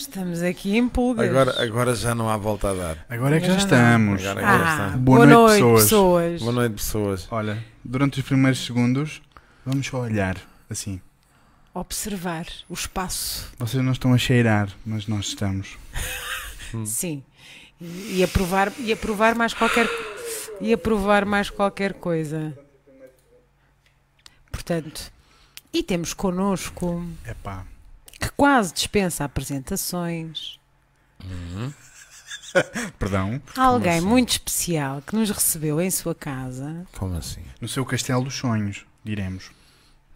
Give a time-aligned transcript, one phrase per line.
[0.00, 1.28] Estamos aqui em pulgas.
[1.28, 3.06] Agora, agora já não há volta a dar.
[3.06, 4.24] Agora é que já Já estamos.
[4.24, 4.96] Agora é que já ah, está.
[4.96, 5.82] Boa boa, noite, noite, pessoas.
[5.82, 6.40] pessoas.
[6.40, 7.28] Boa noite, pessoas.
[7.30, 9.20] Olha, durante os primeiros segundos,
[9.64, 10.38] vamos só olhar
[10.70, 11.02] assim.
[11.74, 13.52] Observar o espaço.
[13.58, 15.76] Vocês não estão a cheirar, mas nós estamos.
[16.74, 16.86] Hum.
[16.86, 17.22] Sim.
[17.78, 19.86] E, e aprovar, e aprovar mais qualquer
[20.62, 22.56] e aprovar mais qualquer coisa.
[24.50, 25.12] Portanto,
[25.72, 27.66] e temos connosco Epá.
[28.20, 30.58] Que quase dispensa apresentações.
[31.24, 31.72] Uhum.
[32.98, 33.40] Perdão.
[33.56, 34.06] Alguém assim?
[34.06, 37.42] muito especial que nos recebeu em sua casa, Como assim?
[37.60, 39.50] No seu castelo dos sonhos, diremos.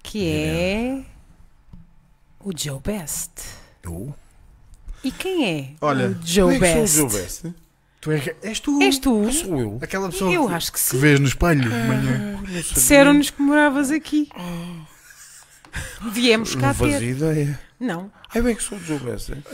[0.02, 1.04] que é
[2.40, 3.30] o Joe Best.
[3.82, 4.14] Eu?
[5.02, 6.96] E quem é Olha, o Joe Como é que Best?
[6.96, 7.54] sou o Joe Best?
[8.00, 8.82] Tu é, és tu.
[8.82, 9.32] És tu?
[9.32, 9.78] Sou eu.
[9.80, 12.32] Aquela pessoa Eu que, acho que que vês no espelho de manhã.
[12.32, 12.62] Não sabia.
[12.62, 14.28] Disseram-nos que moravas aqui.
[16.12, 17.08] Viemos cá Não fazia ter.
[17.10, 17.60] ideia.
[17.80, 19.44] Não, Ai bem que sou hein?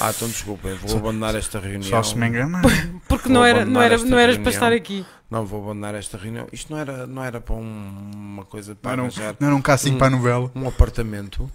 [0.00, 1.82] Ah, então desculpem, vou abandonar esta reunião.
[1.82, 2.62] Só se me enganar.
[3.08, 4.64] porque Vou não, era, não, abandonar era, esta não eras para reunião.
[4.68, 5.06] estar aqui.
[5.30, 6.48] Não, vou abandonar esta reunião.
[6.52, 9.46] Isto não era, não era para um- uma coisa Não para era um, arranjar não
[9.48, 10.50] era um casting para a novela.
[10.54, 11.50] um apartamento.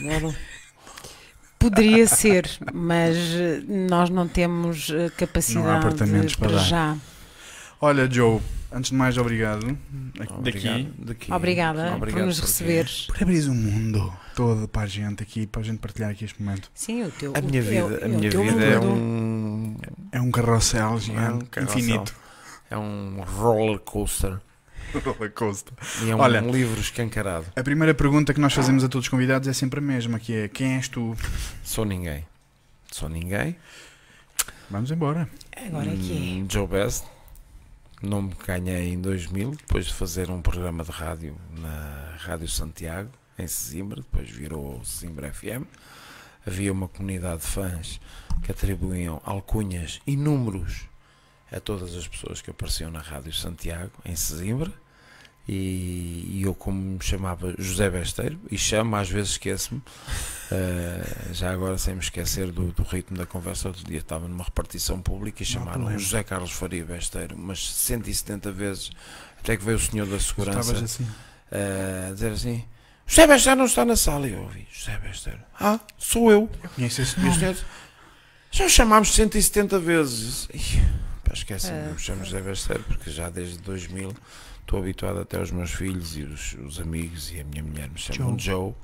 [0.00, 0.34] Não era.
[1.58, 6.64] Poderia ser, mas eh, nós não temos eh, capacidade Não há apartamentos para para dar.
[6.64, 6.96] já.
[7.80, 8.40] Olha, Joe,
[8.72, 9.78] antes de mais, obrigado.
[10.14, 10.32] Daqui.
[10.32, 10.86] Obrigado.
[10.98, 11.32] Daqui.
[11.32, 13.06] Obrigada por Obrigado nos porque receberes.
[13.06, 16.42] Por abrir o mundo todo para a gente aqui, para a gente partilhar aqui este
[16.42, 16.70] momento.
[16.74, 17.32] Sim, o teu.
[17.36, 19.76] A minha o- vida, é o- a é minha vida é um,
[20.12, 21.78] É um carrossel é um gigante, carrossel.
[21.78, 22.14] infinito.
[22.70, 24.38] É um roller coaster.
[25.04, 25.72] Roller coaster.
[26.04, 26.40] E é um Olha.
[26.40, 27.46] livro escancarado.
[27.56, 30.32] A primeira pergunta que nós fazemos a todos os convidados é sempre a mesma, que
[30.34, 31.16] é quem és tu?
[31.62, 32.24] Sou ninguém.
[32.90, 33.56] Sou ninguém.
[34.70, 35.28] Vamos embora.
[35.66, 37.04] Agora é que Hum, Joe Best.
[38.06, 43.10] Nome que ganhei em 2000, depois de fazer um programa de rádio na Rádio Santiago,
[43.36, 45.66] em Sesimbra, depois virou Sesimbra FM.
[46.46, 48.00] Havia uma comunidade de fãs
[48.44, 50.88] que atribuíam alcunhas e números
[51.50, 54.72] a todas as pessoas que apareciam na Rádio Santiago, em Sesimbra.
[55.48, 59.80] E, e eu, como me chamava José Besteiro, e chamo, às vezes esqueço-me,
[60.50, 64.42] eh, já agora sem me esquecer do, do ritmo da conversa, outro dia estava numa
[64.42, 65.96] repartição pública e chamaram.
[65.96, 68.90] José Carlos Faria Besteiro, mas 170 vezes,
[69.38, 71.06] até que veio o senhor da segurança assim.
[71.52, 72.64] a dizer assim:
[73.06, 74.26] José Besteiro não está na sala.
[74.26, 76.50] E eu ouvi: José Besteiro, ah, sou eu.
[76.60, 77.56] Eu conheço esse nome.
[78.50, 80.48] já o chamámos 170 vezes.
[80.52, 80.82] Ih,
[81.22, 84.12] pá, esquece, não me chamo José Besteiro, porque já desde 2000
[84.66, 87.98] estou habituado até os meus filhos e os, os amigos e a minha mulher me
[87.98, 88.74] chamam Joe.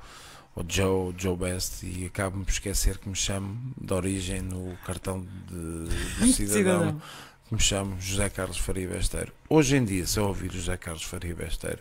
[0.55, 5.19] ou Joe, Joe Best, e acabo-me por esquecer que me chamo de origem no cartão
[5.21, 5.89] de,
[6.25, 7.01] de cidadão, Cidadão.
[7.47, 9.33] que me chamo José Carlos Faria Besteiro.
[9.49, 11.79] Hoje em dia, se eu ouvir José Carlos Faria Besteiro,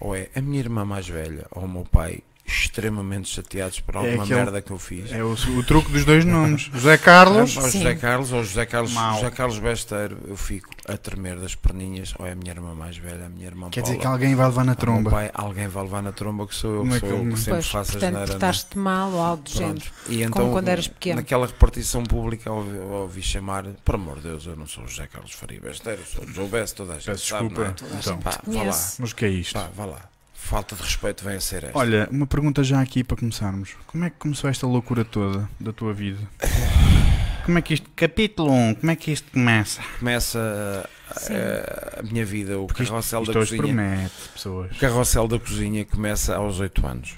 [0.00, 4.22] ou é a minha irmã mais velha ou o meu pai extremamente chateados por alguma
[4.24, 5.12] aquele- merda que eu fiz.
[5.12, 6.62] É o, o truque dos dois nomes.
[6.74, 7.56] José Carlos.
[7.56, 7.62] Ou.
[7.70, 9.14] José Carlos ou José Carlos, Mau.
[9.16, 12.96] José Carlos Besteiro, eu fico a tremer das perninhas, ou é a minha irmã mais
[12.96, 15.10] velha, a minha irmã Quer Paula, dizer que alguém vai levar na tromba.
[15.10, 17.36] pai, alguém vai levar na tromba que sou eu, Como que é sou eu que
[17.36, 18.26] sempre Pois, faço portanto, asneira.
[18.26, 19.84] na- portaste mal ou algo do género.
[20.08, 21.16] E então, quando eras pequeno.
[21.16, 25.32] naquela repartição pública, ouvi, ouvi chamar, por amor de Deus, eu não sou José Carlos
[25.32, 27.74] Faria Besteiro, sou o Joe Best, toda a gente Peço sabe, desculpa.
[27.82, 28.00] não é?
[28.00, 29.52] Então, Pá, vá lá, mas o que é isto?
[29.54, 30.00] pá, vá lá.
[30.40, 31.76] Falta de respeito vem a ser esta.
[31.78, 33.76] Olha, uma pergunta já aqui para começarmos.
[33.86, 36.20] Como é que começou esta loucura toda da tua vida?
[37.44, 37.88] Como é que isto.
[37.96, 39.80] Capítulo 1, como é que isto começa?
[39.98, 41.32] Começa Sim.
[41.32, 43.74] eh, a minha vida, o Porque isto, carrossel isto da hoje cozinha.
[43.74, 44.76] promete, pessoas.
[44.76, 47.14] O carrossel da cozinha começa aos 8 anos.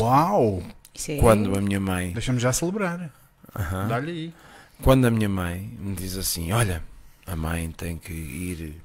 [0.00, 0.62] Uau!
[0.94, 2.12] Isso é- Quando a minha mãe.
[2.12, 3.10] Deixa-me já celebrar.
[3.88, 4.34] Dá-lhe aí.
[4.80, 6.80] Quando a minha mãe me diz assim: Olha,
[7.26, 8.80] a mãe tem que ir,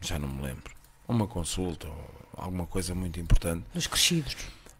[0.00, 0.70] já não me lembro,
[1.06, 4.36] a uma consulta ou alguma coisa muito importante, Dos crescidos.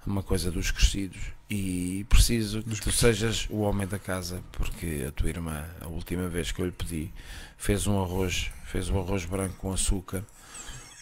[0.07, 1.19] uma coisa dos crescidos,
[1.49, 6.29] e preciso que tu sejas o homem da casa, porque a tua irmã, a última
[6.29, 7.13] vez que eu lhe pedi,
[7.57, 10.23] fez um arroz, fez um arroz branco com açúcar,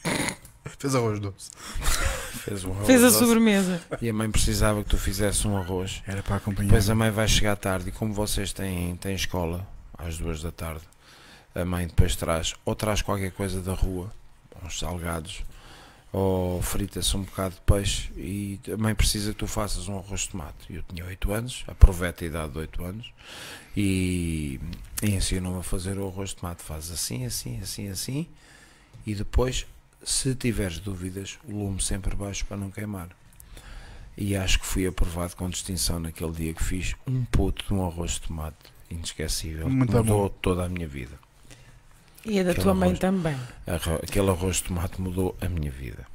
[0.78, 1.50] Fez arroz doce.
[2.44, 3.82] fez um arroz Fez a doce, sobremesa.
[4.00, 6.02] e a mãe precisava que tu fizesse um arroz.
[6.06, 6.68] Era para acompanhar.
[6.68, 9.66] Depois a mãe vai chegar tarde e como vocês têm, têm escola
[9.98, 10.80] às duas da tarde,
[11.54, 14.10] a mãe depois traz ou traz qualquer coisa da rua,
[14.64, 15.42] uns salgados,
[16.14, 20.20] ou frita-se um bocado de peixe e a mãe precisa que tu faças um arroz
[20.20, 20.54] de tomate.
[20.70, 23.12] Eu tinha 8 anos, aproveita a idade de 8 anos
[23.76, 24.60] e,
[25.02, 26.62] e ensinou-me a fazer o arroz de tomate.
[26.62, 28.28] Fazes assim, assim, assim, assim
[29.04, 29.66] e depois,
[30.04, 33.08] se tiveres dúvidas, o lume sempre baixo para não queimar.
[34.16, 37.84] E acho que fui aprovado com distinção naquele dia que fiz um puto de um
[37.84, 39.66] arroz de tomate inesquecível.
[39.66, 40.38] que Muito mudou bom.
[40.40, 41.18] toda a minha vida.
[42.26, 42.98] E a da Aquele tua mãe arroz.
[42.98, 43.36] também.
[44.02, 46.06] Aquele arroz de tomate mudou a minha vida.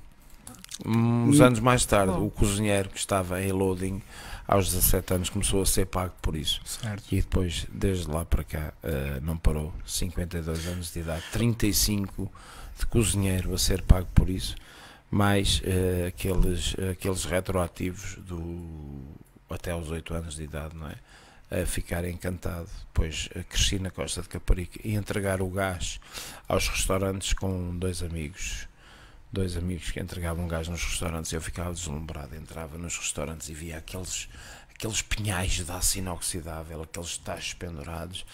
[0.85, 1.43] Uns Hum.
[1.43, 2.25] anos mais tarde, Bom.
[2.27, 4.01] o cozinheiro que estava em loading
[4.47, 6.61] aos 17 anos começou a ser pago por isso.
[6.65, 7.03] Certo.
[7.11, 9.73] E depois, desde lá para cá, eh, não parou.
[9.85, 12.31] 52 anos de idade, 35
[12.79, 14.55] de cozinheiro a ser pago por isso,
[15.11, 19.03] mais eh, aqueles, aqueles retroativos do
[19.49, 20.95] até aos 8 anos de idade, não é?
[21.51, 22.69] A ficar encantado.
[22.93, 25.99] Depois eh, cresci na Costa de Caparica e entregar o gás
[26.47, 28.67] aos restaurantes com dois amigos.
[29.31, 33.77] Dois amigos que entregavam gás nos restaurantes, eu ficava deslumbrado, entrava nos restaurantes e via
[33.77, 34.27] aqueles
[34.75, 38.25] aqueles pinhais de aço inoxidável, aqueles tachos pendurados,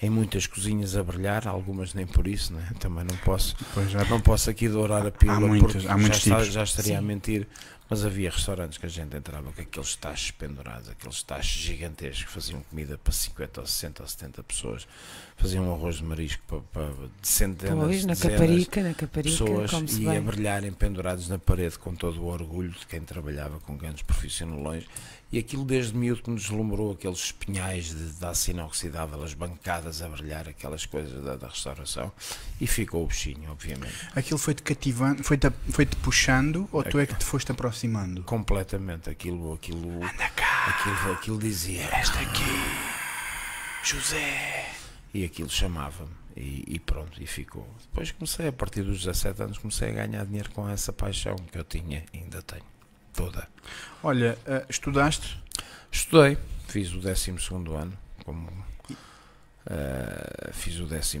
[0.00, 2.70] em muitas cozinhas a brilhar, algumas nem por isso, né?
[2.78, 6.12] também não posso, Pois já não posso aqui dourar a pílula há muitos já, está-
[6.38, 6.46] tipos.
[6.52, 7.06] já estaria a Sim.
[7.06, 7.48] mentir,
[7.88, 12.30] mas havia restaurantes que a gente entrava com aqueles tachos pendurados, aqueles tachos gigantescos que
[12.30, 14.88] faziam comida para 50 ou 60 ou 70 pessoas,
[15.36, 19.72] faziam um arroz de marisco para, para centenas, Pois, na dezenas, Caparica, na Caparica, pessoas
[19.98, 20.22] e a bem.
[20.22, 24.84] brilharem pendurados na parede com todo o orgulho de quem trabalhava com grandes profissionalões
[25.30, 30.00] e aquilo desde miúdo que nos deslumbrou aqueles espinhais de, de aço inoxidável, as bancadas
[30.00, 32.10] a brilhar, aquelas coisas da, da restauração.
[32.60, 37.14] E ficou o bichinho, obviamente, Aquilo foi-te cativando, foi-te foi-te puxando ou tu é que
[37.14, 38.22] te foste aproximando?
[38.22, 39.10] completamente.
[39.10, 41.82] Aquilo, aquilo, aquilo, aquilo dizia.
[41.92, 42.42] Esta aqui,
[43.84, 44.66] José!
[45.12, 46.10] E aquilo chamava-me.
[46.36, 47.66] E, e pronto, e ficou.
[47.82, 51.58] Depois comecei, a partir dos 17 anos, comecei a ganhar dinheiro com essa paixão que
[51.58, 52.62] eu tinha e ainda tenho,
[53.18, 53.48] toda.
[54.00, 55.36] Olha, ah, estudaste?
[55.90, 56.38] Estudei,
[56.68, 57.32] fiz o 12
[57.76, 58.48] ano, como
[59.68, 61.18] eh, fiz o 12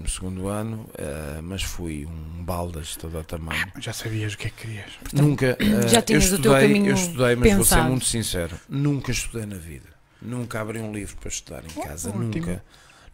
[0.48, 3.66] ano, eh, mas fui um baldas de todo o tamanho.
[3.80, 4.92] Já sabias o que é que querias.
[5.12, 7.90] Nunca, eh, já eu tinhas o teu estudei, caminho eu estudei, mas vou ser pensado.
[7.90, 9.88] muito sincero, nunca estudei na vida.
[10.22, 12.24] Nunca abri um livro para estudar em casa, ótimo.
[12.24, 12.64] nunca.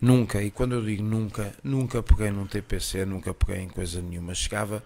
[0.01, 4.35] Nunca, e quando eu digo nunca, nunca peguei num TPC, nunca peguei em coisa nenhuma.
[4.35, 4.83] Chegava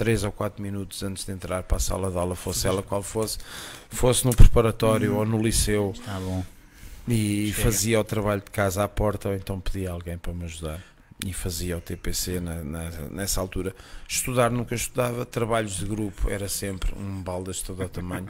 [0.00, 3.02] 3 ou 4 minutos antes de entrar para a sala de aula, fosse ela qual
[3.02, 3.36] fosse,
[3.90, 6.42] fosse no preparatório ou no liceu, Está Tá bom.
[7.06, 7.62] e Chega.
[7.64, 10.80] fazia o trabalho de casa à porta ou então pedia alguém para me ajudar
[11.22, 13.74] e fazia o TPC na- na- nessa altura.
[14.08, 18.26] Estudar nunca estudava, trabalhos de grupo era sempre um baldas de todo o tamanho.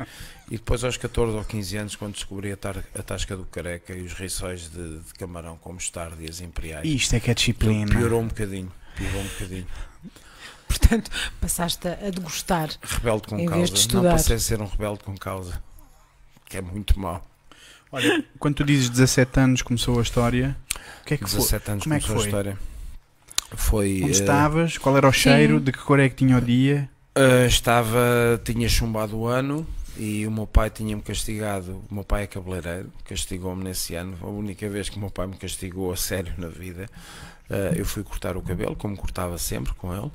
[0.50, 3.94] E depois aos 14 ou 15 anos, quando descobri a, tar- a tasca do careca
[3.94, 7.34] e os rissóis de, de camarão com mostarda e as imperiais, Isto é que é
[7.34, 7.87] disciplina.
[7.94, 9.66] piorou um bocadinho, piorou um bocadinho.
[10.70, 12.70] Portanto, passaste a degustar.
[12.81, 14.12] Rebelde com Em vez causa, de não estudar.
[14.12, 15.61] passei a ser um rebelde com causa,
[16.49, 17.25] que é muito mau.
[17.93, 20.56] Olha, quando tu dizes 17 anos começou a história,
[21.02, 21.40] o que é que foi?
[21.40, 22.28] 17 anos Como é que começou a foi?
[22.28, 22.58] história.
[23.52, 24.78] Foi, Onde eh, estavas?
[24.78, 25.58] Qual era o cheiro?
[25.58, 25.64] Sim.
[25.64, 26.88] De que cor é que tinha o dia?
[27.19, 29.66] Uh, estava, tinha chumbado o ano
[29.96, 31.82] e o meu pai tinha-me castigado.
[31.90, 34.16] O meu pai é cabeleireiro, castigou-me nesse ano.
[34.23, 36.87] A única vez que o meu pai me castigou a sério na vida.
[37.50, 40.12] Uh, eu fui cortar o cabelo, como cortava sempre com ele,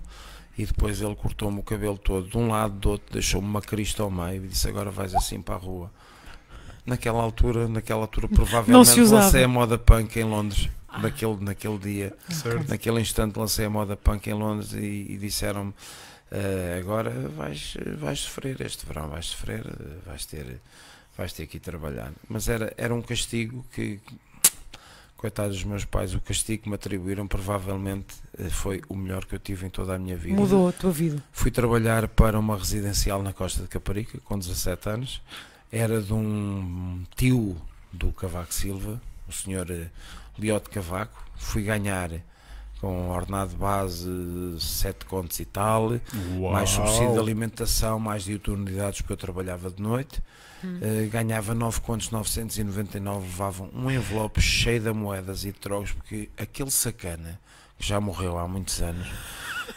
[0.57, 4.03] e depois ele cortou-me o cabelo todo, de um lado, do outro, deixou-me uma crista
[4.03, 5.91] ao meio e disse: Agora vais assim para a rua.
[6.85, 10.69] Naquela altura, naquela altura, provavelmente lancei a moda punk em Londres,
[11.01, 12.13] naquele, naquele dia.
[12.29, 12.69] Certo.
[12.69, 15.73] Naquele instante lancei a moda punk em Londres e, e disseram-me
[16.31, 19.63] "Ah, agora vais, vais sofrer este verão, vais sofrer,
[20.05, 20.61] vais ter,
[21.17, 22.11] vais ter que ir trabalhar.
[22.29, 23.99] Mas era, era um castigo que,
[25.17, 29.35] coitados dos meus pais, o castigo que me atribuíram provavelmente eh, foi o melhor que
[29.35, 30.39] eu tive em toda a minha vida.
[30.39, 31.23] Mudou a tua vida.
[31.31, 35.21] Fui trabalhar para uma residencial na Costa de Caparica com 17 anos.
[35.71, 37.57] Era de um tio
[37.91, 39.89] do Cavaco Silva, o senhor eh,
[40.37, 41.23] Liote Cavaco.
[41.35, 42.11] Fui ganhar
[42.81, 44.07] com ordenado base
[44.59, 45.91] 7 contos e tal,
[46.51, 50.21] mais subsídio de alimentação, mais diuturnidades porque eu trabalhava de noite.
[50.81, 56.29] Eh, ganhava 9 contos 999, levavam um envelope cheio de moedas e de trocos, porque
[56.37, 57.39] aquele sacana,
[57.77, 59.07] que já morreu há muitos anos,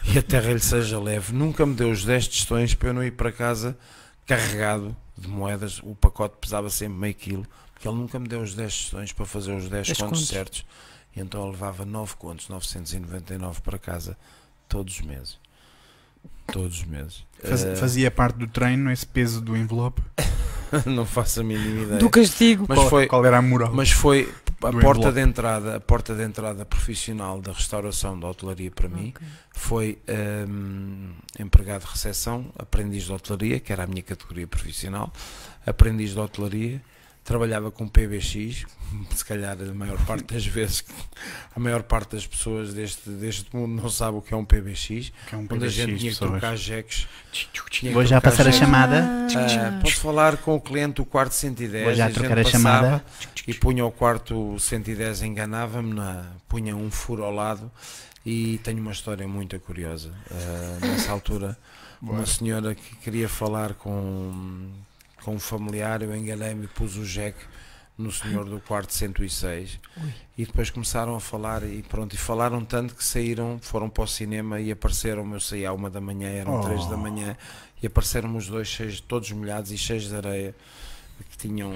[0.04, 3.04] e a terra lhe seja leve, nunca me deu os 10 tostões para eu não
[3.04, 3.76] ir para casa
[4.26, 5.80] carregado de moedas.
[5.82, 9.26] O pacote pesava sempre meio quilo, porque ele nunca me deu os 10 tostões para
[9.26, 10.28] fazer os 10 Dez contos contos.
[10.28, 10.66] certos.
[11.16, 14.16] E então eu levava 9 contos 999 para casa
[14.68, 15.38] todos os meses.
[16.52, 17.24] Todos os meses.
[17.42, 20.02] Faz- Eh, Fazia parte do treino esse peso do envelope?
[20.86, 21.98] não faço a mínima ideia.
[21.98, 22.66] Do castigo.
[22.68, 23.72] Mas qual, foi- qual era a moral?
[23.74, 25.12] Mas foi a porta envelope.
[25.12, 29.26] de entrada, a porta de entrada profissional da restauração da hotelaria para mim Ok.
[29.52, 29.98] foi
[30.48, 35.12] hum, empregado de recepção, aprendiz de hotelaria, que era a minha categoria profissional,
[35.66, 36.82] aprendiz de hotelaria,
[37.24, 38.64] trabalhava com PBX,
[39.14, 40.84] se calhar a maior parte das vezes,
[41.54, 45.12] a maior parte das pessoas deste, deste mundo não sabe o que é um PBX,
[45.28, 47.06] Que é um onde a gente PBX, tinha que trocar jeques.
[47.92, 48.58] Vou já passar a jeques.
[48.60, 49.04] chamada.
[49.36, 52.38] Ah, posso falar com o cliente o quarto 110 Vou já e a gente trocar
[52.38, 53.04] a passava chamada.
[53.46, 57.70] e punha o quarto 110 enganava-me na- punha um furo ao lado
[58.24, 61.56] e tenho uma história muito curiosa Ah, nessa altura
[62.00, 64.70] uma senhora que queria falar com,
[65.24, 67.36] com um familiar, eu enganei-me e pus o Jack
[67.96, 70.14] no senhor do quarto 106 Ui.
[70.38, 74.06] e depois começaram a falar e pronto, e falaram tanto que saíram, foram para o
[74.06, 76.62] cinema e apareceram, eu saí à uma da manhã, eram Oh.
[76.62, 77.36] três da manhã
[77.82, 80.54] e apareceram os dois cheios, todos molhados e cheios de areia
[81.24, 81.72] que tinham,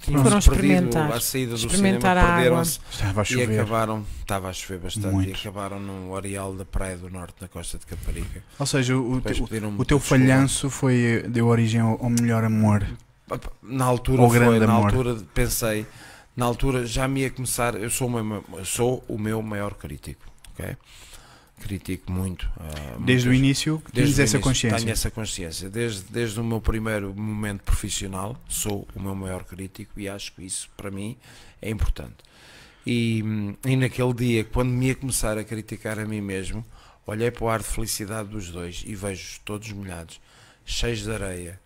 [0.00, 1.12] tinham Foram perdido experimentar.
[1.12, 2.34] à saída do cinema, Experimentar a água.
[2.36, 3.60] perderam-se Estava a e chover.
[3.60, 5.28] acabaram, estava a chover bastante Muito.
[5.30, 8.42] e acabaram no areal da Praia do Norte, na costa de Caparica.
[8.58, 12.10] Ou seja, o, o Depois teu- pediram-me o teu falhanço foi, deu origem ao, ao
[12.10, 12.86] melhor amor.
[13.62, 14.86] Na altura Ou foi, grande na amor.
[14.86, 15.84] altura pensei,
[16.36, 19.74] na altura já me ia começar, eu sou o meu, eu sou o meu maior
[19.74, 20.22] crítico,
[20.52, 20.76] ok?
[21.60, 22.48] Critico muito.
[22.60, 24.78] ah, Desde o início, desde tens essa início consciência.
[24.78, 25.70] Tenho essa consciência.
[25.70, 30.44] Desde, desde o meu primeiro momento profissional, sou o meu maior crítico e acho que
[30.44, 31.16] isso, para mim,
[31.60, 32.16] é importante.
[32.86, 33.24] E,
[33.64, 36.64] e naquele dia, quando me ia começar a criticar a mim mesmo,
[37.06, 40.20] olhei para o ar de felicidade dos dois e vejo todos molhados,
[40.64, 41.58] cheios de areia,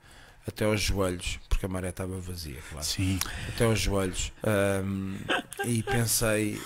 [0.50, 3.19] até aos joelhos, porque a maré estava vazia, claro Sim.
[3.49, 5.16] até aos joelhos ahm,
[5.64, 6.61] e pensei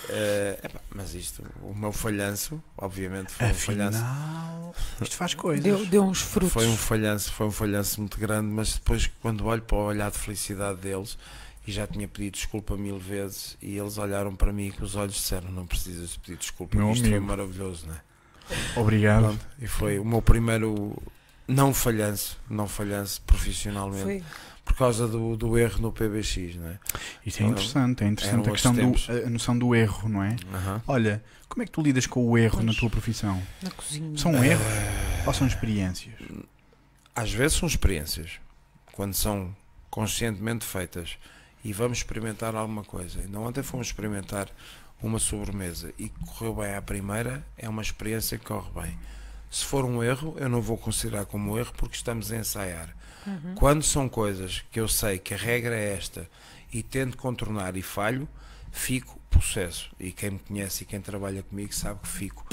[0.63, 5.63] epá, mas isto, o meu falhanço obviamente foi um falhanço Afinal, isto faz coisas.
[5.63, 6.53] Deu, deu uns frutos.
[6.53, 10.11] foi um falhanço foi um falhanço muito grande mas depois quando olho para o olhar
[10.11, 11.17] de felicidade deles
[11.67, 14.95] e já tinha pedido desculpa mil vezes e eles olharam para mim e com os
[14.95, 17.25] olhos disseram não precisas de pedir desculpa Meu isto foi amigo.
[17.25, 17.99] maravilhoso não é?
[18.79, 19.23] Obrigado.
[19.23, 20.95] Pronto, e foi o meu primeiro
[21.47, 24.23] não falhanço não falhanço profissionalmente Foi.
[24.63, 26.79] por causa do, do erro no PBX não é?
[27.25, 30.35] Isto é interessante, é interessante a questão do, a noção do erro, não é?
[30.53, 30.81] Aham.
[30.87, 32.77] Olha, como é que tu lidas com o erro na Pois.
[32.77, 33.41] tua profissão?
[33.61, 34.17] Na cozinha.
[34.17, 34.65] São erros
[35.25, 36.13] ou são experiências?
[37.15, 38.41] às vezes são experiências,
[38.91, 39.55] quando são
[39.89, 41.17] conscientemente feitas
[41.63, 43.21] e vamos experimentar alguma coisa.
[43.21, 44.49] Ainda ontem fomos experimentar
[45.01, 48.97] uma sobremesa e correu bem à primeira, é uma experiência que corre bem.
[49.55, 52.93] Se for um erro, eu não vou considerar como erro porque estamos a ensaiar.
[53.25, 53.55] Uhum.
[53.55, 56.29] Quando são coisas que eu sei que a regra é esta
[56.73, 58.27] e tento contornar e falho,
[58.69, 59.89] fico possesso.
[59.97, 62.45] E quem me conhece e quem trabalha comigo sabe que fico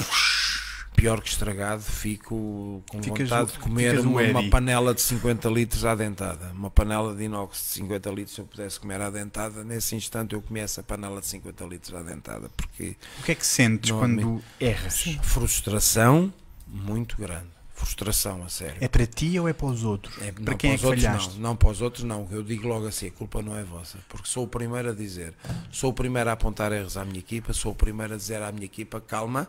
[0.94, 5.49] pior que estragado, fico com Ficas vontade o- de comer uma, uma panela de 50
[5.49, 6.52] litros à dentada.
[6.52, 10.35] Uma panela de inox de 50 litros, se eu pudesse comer à dentada, nesse instante
[10.35, 13.90] eu comia essa panela de 50 litros à dentada, porque O que é que sentes
[13.90, 14.94] Não, quando erras?
[14.94, 15.18] Sim.
[15.23, 16.32] frustração
[16.73, 17.49] muito grande.
[17.75, 18.76] Frustração, a sério.
[18.81, 20.17] É para ti ou é para os outros?
[20.23, 21.35] É, para não quem é os que outros falhaste?
[21.35, 23.99] não, não para os outros não, eu digo logo assim, a culpa não é vossa,
[24.09, 25.35] porque sou o primeiro a dizer,
[25.71, 28.52] sou o primeiro a apontar erros à minha equipa, sou o primeiro a dizer à
[28.52, 29.49] minha equipa, calma,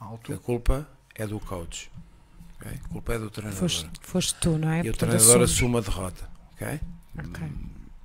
[0.00, 0.36] a Alto.
[0.38, 1.90] culpa é do coach,
[2.56, 2.72] ok?
[2.84, 3.60] a culpa é do treinador.
[3.60, 4.84] Foste, foste tu, não é?
[4.84, 6.80] e o treinador assume a derrota, ok?
[7.18, 7.48] Ok.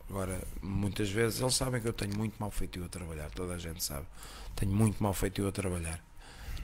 [0.09, 3.57] Agora, muitas vezes eles sabem que eu tenho muito mal feitio a trabalhar, toda a
[3.57, 4.05] gente sabe.
[4.55, 5.99] Tenho muito mal feitio a trabalhar.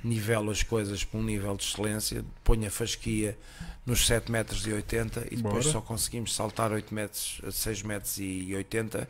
[0.03, 3.37] Nivelo as coisas para um nível de excelência, ponho a fasquia
[3.85, 5.71] nos 7 metros e 80 e depois Bora.
[5.71, 9.09] só conseguimos saltar 8 metros, 6 metros e 80.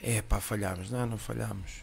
[0.00, 0.90] É pá, falhámos.
[0.90, 1.82] Não, não falhámos.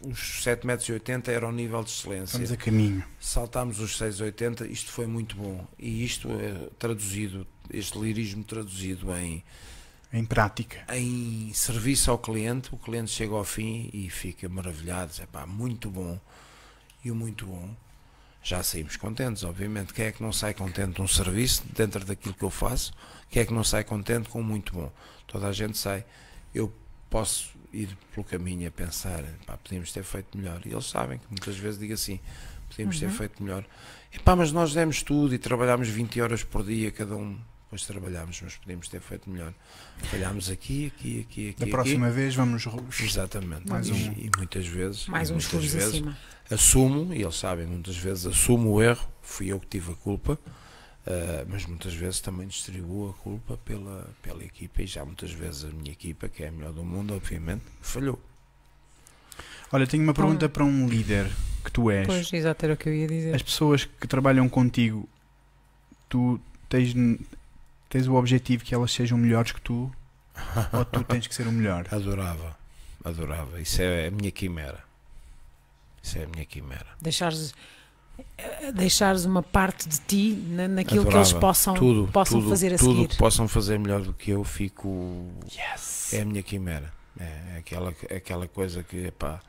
[0.00, 3.04] Os 7 metros e 80 era o nível de excelência Estamos a caminho.
[3.20, 5.66] saltámos os 680, isto foi muito bom.
[5.78, 9.42] E isto é traduzido, este lirismo traduzido em,
[10.12, 10.84] Em prática.
[10.94, 15.90] em serviço ao cliente, o cliente chega ao fim e fica maravilhado, diz, "Epá, muito
[15.90, 16.18] bom.
[17.04, 17.74] E o muito bom,
[18.42, 19.92] já saímos contentes, obviamente.
[19.94, 22.92] Quem é que não sai contente de um serviço dentro daquilo que eu faço?
[23.30, 24.92] Quem é que não sai contente com o muito bom?
[25.26, 26.04] Toda a gente sai.
[26.54, 26.72] Eu
[27.10, 30.60] posso ir pelo caminho a pensar, pá, podíamos ter feito melhor.
[30.64, 32.18] E eles sabem que muitas vezes digo assim,
[32.68, 33.12] podíamos ter Uhum.
[33.12, 33.64] feito melhor.
[34.12, 37.38] Epá, mas nós demos tudo e trabalhámos 20 horas por dia cada um.
[37.64, 39.52] Depois trabalhámos, mas podíamos ter feito melhor.
[40.04, 41.54] Falhámos aqui, aqui, aqui, aqui.
[41.58, 41.70] Da aqui.
[41.70, 42.66] próxima vez vamos.
[42.98, 43.68] Exatamente.
[43.68, 44.14] Mais e, um.
[44.16, 46.16] e muitas vezes, Mais e uns muitas furos vezes acima.
[46.50, 50.38] Assumo, e eles sabem, muitas vezes assumo o erro, fui eu que tive a culpa,
[51.08, 55.64] ah, mas muitas vezes também distribuo a culpa pela, pela equipa e já muitas vezes
[55.64, 58.20] a minha equipa, que é a melhor do mundo, obviamente, falhou.
[59.72, 61.30] Olha, tenho uma pergunta para um líder
[61.64, 62.06] que tu és.
[62.06, 63.34] Pois, exato, era o que eu ia dizer.
[63.34, 65.08] As pessoas que trabalham contigo,
[66.08, 66.94] tu tens,
[67.88, 69.90] tens o objetivo que elas sejam melhores que tu
[70.72, 71.86] ou tu tens que ser o melhor?
[71.90, 72.56] Adorava,
[73.02, 73.60] adorava.
[73.60, 74.87] Isso é a minha quimera.
[76.08, 76.86] Isso é a minha quimera.
[77.00, 77.54] Deixares,
[78.36, 81.28] eh, deixares uma parte de ti na, naquilo que Adorava.
[81.28, 83.08] eles possam, tudo, possam tudo, fazer a tudo seguir.
[83.08, 85.26] que possam fazer melhor do que eu, fico.
[85.52, 86.12] Yes!
[86.14, 86.92] É a minha quimera.
[87.20, 89.40] É, é aquela, é aquela coisa que, epá,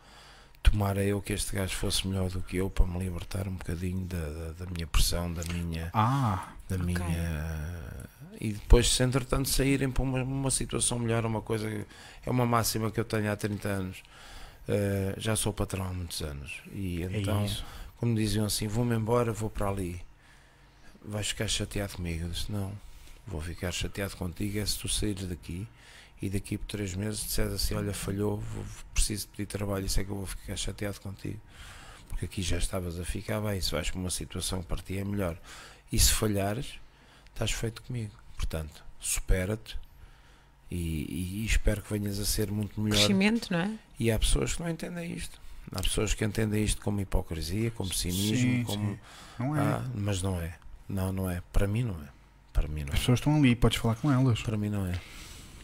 [0.62, 4.06] tomara eu que este gajo fosse melhor do que eu para me libertar um bocadinho
[4.06, 5.89] da, da, da minha pressão, da minha.
[5.94, 6.86] Ah, Da Ok.
[6.86, 8.10] minha
[8.42, 11.70] e depois, se entretanto saírem para uma, uma situação melhor, uma coisa.
[11.70, 11.86] que-
[12.25, 13.98] É uma máxima que eu tenho há 30 anos.
[14.72, 16.62] Eh, já sou patrão há muitos anos.
[16.72, 17.66] E é então, isso.
[17.98, 20.00] como diziam assim, vou-me embora, vou para ali.
[21.04, 22.26] vais ficar chateado comigo?
[22.26, 22.72] Eu disse, não,
[23.26, 25.68] vou ficar chateado contigo é se tu saíres daqui
[26.22, 30.04] e daqui por três meses disseres assim, olha, falhou, vou, preciso pedir trabalho, isso é
[30.04, 31.40] que eu vou ficar chateado contigo.
[32.08, 35.00] Porque aqui já estavas a ficar bem, se vais para uma situação que para ti
[35.00, 35.36] é melhor.
[35.92, 36.80] E se falhares,
[37.34, 38.14] estás feito comigo.
[38.36, 39.80] Portanto, supera-te
[40.72, 42.96] e, e- espero que venhas a ser muito melhor.
[42.98, 43.72] Crescimento, não é?
[44.00, 45.40] E há pessoas que não entendem isto.
[45.72, 48.90] Há pessoas que entendem isto como hipocrisia, como cinismo, Sim, como.
[48.92, 49.00] sim.
[49.38, 49.60] Não é?
[49.62, 50.56] Ah, mas não é.
[50.88, 51.42] Não, não é.
[51.54, 52.08] Para mim não é.
[52.54, 53.00] Para mim não As é.
[53.00, 54.42] pessoas estão ali, podes falar com elas.
[54.42, 55.00] Para mim não é.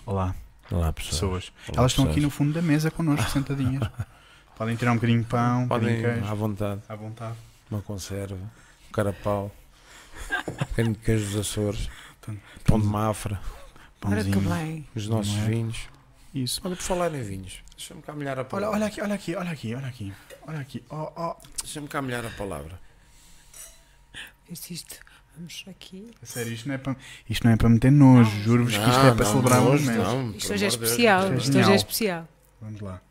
[0.05, 0.35] Olá,
[0.69, 1.45] Olá, pessoas.
[1.45, 1.53] pessoas.
[1.69, 3.89] Olá, Elas estão aqui no fundo da mesa connosco, sentadinhas.
[4.55, 6.31] Podem tirar um bocadinho de pão, um Podem, bocadinho de queijo.
[6.31, 7.35] à vontade, À vontade.
[7.69, 9.53] uma conserva, um carapau,
[10.47, 11.89] um bocadinho de queijo dos Açores,
[12.63, 13.41] pão de mafra,
[14.05, 14.41] pãozinho.
[14.41, 14.87] bem.
[14.95, 15.45] os nossos é?
[15.45, 15.89] vinhos.
[16.33, 16.61] Isso.
[16.65, 18.75] Olha, por falar em vinhos, deixa-me cá molhar a Olha, palavra.
[18.75, 20.13] olha aqui, olha aqui, olha aqui, olha aqui.
[20.47, 20.83] Olha aqui.
[20.89, 21.35] Oh, oh.
[21.63, 22.79] Deixa-me cá molhar a palavra.
[24.49, 24.97] Isto.
[25.35, 26.11] Vamos aqui.
[26.21, 26.95] A sério, isto não é para,
[27.29, 28.29] isto não é para meter nojo.
[28.41, 30.03] Juro-vos que isto Não, é para não, celebrar um hoje momento.
[30.03, 31.33] não, Isto hoje é especial.
[31.35, 32.27] Isto hoje é especial.
[32.61, 33.01] Vamos lá.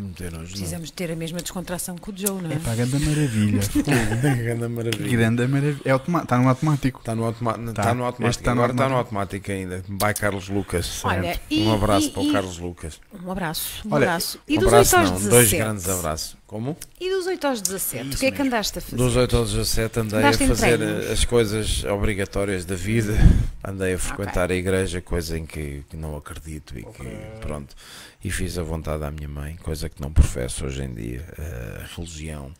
[0.00, 0.40] Não.
[0.44, 2.54] Precisamos ter a mesma descontração que o Joe, não é?
[2.54, 3.60] É para a grande maravilha.
[4.42, 5.08] Grande maravilha.
[5.16, 5.80] grande maravilha.
[5.84, 6.98] É automa- Está no automático.
[7.00, 7.82] Está no, automa Tá.
[7.82, 8.30] tá no automático.
[8.30, 9.50] Este tá no Agora está no automático.
[9.50, 9.84] automático ainda.
[10.00, 11.00] Vai Carlos Lucas.
[11.04, 13.00] Olha, e- um abraço e- para o e- Carlos Lucas.
[13.24, 13.82] Um abraço.
[13.86, 14.38] Um Olha, abraço.
[14.48, 15.30] E um dos abraço 8 aos não, 17?
[15.30, 16.36] dois grandes abraços.
[16.50, 16.76] Como?
[16.98, 18.08] E dos 8 aos 17?
[18.08, 18.96] Isso o que é que andaste a fazer?
[18.96, 23.14] Dos 8 aos 17 andei Andaste a fazer eh, as coisas obrigatórias da vida.
[23.62, 27.76] Andei a frequentar a igreja, coisa em que, que não acredito e que pronto.
[28.24, 31.24] E fiz a vontade à minha mãe, coisa que não professo hoje em dia.
[31.38, 32.52] Eh, religião,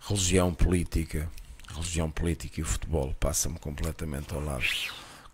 [0.00, 1.30] religião política,
[1.72, 4.64] religião política e o futebol passa-me completamente ao lado.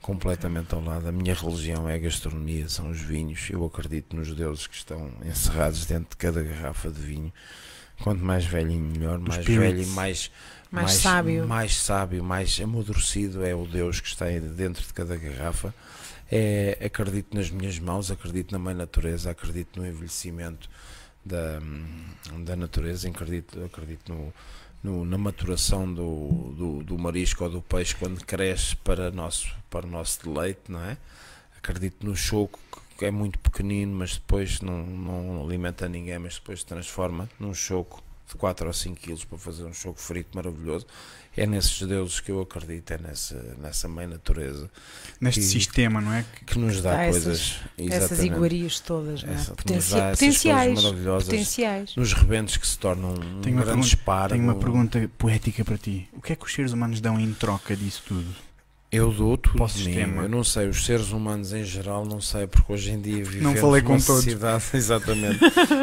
[0.02, 1.08] Completamente ao lado.
[1.08, 3.48] A minha religião é a gastronomia, são os vinhos.
[3.48, 7.32] Eu acredito nos deuses que estão encerrados dentro de cada garrafa de vinho.
[8.02, 9.18] Quanto mais velhinho, melhor.
[9.18, 9.58] Mais spirits.
[9.60, 10.30] velho e mais
[10.70, 11.46] Mais sábio.
[11.46, 15.74] mais sábio, mais amadurecido é o Deus que está aí dentro de cada garrafa.
[16.30, 20.68] É, acredito nas minhas mãos, acredito na mãe natureza, acredito no envelhecimento
[21.24, 21.60] da,
[22.44, 24.32] da natureza, acredito, acredito no,
[24.82, 29.86] no- na maturação do, do, do marisco ou do peixe quando cresce para, nosso, para
[29.86, 30.96] o nosso deleite, não é?
[31.56, 32.58] Acredito no choco
[33.02, 38.02] é muito pequenino, mas depois não, não alimenta ninguém, mas depois se transforma num choco
[38.28, 40.86] de 4 ou 5 quilos para fazer um choco frito maravilhoso.
[41.36, 44.70] É nesses deuses que eu acredito, é nessa, nessa mãe natureza
[45.20, 46.24] Neste E- sistema, não é?
[46.32, 47.40] Que- que nos dá Dá essas- coisas
[47.76, 49.34] Essas exatamente, iguarias todas, não é?
[49.34, 50.82] essa- que essas potenciais.
[51.24, 51.96] Potenciais.
[51.96, 54.34] nos rebentos que se tornam um Tenho grande pergunta- espárrago.
[54.34, 56.08] Tenho uma pergunta poética para ti.
[56.12, 58.32] O que é que os seres humanos dão em troca disso tudo?
[58.94, 59.84] Eu dou tudo Para o de mim.
[59.84, 60.22] sistema.
[60.22, 63.60] Eu não sei, os seres humanos em geral, não sei, porque hoje em dia vivemos
[63.60, 64.22] falei com numa todos.
[64.24, 65.38] sociedade, exatamente.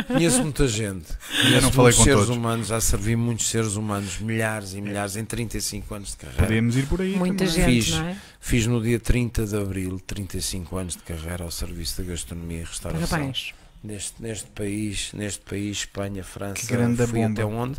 [0.08, 1.08] Conheço muita gente.
[1.42, 2.38] Conheço não falei muitos com seres todos.
[2.38, 6.44] humanos, já servi muitos seres humanos, milhares e milhares, em 35 anos de carreira.
[6.44, 7.54] Podemos ir por aí Muita também.
[7.64, 7.96] gente, Fiz.
[7.98, 8.18] não é?
[8.40, 12.64] Fiz no dia 30 de Abril 35 anos de carreira ao serviço da gastronomia e
[12.64, 13.08] restauração.
[13.08, 13.54] Parabéns.
[13.84, 17.32] Neste, neste país, neste país, Espanha, França, Que grande fui bomba.
[17.34, 17.78] até onde?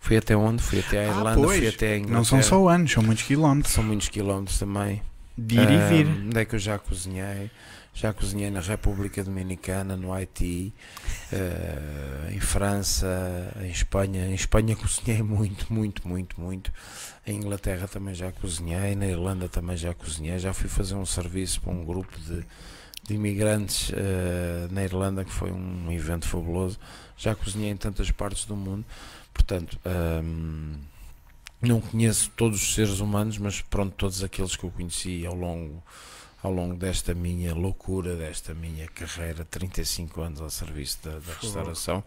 [0.00, 0.62] Fui até onde?
[0.62, 1.58] Fui até à Ah, Irlanda, pois.
[1.58, 2.16] fui até a Inglaterra.
[2.18, 3.74] Não são só anos, são muitos quilómetros.
[3.74, 5.02] São muitos quilómetros também.
[5.38, 6.06] De ir e vir.
[6.06, 7.50] Ahm, Onde é que eu já cozinhei?
[7.92, 10.72] Já cozinhei na República Dominicana, no Haiti,
[11.32, 14.26] eh, em França, em Espanha.
[14.26, 16.72] Em Espanha cozinhei muito, muito, muito, muito.
[17.26, 20.38] Em Inglaterra também já cozinhei, na Irlanda também já cozinhei.
[20.38, 22.44] Já fui fazer um serviço para um grupo de,
[23.06, 26.78] de imigrantes eh, na Irlanda, que foi um evento fabuloso.
[27.16, 28.84] Já cozinhei em tantas partes do mundo.
[29.40, 30.74] Portanto, ahm,
[31.62, 35.82] não conheço todos os seres humanos, mas pronto, todos aqueles que eu conheci ao longo,
[36.42, 42.04] ao longo desta minha loucura, desta minha carreira, 35 anos ao serviço da, da restauração,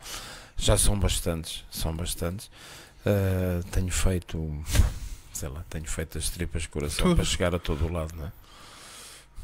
[0.55, 2.49] já são bastantes, são bastantes.
[3.05, 4.63] Ah, tenho feito,
[5.33, 7.15] sei lá, tenho feito as tripas de coração Tudo.
[7.15, 8.31] para chegar a todo o lado, não é?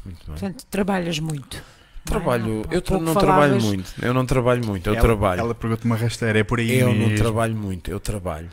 [0.04, 0.26] Muito bem.
[0.26, 1.62] Portanto, trabalhas muito.
[2.08, 2.20] Não é?
[2.20, 5.40] Trabalho, eu tra- não falavas- trabalho muito, eu não trabalho muito, eu ela, trabalho.
[5.40, 7.16] Ela pergunta uma rasteira, é por aí Eu não mesmo.
[7.16, 8.48] trabalho muito, eu trabalho.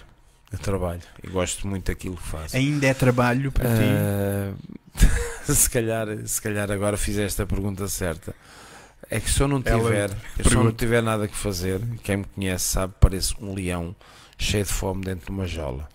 [0.51, 2.55] Eu trabalho e gosto muito daquilo que faço.
[2.55, 3.81] Ainda é trabalho para ti?
[3.83, 4.53] Ah,
[5.43, 8.33] se, calhar, se calhar agora fizeste a pergunta certa.
[9.09, 10.09] É que se eu não Ela tiver,
[10.43, 13.95] se eu não tiver nada que fazer, quem me conhece sabe, pareço um leão
[14.37, 15.87] cheio de fome dentro de uma jaula.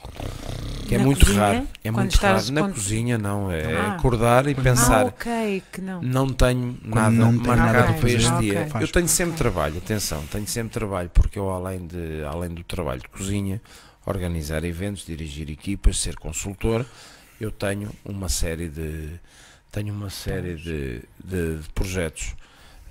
[0.89, 1.41] Que é Na muito cozinha?
[1.41, 1.69] raro.
[1.85, 2.55] É Quando muito estás- raro.
[2.55, 3.95] Na quando- cozinha não, é Ah.
[3.95, 5.03] acordar e Quando- pensar.
[5.03, 6.03] Ah, ok, que não.
[6.03, 8.69] Não tenho nada não tem marcado para este fazer, dia.
[8.81, 13.01] Eu tenho sempre trabalho, atenção, tenho sempre trabalho, porque eu além, de, além do trabalho
[13.01, 13.61] de cozinha,
[14.05, 16.85] organizar eventos, dirigir equipas, ser consultor,
[17.41, 19.11] eu tenho uma série de
[19.71, 22.35] tenho uma série de, de- de projetos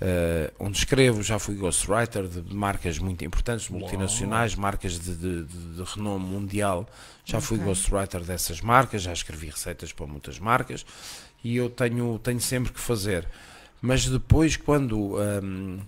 [0.04, 5.74] eh, onde escrevo, já fui ghostwriter de marcas muito importantes, multinacionais, marcas de, de, de,
[5.76, 6.88] de renome mundial.
[7.24, 7.68] Já fui Ok.
[7.68, 10.84] ghostwriter dessas marcas, já escrevi receitas para muitas marcas
[11.44, 13.28] e eu tenho, tenho sempre que fazer.
[13.80, 15.16] Mas depois, quando.
[15.16, 15.78] hum,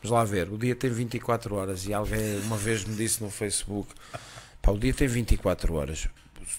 [0.00, 3.30] vamos lá ver, o dia tem 24 horas e alguém uma vez me disse no
[3.30, 3.92] Facebook:
[4.62, 6.08] pá, o dia tem 24 horas.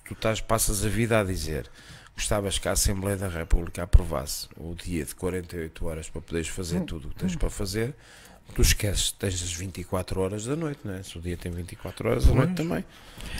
[0.05, 1.69] Tu estás, passas a vida a dizer
[2.15, 6.81] gostavas que a Assembleia da República aprovasse o dia de 48 horas para poderes fazer
[6.81, 7.95] tudo o que tens para fazer,
[8.53, 11.03] tu esqueces, tens as 24 horas da noite, não é?
[11.03, 12.83] Se o dia tem 24 horas, a noite também.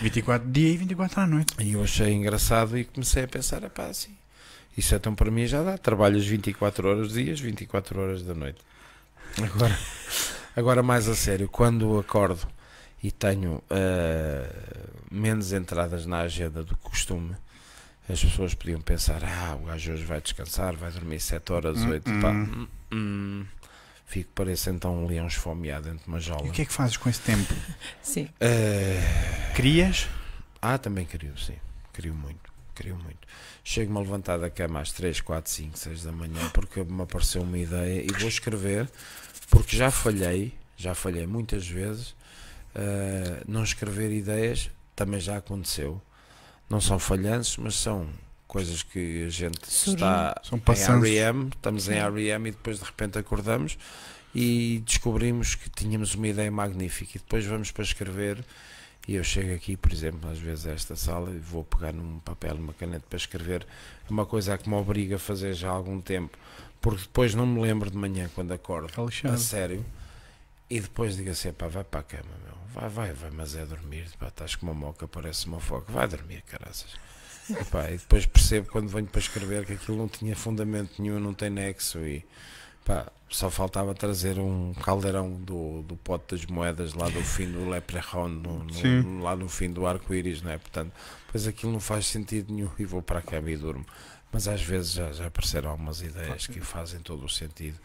[0.00, 1.54] 24 de dia e 24 à noite.
[1.60, 4.16] E eu achei engraçado e comecei a pensar, pá, assim,
[4.76, 8.60] isso então para mim já dá, trabalhas 24 horas dias, 24 horas da noite.
[9.42, 9.78] Agora,
[10.56, 12.48] agora mais a sério, quando acordo
[13.02, 14.48] e tenho ah,
[15.10, 17.36] menos entradas na agenda do que costume,
[18.12, 21.90] as pessoas podiam pensar, ah, o gajo hoje vai descansar, vai dormir 7 horas, Hum,
[21.90, 23.46] 8, pá, hum, hum.
[24.06, 26.46] fico parecendo então um leão esfomeado dentro de uma jaula.
[26.46, 27.54] E o que é que fazes com esse tempo?
[28.02, 28.28] Sim.
[28.40, 30.08] Ah, Crias?
[30.60, 31.56] ah, também crio, sim.
[31.92, 32.52] Crio muito.
[32.74, 33.18] Crio muito.
[33.64, 37.42] Chego-me a levantar da cama às 3, 4, 5, 6 da manhã porque me apareceu
[37.42, 38.88] uma ideia e vou escrever
[39.50, 42.14] porque já falhei, já falhei muitas vezes.
[42.74, 46.00] ah, não escrever ideias também já aconteceu.
[46.72, 48.08] Não são falhanços, mas são
[48.48, 51.02] coisas que a gente está São em.
[51.02, 53.76] REM, estamos em REM e depois de repente acordamos
[54.34, 58.42] e descobrimos que tínhamos uma ideia magnífica e depois vamos para escrever.
[59.06, 62.20] E eu chego aqui, por exemplo, às vezes a esta sala e vou pegar num
[62.20, 63.66] papel, numa caneta para escrever
[64.08, 66.38] uma coisa que me obriga a fazer já há algum tempo,
[66.80, 69.38] porque depois não me lembro de manhã quando acordo, a Alexandre.
[69.38, 69.84] sério,
[70.76, 73.64] e depois digo assim, pá, vai para a cama, meu, vai, vai, vai, mas é
[73.66, 76.90] dormir, pá, estás com uma moca, parece uma foca, vai dormir, caraças.
[77.50, 81.18] E, pá, e depois percebo quando venho para escrever que aquilo não tinha fundamento nenhum,
[81.18, 82.24] não tem nexo e
[82.84, 87.68] pá, só faltava trazer um caldeirão do, do pote das moedas lá do fim do
[87.68, 88.64] Leprechaun, no,
[89.02, 90.58] no- lá no fim do arco-íris, não é?
[90.58, 90.92] Portanto,
[91.30, 93.84] pois aquilo não faz sentido nenhum e vou para a cama e durmo.
[94.30, 97.78] Mas às vezes já, já apareceram algumas ideias que fazem todo o sentido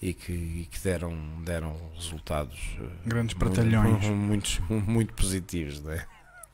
[0.00, 1.12] e que, e que deram,
[1.44, 4.04] deram resultados eh, Grandes muito- pratalhões.
[4.08, 6.06] muitos, muito positivos, não é?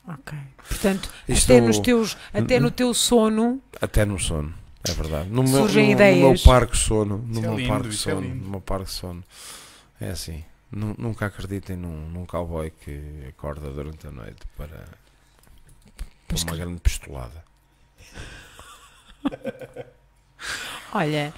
[0.06, 0.36] Ok.
[0.68, 4.52] Portanto, Isto- até, nos teus, até no teu sono, Até no sono,
[4.86, 5.28] é verdade.
[5.30, 6.20] No meu, Surgem no, ideias.
[6.20, 8.44] no meu parque sono, no é meu lindo, parque é sono, lindo.
[8.44, 9.24] no meu parque sono.
[10.00, 10.44] É assim.
[10.70, 14.84] Nu- Nunca acreditem num, num cowboy que acorda durante a noite para,
[16.26, 17.44] para uma que- grande pistolada.
[20.92, 21.32] olha,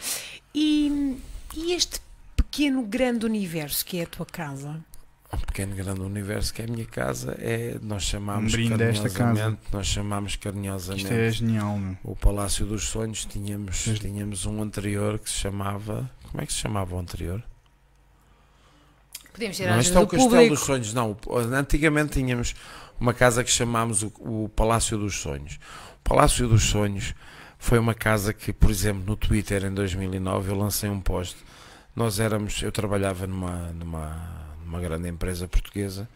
[0.54, 1.16] e,
[1.56, 2.00] e este
[2.36, 4.84] pequeno grande universo que é a tua casa?
[5.32, 8.86] Um pequeno grande universo que é a minha casa é nós chamamos Um brinde a
[8.86, 13.24] esta carinhosamente, nós chamamos Isto carinhosamente é genial, o Palácio dos Sonhos.
[13.24, 16.08] Tínhamos, Mas- tínhamos um anterior que se chamava.
[16.30, 17.42] Como é que se chamava o anterior?
[19.32, 20.54] Podemos ter Não, este é o Castelo público.
[20.54, 21.16] dos Sonhos, não.
[21.54, 22.54] Antigamente tínhamos
[22.98, 25.58] uma casa que chamámos o, o Palácio dos Sonhos.
[26.04, 27.14] O Palácio dos Sonhos
[27.58, 31.36] foi uma casa que, por exemplo, no Twitter em 2009 eu lancei um post.
[31.94, 36.08] Nós éramos, eu trabalhava numa, numa, numa grande empresa portuguesa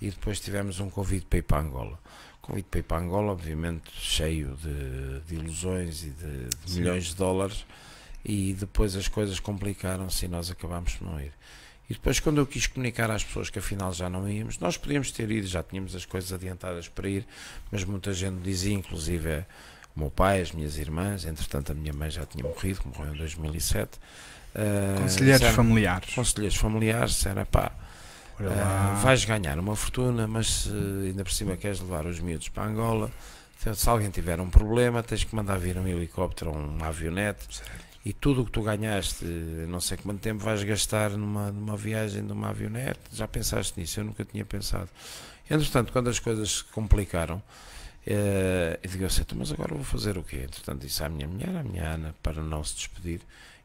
[0.00, 1.98] e depois tivemos um convite para ir para Angola.
[2.42, 7.06] O convite para ir para Angola, obviamente, cheio de, de ilusões e de, de milhões
[7.06, 7.64] de dólares
[8.24, 11.32] e depois as coisas complicaram-se e nós acabámos por não ir.
[11.88, 15.10] E depois, quando eu quis comunicar às pessoas que afinal já não íamos, nós podíamos
[15.10, 17.26] ter ido, já tínhamos as coisas adiantadas para ir,
[17.70, 19.44] mas muita gente dizia, inclusive
[19.96, 23.18] o meu pai, as minhas irmãs, entretanto a minha mãe já tinha morrido, morreu em
[23.18, 23.98] 2007.
[24.54, 26.14] ah, Conselheiros disseram- familiares.
[26.14, 27.72] Conselheiros familiares, disseram, pá,
[28.40, 32.48] Olha ah, vais ganhar uma fortuna, mas se ainda por cima queres levar os miúdos
[32.48, 33.10] para Angola,
[33.56, 37.46] se alguém tiver um problema, tens que mandar vir um helicóptero ou uma avionete
[38.04, 42.26] e tudo o que tu ganhaste, não sei quanto tempo, vais gastar numa, numa viagem
[42.26, 42.98] de uma avionete.
[43.12, 44.00] Já pensaste nisso?
[44.00, 44.90] Eu nunca tinha pensado.
[45.48, 47.40] Entretanto, quando as coisas se complicaram,
[48.06, 50.42] eh, eu digo assim, "Então, mas agora vou fazer o quê?
[50.44, 53.20] Entretanto, disse à minha mulher, à minha Ana, para não se despedir.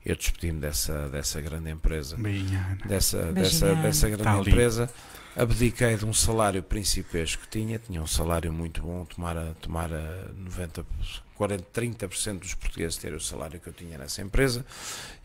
[0.06, 2.78] Eu despedi-me dessa, dessa grande empresa Beijinho, Ana.
[2.86, 4.50] dessa, dessa, dessa grande Tá ali.
[4.50, 4.90] empresa,
[5.36, 10.86] abdiquei de um salário principesco que tinha, tinha um salário muito bom, tomara, tomara 90,
[11.36, 14.66] 40, 30% dos portugueses terem o salário que eu tinha nessa empresa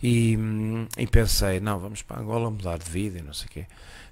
[0.03, 0.37] e,
[0.99, 3.67] e pensei, não, vamos para Angola mudar de vida e não sei o quê.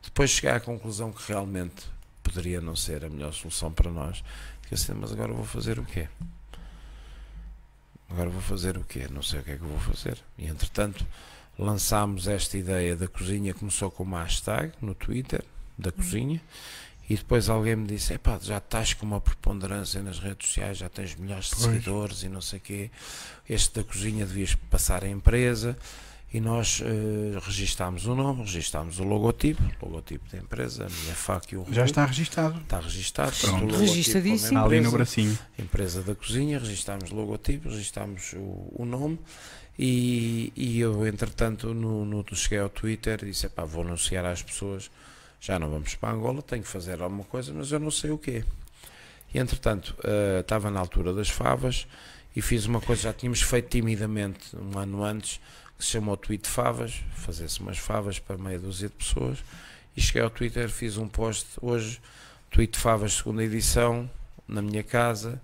[0.05, 1.83] Depois cheguei à conclusão que realmente
[2.23, 4.23] poderia não ser a melhor solução para nós.
[4.73, 6.09] Assim, mas agora vou fazer o quê?
[8.11, 9.07] Agora vou fazer o quê?
[9.11, 10.19] Não sei o que é que vou fazer.
[10.37, 11.07] E entretanto,
[11.59, 15.45] lançámos esta ideia da cozinha, começou com uma hashtag no Twitter,
[15.79, 16.41] da cozinha,
[17.09, 20.89] e depois alguém me disse, epá, já estás com uma preponderância nas redes sociais, já
[20.89, 21.63] tens milhares de Pois.
[21.63, 22.91] seguidores e não sei o quê,
[23.49, 25.77] este da cozinha devias passar à empresa,
[26.33, 31.55] e nós uh, registámos o nome, registámos o logotipo, logotipo da empresa, a minha faca
[31.55, 32.59] e o Já está registado.
[32.61, 33.37] Está registado.
[33.39, 33.77] Pronto.
[33.77, 34.59] Registadíssimo.
[34.59, 35.39] Ali no empresa, bracinho.
[35.59, 39.19] empresa da cozinha, registámos o logotipo, registámos o, o nome
[39.79, 44.43] e, e eu, entretanto, no, no, cheguei ao Twitter e disse, pá, vou anunciar às
[44.43, 44.91] pessoas,
[45.41, 48.19] já não vamos para Angola, tenho que fazer alguma coisa, mas eu não sei o
[48.19, 48.45] quê.
[49.33, 51.87] E, entretanto, uh, estava na altura das favas
[52.37, 55.41] e fiz uma coisa, já tínhamos feito timidamente um ano antes,
[55.83, 59.43] que se chamou Tweet Favas, fazer-se umas favas para meia dúzia de pessoas,
[59.97, 62.01] e cheguei ao Twitter, fiz um post hoje,
[62.53, 64.09] Tweet Favas segunda edição,
[64.47, 65.43] na minha casa,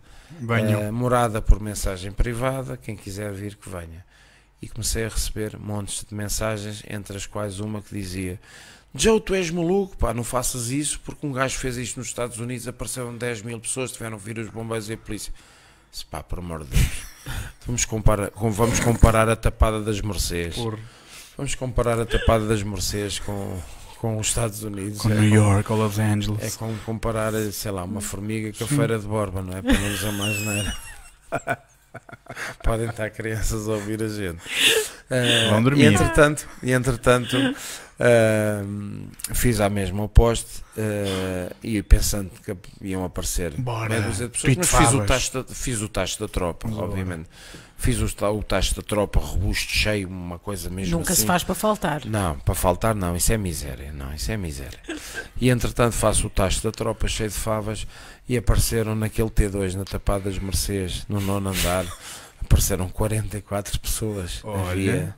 [0.79, 4.07] eh, morada por mensagem privada, quem quiser vir que venha.
[4.63, 8.39] E comecei a receber montes de mensagens, entre as quais uma que dizia
[8.95, 12.39] Joe, tu és maluco, pá, não faças isso, porque um gajo fez isto nos Estados
[12.39, 15.33] Unidos, apareceram 10 mil pessoas, tiveram os bombeiros e a polícia.
[15.91, 17.03] Disse, pá, por amor de Deus,
[17.67, 20.57] vamos comparar, com- vamos comparar a tapada das Mercedes.
[20.57, 20.79] Por,
[21.37, 23.61] Vamos comparar a tapada das Mercedes com,
[23.99, 25.01] com os Estados Unidos.
[25.01, 26.57] com É New como- York ou Los É Angeles.
[26.57, 29.63] como comparar, sei lá, uma formiga com a feira de Borba, não é?
[29.63, 30.77] Para não usar mais nada.
[32.63, 34.41] Podem estar crianças a ouvir a gente.
[35.11, 35.85] Ah, Vão dormir.
[35.85, 37.37] E entretanto, e entretanto
[38.01, 38.63] ah,
[39.35, 44.33] fiz a mesma o post ah, e pensando que iam aparecer Bora, meia dúzia de
[44.33, 47.29] pessoas, mas fiz o, tacho da, fiz o tacho da tropa, Vamos obviamente.
[47.77, 51.23] Fiz o, o tacho da tropa, robusto, cheio, uma coisa mesmo Nunca assim.
[51.23, 52.05] se faz para faltar.
[52.07, 54.81] Não, para faltar não, isso é miséria, não, isso é miséria.
[55.41, 57.87] E entretanto faço o tacho da tropa cheio de favas
[58.29, 61.87] e apareceram naquele T2 na tapada das Mercedes, no nono andar,
[62.41, 64.41] apareceram 44 pessoas.
[64.43, 64.71] Olha.
[64.71, 65.17] Havia,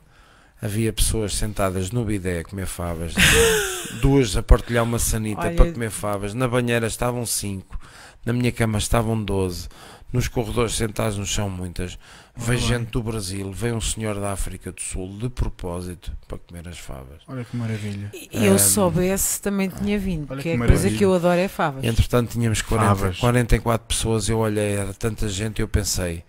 [0.61, 3.13] havia pessoas sentadas no bidé a comer favas,
[4.01, 5.55] duas a partilhar uma sanita Olha.
[5.55, 7.79] para comer favas, na banheira estavam cinco,
[8.25, 9.67] na minha cama estavam 12,
[10.13, 11.97] nos corredores sentados no chão muitas.
[12.35, 16.67] Veio gente do Brasil, veio um senhor da África do Sul de propósito para comer
[16.67, 17.21] as favas.
[17.27, 18.09] Olha que maravilha.
[18.13, 21.13] E eu Ahm, soubesse também tinha vindo, olha porque que é a coisa que eu
[21.13, 21.83] adoro é favas.
[21.83, 23.17] Entretanto, tínhamos 40, Favas.
[23.19, 24.29] 44 pessoas.
[24.29, 25.59] Eu olhei, era tanta gente.
[25.61, 26.23] Eu pensei,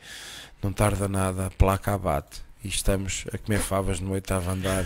[0.63, 2.41] não tarda nada, a placa abate.
[2.65, 4.85] E estamos a comer favas no oitavo andar,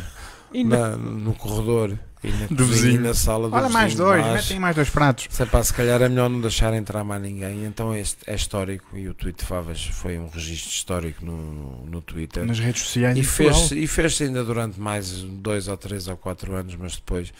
[0.53, 3.01] E na- no corredor e na Do cozinha vizinho.
[3.03, 5.27] na sala do Olha mais dois, mas- metem mais dois pratos.
[5.31, 7.65] Se é pá, se calhar é melhor não deixar entrar mais ninguém.
[7.67, 12.01] Então este é histórico e o tweet de Favas foi um registro histórico no, no
[12.01, 12.47] Twitter.
[12.47, 16.55] Nas redes sociais E fez-se e fez ainda durante mais dois ou três ou quatro
[16.55, 17.33] anos, mas depois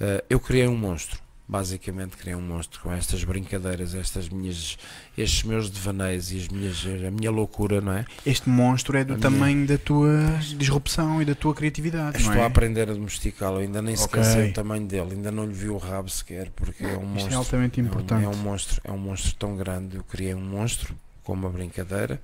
[0.00, 1.20] eh, eu criei um monstro.
[1.48, 4.76] Basicamente criei um monstro com estas brincadeiras, estas minhas,
[5.16, 8.04] estes meus devaneios e as minhas, a minha loucura, não é?
[8.26, 10.10] Este monstro é do A minha- tamanho da tua
[10.58, 12.42] disrupção e da tua criatividade, Estou não é?
[12.42, 14.32] a aprender a domesticá-lo, ainda nem sequer Ok.
[14.32, 17.04] sei o tamanho dele, ainda não lhe vi o rabo sequer, porque é um Isto
[17.04, 17.38] é monstro.
[17.38, 18.24] altamente É um- importante.
[18.24, 19.96] É um, monstro, é um monstro tão grande.
[19.98, 22.20] Eu criei um monstro com uma brincadeira,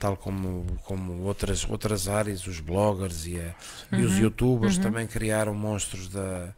[0.00, 3.54] tal como, como outras, outras áreas, os bloggers e, a-
[3.96, 4.82] e os Uhum, youtubers uhum.
[4.82, 6.52] também criaram monstros da.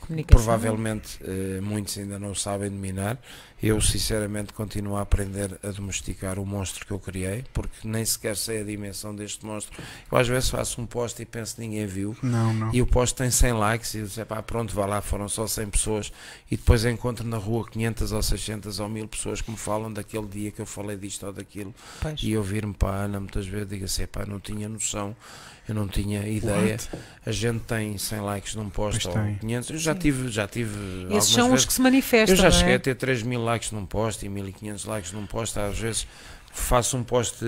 [0.00, 0.44] Comunicação.
[0.44, 3.18] provavelmente eh, muitos ainda não sabem dominar.
[3.60, 8.36] Eu, sinceramente, continuo a aprender a domesticar o monstro que eu criei, porque nem sequer
[8.36, 9.76] sei a dimensão deste monstro.
[10.10, 12.72] Eu, às vezes, faço um post e penso que ninguém viu, Não, não.
[12.72, 15.46] e o post tem 100 likes e eu disse, pá, pronto, vá lá, foram só
[15.46, 16.12] 100 pessoas
[16.50, 20.26] e depois encontro na rua 500 ou 600 ou 1000 pessoas que me falam daquele
[20.26, 22.22] dia que eu falei disto ou daquilo Pois.
[22.22, 25.16] e eu vir-me para a Ana muitas vezes digo assim, pá, não tinha noção,
[25.68, 26.88] eu não tinha ideia, What?
[27.26, 29.34] a gente tem 100 likes num post Pois ou tem.
[29.38, 29.98] 500, eu já Sim.
[29.98, 32.36] tive, já tive Esses algumas são os vezes, que se manifestam.
[32.36, 32.50] eu já é?
[32.52, 36.06] cheguei a ter 3 mil likes num post e 1500 likes num post, às vezes
[36.52, 37.44] faço um post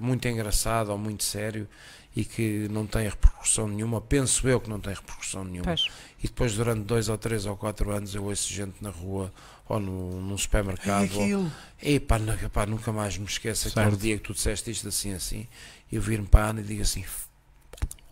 [0.00, 1.68] muito engraçado ou muito sério
[2.14, 5.64] e que não tem repercussão nenhuma, penso eu que não tem repercussão nenhuma.
[5.64, 5.88] Pois.
[6.22, 9.32] E depois durante dois ou três ou quatro anos eu ouço gente na rua
[9.68, 11.10] ou no, num É supermercado.
[11.18, 11.50] ou.
[11.82, 15.12] Ei, pá, nu- pá, nunca mais me esqueço aquele dia que tu disseste isto assim
[15.12, 15.46] assim.
[15.92, 17.04] Eu viro-me para a Ana e digo assim,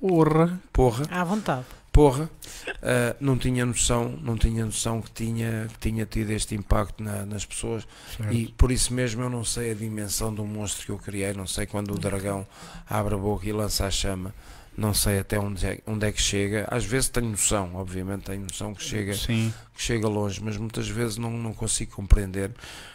[0.00, 0.60] Porra.
[0.72, 1.64] porra, À vontade.
[1.94, 2.28] Porra,
[2.82, 7.24] ah, não tinha noção, não tinha noção que tinha, que tinha tido este impacto na-
[7.24, 7.86] nas pessoas.
[8.16, 8.32] Certo.
[8.34, 11.46] E por isso mesmo eu não sei a dimensão do monstro que eu criei, não
[11.46, 12.44] sei quando o dragão
[12.90, 14.34] abre a boca e lança a chama,
[14.76, 16.66] não sei até onde é, onde é que chega.
[16.68, 19.54] Às vezes tenho noção, obviamente tenho noção que chega, Sim.
[19.72, 22.50] que chega longe, mas muitas vezes não, não consigo compreender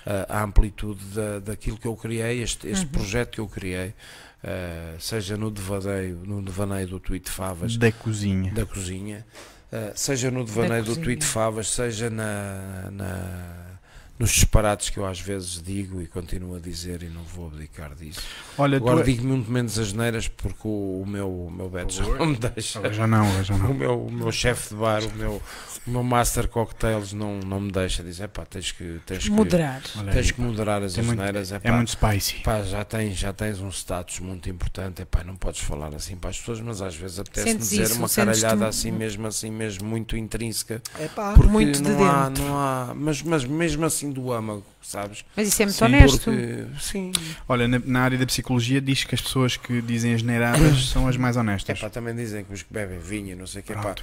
[0.05, 2.91] ah, a amplitude da, daquilo que eu criei, este, este Uhum.
[2.91, 3.93] projeto que eu criei,
[4.43, 8.51] ah, seja no devaneio, no devaneio do tweet Favas, Da cozinha.
[8.53, 9.25] da cozinha,
[9.71, 11.03] uh, seja no devaneio do cozinha.
[11.05, 13.78] tweet Favas, seja na, na,
[14.19, 17.95] nos disparates que eu às vezes digo e continuo a dizer e não vou abdicar
[17.95, 18.21] disso.
[18.57, 22.03] Olha, Agora digo muito menos as neiras porque o, o meu, o meu Beto já
[22.19, 22.93] não me deixa.
[22.93, 23.73] Já não, já O não.
[23.73, 25.41] meu, o meu chefe de bar, o meu,
[25.87, 28.03] o meu master cocktails não, não me deixa.
[28.03, 29.81] Diz, é pá, tens que, tens que, Moderar.
[29.97, 31.51] Olha tens aí, que moderar as É asneiras.
[31.53, 32.35] É, é pá, muito spicy.
[32.43, 35.01] pá, já, tens, já tens um status muito importante.
[35.01, 37.83] É pá, não podes falar assim para as pessoas, mas às vezes apetece-me Sentes dizer
[37.83, 40.81] isso, uma caralhada assim mesmo, assim mesmo, muito intrínseca.
[40.99, 42.43] É pá, Porque muito de não há, dentro.
[42.43, 45.23] não há, mas, mas mesmo assim do âmago, sabes?
[45.35, 46.23] Mas isso é muito Sim, honesto.
[46.23, 47.11] Porque, sim,
[47.47, 51.07] Olha, na, na área da psicologia diz que as pessoas que dizem as neiradas são
[51.07, 51.79] as mais é honestas.
[51.79, 53.95] pá, também dizem que os que bebem vinho, e não sei o que, pá.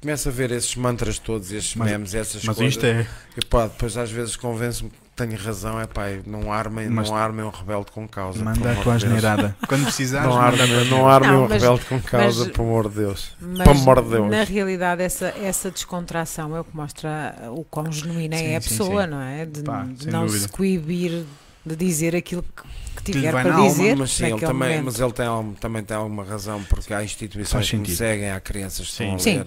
[0.00, 2.74] Começo a ver esses mantras todos, esses Mas- memes, essas Mas coisas.
[2.74, 3.06] isto é.
[3.36, 7.16] E pá, depois às vezes convence-me que tenho razão, é pá, não armem, Mas- não
[7.16, 8.42] armem um rebelde com causa.
[8.42, 9.14] Manda a amor tua de Deus.
[9.24, 9.56] asneirada.
[9.68, 12.88] Quando precisares, Não armem, não armem Não, um mas- rebelde com causa, mas- pelo amor
[12.88, 13.32] de Deus.
[13.40, 14.30] Mas, amor de Deus.
[14.30, 18.60] na realidade, essa, essa descontração é o que mostra o quão genuína Sim, é a
[18.60, 19.10] sim, pessoa, sim.
[19.10, 19.44] não é?
[19.44, 20.42] De, Pá, de não dúvida.
[20.46, 21.24] se coibir
[21.66, 23.94] de dizer aquilo que, que tiver para alma, dizer.
[23.96, 24.84] Mas sim, ele também, momento.
[24.86, 25.26] mas ele tem,
[25.60, 29.18] também tem alguma razão, porque há instituições que me seguem, há crianças que estão a
[29.18, 29.44] Sim.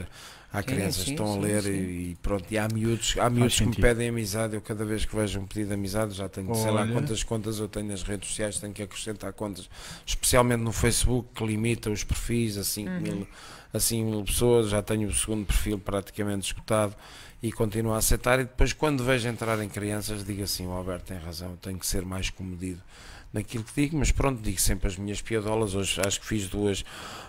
[0.54, 1.72] Há Sim, crianças que sim, estão a sim, ler sim.
[2.12, 3.76] E, pronto, e há miúdos, há miúdos que me sentido.
[3.76, 4.56] pedem amizade.
[4.56, 7.58] Eu cada vez que vejo um pedido de amizade, já tenho sei lá quantas contas
[7.60, 9.68] eu tenho nas redes sociais, tenho que acrescentar contas,
[10.06, 13.00] especialmente no Facebook, que limita os perfis a 5 Uhum.
[13.02, 13.28] mil,
[13.74, 14.70] a 5 mil pessoas.
[14.70, 16.96] Já tenho o segundo perfil praticamente esgotado
[17.42, 18.40] e continuo a aceitar.
[18.40, 21.88] E depois, quando vejo entrar em crianças, digo assim: o Alberto tem razão, tenho que
[21.88, 22.82] ser mais comedido
[23.34, 25.74] naquilo que digo, mas pronto, digo sempre as minhas piadolas.
[25.74, 26.86] Hoje acho que fiz duas,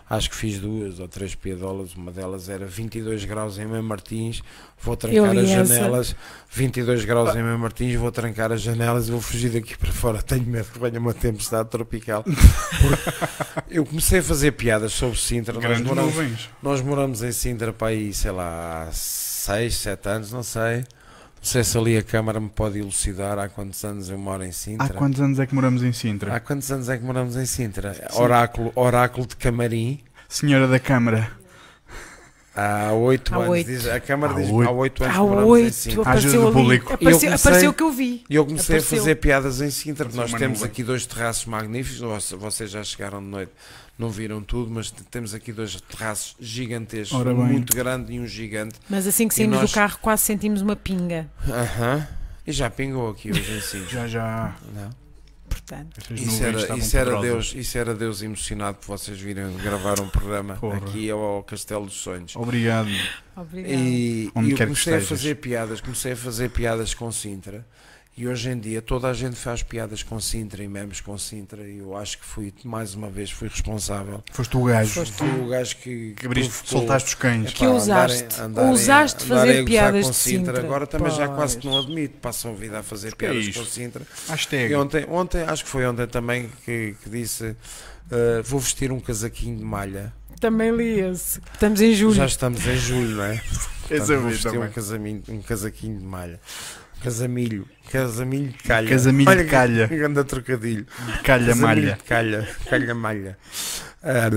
[0.08, 1.94] acho que fiz duas ou três piadolas.
[1.94, 4.42] Uma delas era 22 graus em Mãe Martins,
[4.78, 6.14] vou trancar as janelas.
[6.50, 10.22] 22 graus em Mãe Martins, vou trancar as janelas e vou fugir daqui para fora.
[10.22, 12.22] Tenho medo que venha uma tempestade tropical.
[13.70, 15.58] Eu comecei a fazer piadas sobre Sintra.
[15.58, 20.42] Nós moramos, nós moramos em Sintra para aí, sei lá, há 6, 7 anos, não
[20.42, 20.84] sei.
[21.44, 24.86] Se ali a Câmara me pode elucidar há quantos anos eu moro em Sintra.
[24.86, 26.34] Há quantos anos é que moramos em Sintra?
[26.34, 27.92] Há quantos anos é que moramos em Sintra?
[27.94, 28.20] Sim.
[28.22, 30.00] Oráculo, oráculo de Camarim.
[30.26, 31.30] Senhora da Câmara.
[32.56, 33.48] Há 8 Há anos.
[33.50, 33.66] oito.
[33.66, 34.68] Diz, a Câmara Há diz oito.
[34.68, 36.00] há 8 anos Há que moramos em oito, Sintra.
[36.02, 36.92] apareceu Ajuda do público.
[36.94, 38.24] Apareceu, Eu comecei- apareceu o que eu vi.
[38.30, 38.96] E eu comecei Apareceu.
[38.96, 40.06] a fazer piadas em Sintra.
[40.08, 42.30] Apareceu Nós temos aqui dois terraços magníficos.
[42.32, 43.52] Vocês já chegaram de noite,
[43.98, 47.18] não viram tudo, mas temos aqui dois terraços gigantescos.
[47.18, 48.74] Ora Um muito grande e um gigante.
[48.88, 51.30] Mas assim que saímos nós- do carro, quase sentimos uma pinga.
[51.48, 52.06] Aham.
[52.46, 53.88] E já pingou aqui hoje em Sintra.
[54.06, 54.56] Já, já.
[54.74, 54.90] Não?
[55.48, 57.20] Portanto, Isso era, isso, era.
[57.20, 60.78] Deus, isso era Deus emocionado por vocês virem gravar um programa Porra.
[60.78, 62.34] aqui ao, ao Castelo dos Sonhos.
[62.34, 62.88] Obrigado.
[63.36, 63.72] obrigada.
[63.74, 67.64] E, Onde e eu comecei a fazer piadas, comecei a fazer piadas com Sintra.
[68.16, 71.66] E hoje em dia toda a gente faz piadas com Sintra e memes com Sintra.
[71.66, 74.22] E eu acho que fui, mais uma vez, fui responsável.
[74.30, 77.52] Foste o gajo Foste o gajo que, que abriste, provocou- soltaste os cães.
[77.52, 77.66] Que.
[77.66, 80.54] Ousaste andarem fazer piadas com Sintra.
[80.54, 80.64] Sintra.
[80.64, 82.18] Agora também já quase que não admito.
[82.20, 83.58] Passam a vida a fazer que é piadas isto?
[83.58, 84.06] com Sintra.
[84.28, 84.72] Hashtag.
[84.72, 87.56] E ontem, ontem, acho que foi ontem também que, que disse:
[88.12, 90.12] eh, Vou vestir um casaquinho de malha.
[90.40, 91.40] Também li esse.
[91.52, 92.14] Estamos em julho.
[92.14, 93.42] Já estamos em julho, não é?
[93.88, 96.40] Portanto, vou vestir um, casaminho, um casaquinho de malha.
[97.04, 97.68] Casamilho.
[97.92, 98.88] Casamilho de calha.
[98.88, 99.86] Casamilho Olha de calha.
[99.86, 100.86] Grande trocadilho.
[101.22, 101.92] Calha Casamilho malha.
[101.96, 102.48] de calha.
[102.68, 103.38] Calha malha.
[104.02, 104.28] Ah,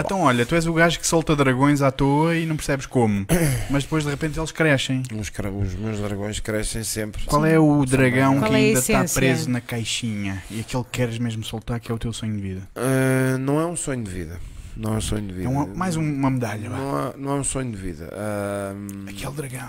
[0.00, 3.26] Então olha, tu és o gajo que solta dragões à toa e não percebes como.
[3.70, 5.02] Mas depois de repente eles crescem.
[5.18, 5.30] Os,
[5.68, 7.22] os meus dragões crescem sempre.
[7.24, 10.90] Qual é o dragão Qual que é ainda está preso na caixinha e aquele que
[10.90, 12.62] queres mesmo soltar que é o teu sonho de vida?
[12.74, 14.38] Ah, não é um sonho de vida.
[14.76, 15.46] Não é um sonho de vida.
[15.46, 16.68] É um- mais um- uma medalha.
[16.70, 18.08] Não é, não é um sonho de vida.
[18.12, 18.72] Ah,
[19.08, 19.68] Aquele dragão.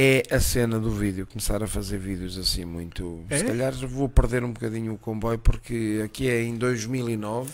[0.00, 3.24] É a cena do vídeo, começar a fazer vídeos assim muito.
[3.28, 3.38] É?
[3.38, 7.50] Se calhar vou perder um bocadinho o comboio, porque aqui é em 2009.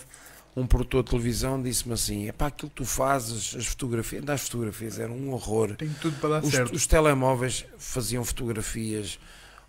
[0.57, 4.35] Um produtor de televisão disse-me assim: é para aquilo que tu fazes, as fotografias, ainda
[4.35, 5.75] as fotografias eram um horror.
[5.77, 6.75] Tem tudo para dar Os, certo.
[6.75, 9.19] os telemóveis faziam fotografias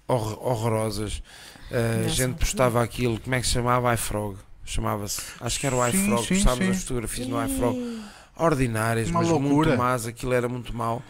[0.07, 1.23] hor- horrorosas.
[1.71, 3.93] Ah, a gente postava aquilo, como é que se chamava?
[3.95, 4.37] iFrog.
[4.63, 5.21] Chamava-se.
[5.39, 6.27] Acho que era o Sim, iFrog.
[6.27, 6.71] sim, Postávamos sim.
[6.71, 8.01] as fotografias no iFrog
[8.37, 9.53] ordinárias, Uma mas loucura.
[9.69, 11.01] muito más, aquilo era muito mau.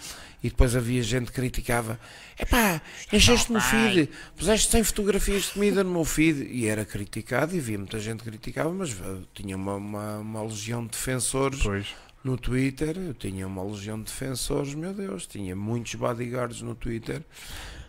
[0.44, 2.00] E depois havia gente que criticava:
[2.40, 6.48] epá, encheste-me o feed, puseste 100 fotografias de comida no meu feed.
[6.52, 10.44] E era criticado, e havia muita gente que criticava, mas eh, tinha uma, uma, uma
[10.44, 11.88] legião de defensores Pois.
[12.24, 12.98] no Twitter.
[12.98, 17.22] Eu tinha uma legião de defensores, meu Deus, tinha muitos bodyguards no Twitter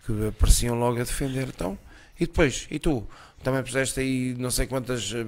[0.04, 1.48] que apareciam logo a defender.
[1.48, 1.78] Então,
[2.18, 3.06] e depois, e tu?
[3.42, 5.24] Também puseste aí não sei quantas eh,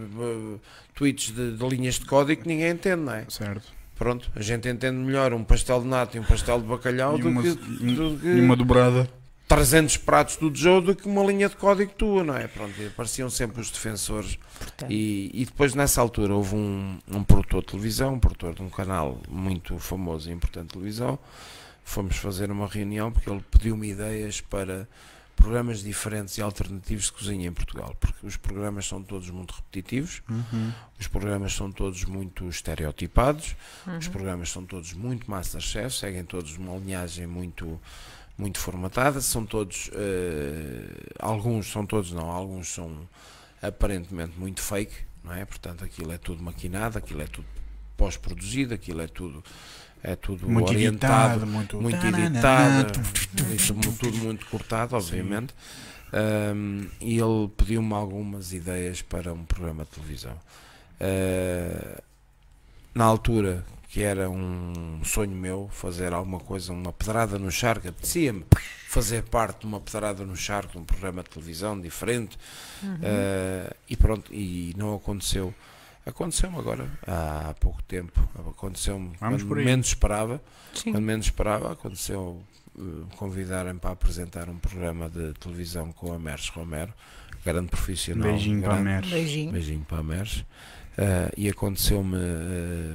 [0.94, 3.26] tweets de, de linhas de código que ninguém entende, não é?
[3.28, 3.77] Certo.
[3.98, 7.20] Pronto, a gente entende melhor um pastel de nata e um pastel de bacalhau E
[7.20, 9.10] do, uma, que, do que e uma dobrada.
[9.48, 12.46] 300 pratos do Joe do que uma linha de código tua, não é?
[12.46, 14.38] Pronto, e apareciam sempre os defensores.
[14.58, 18.62] Portanto, E, e depois, nessa altura, houve um, um produtor de televisão, um produtor de
[18.62, 21.18] um canal muito famoso e importante de televisão.
[21.82, 24.86] Fomos fazer uma reunião porque ele pediu-me ideias para,
[25.38, 30.20] programas diferentes e alternativos de cozinha em Portugal, porque os programas são todos muito repetitivos,
[30.28, 30.72] Uhum.
[30.98, 33.54] os programas são todos muito estereotipados,
[33.86, 33.98] Uhum.
[33.98, 37.80] os programas são todos muito Masterchef, seguem todos uma linhagem muito
[38.36, 43.08] muito formatada, são todos eh, alguns são todos não, alguns são
[43.60, 45.44] aparentemente muito fake, não é?
[45.44, 47.46] Portanto, aquilo é tudo maquinado, aquilo é tudo
[47.96, 49.42] pós-produzido, aquilo é tudo
[50.02, 52.92] é tudo Muito orientado editado, muito, muito editado,
[53.98, 55.54] tudo muito cortado, obviamente.
[56.12, 60.36] Um, e ele pediu-me algumas ideias para um programa de televisão.
[61.00, 62.02] Uh,
[62.94, 68.44] na altura, que era um sonho meu, fazer alguma coisa, uma pedrada no charco, apetecia-me
[68.88, 72.38] fazer parte de uma pedrada no charco, de um programa de televisão diferente.
[72.82, 75.54] Uh, e pronto, e não aconteceu.
[76.08, 78.18] Aconteceu-me agora, há pouco tempo.
[78.34, 80.42] Aconteceu-me Vamos quando menos esperava.
[80.72, 80.92] Sim.
[80.92, 82.42] Quando menos esperava, aconteceu
[82.78, 82.82] eh,
[83.16, 86.94] convidarem para apresentar um programa de televisão com a Merce Romero,
[87.44, 88.30] grande profissional.
[88.30, 89.18] Beijinho para a grande, Mer.
[89.18, 89.52] Beijinho.
[89.52, 90.44] Beijinho para a Merce.
[90.96, 92.92] Eh, e aconteceu-me eh,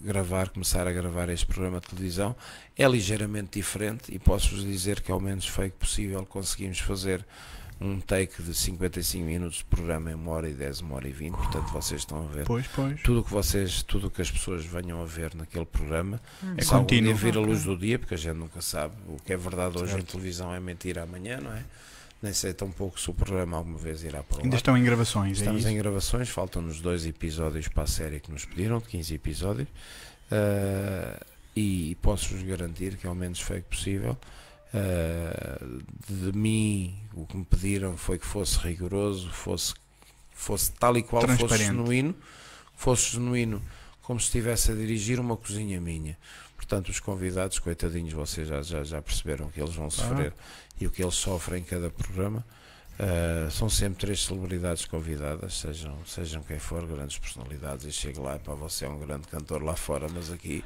[0.00, 2.36] gravar, começar a gravar este programa de televisão.
[2.76, 7.26] É ligeiramente diferente e posso-vos dizer que, ao menos fake possível, conseguimos fazer
[7.80, 11.12] um take de 55 minutos de programa em uma hora e 10, uma hora e
[11.12, 11.32] 20.
[11.34, 13.00] Portanto, vocês estão a ver Pois, pois.
[13.02, 16.20] tudo o que vocês, tudo o que as pessoas venham a ver naquele programa
[16.56, 17.12] É se algum contínuo.
[17.12, 19.76] dia vir a luz do dia, porque a gente nunca sabe o que é verdade
[19.76, 20.12] hoje em Certo.
[20.12, 21.64] televisão é mentira amanhã, não é?
[22.22, 24.56] Nem sei tão pouco se o programa alguma vez irá para Ainda lá.
[24.56, 25.70] estão em gravações, é Estamos isso?
[25.70, 29.68] em gravações, faltam-nos dois episódios para a série que nos pediram, de 15 episódios,
[30.30, 31.20] Ah,
[31.54, 34.16] e posso-vos garantir que, ao menos foi possível,
[34.76, 35.58] ah,
[36.08, 39.74] de mim, o que me pediram foi que fosse rigoroso, fosse,
[40.32, 42.14] fosse tal e qual, fosse genuíno,
[42.74, 43.62] fosse genuíno,
[44.02, 46.18] como se estivesse a dirigir uma cozinha minha.
[46.56, 50.32] Portanto, os convidados, coitadinhos, vocês já, já, já perceberam o que eles vão sofrer
[50.80, 52.44] e o que eles sofrem em cada programa.
[52.98, 57.84] Uh, são sempre três celebridades convidadas, sejam, sejam quem for, grandes personalidades.
[57.84, 60.64] E chego lá, para você é um grande cantor lá fora, mas aqui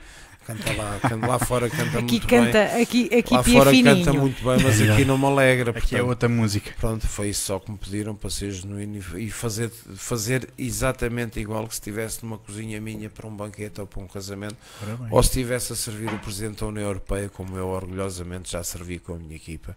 [0.55, 2.83] canta lá, canta lá fora canta Aqui muito canta, bem.
[2.83, 3.97] aqui, aqui Lá pia fora fininho.
[4.05, 5.71] canta muito bem, mas aqui não me alegra.
[5.71, 6.75] Aqui é portanto, outra música.
[6.79, 11.67] Pronto, foi isso só que me pediram para ser genuíno e fazer, fazer exatamente igual
[11.67, 14.57] que se estivesse numa cozinha minha para um banquete ou para um casamento,
[14.99, 15.09] bem.
[15.11, 18.99] ou se estivesse a servir o Presidente da União Europeia, como eu orgulhosamente já servi
[18.99, 19.77] com a minha equipa.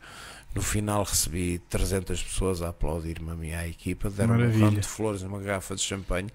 [0.56, 4.66] No final recebi 300 pessoas a aplaudir-me a minha equipa, deram um Maravilha.
[4.66, 6.30] ramo de flores, uma garrafa de champanhe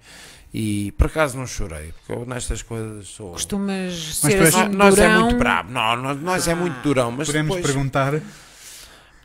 [0.53, 3.31] e por acaso não chorei, porque eu nestas coisas sou.
[3.33, 7.11] Costumas Mas ser assim Nós, nós é muito bravo, não, nós, nós é muito durão,
[7.11, 8.13] mas Podemos depois, perguntar.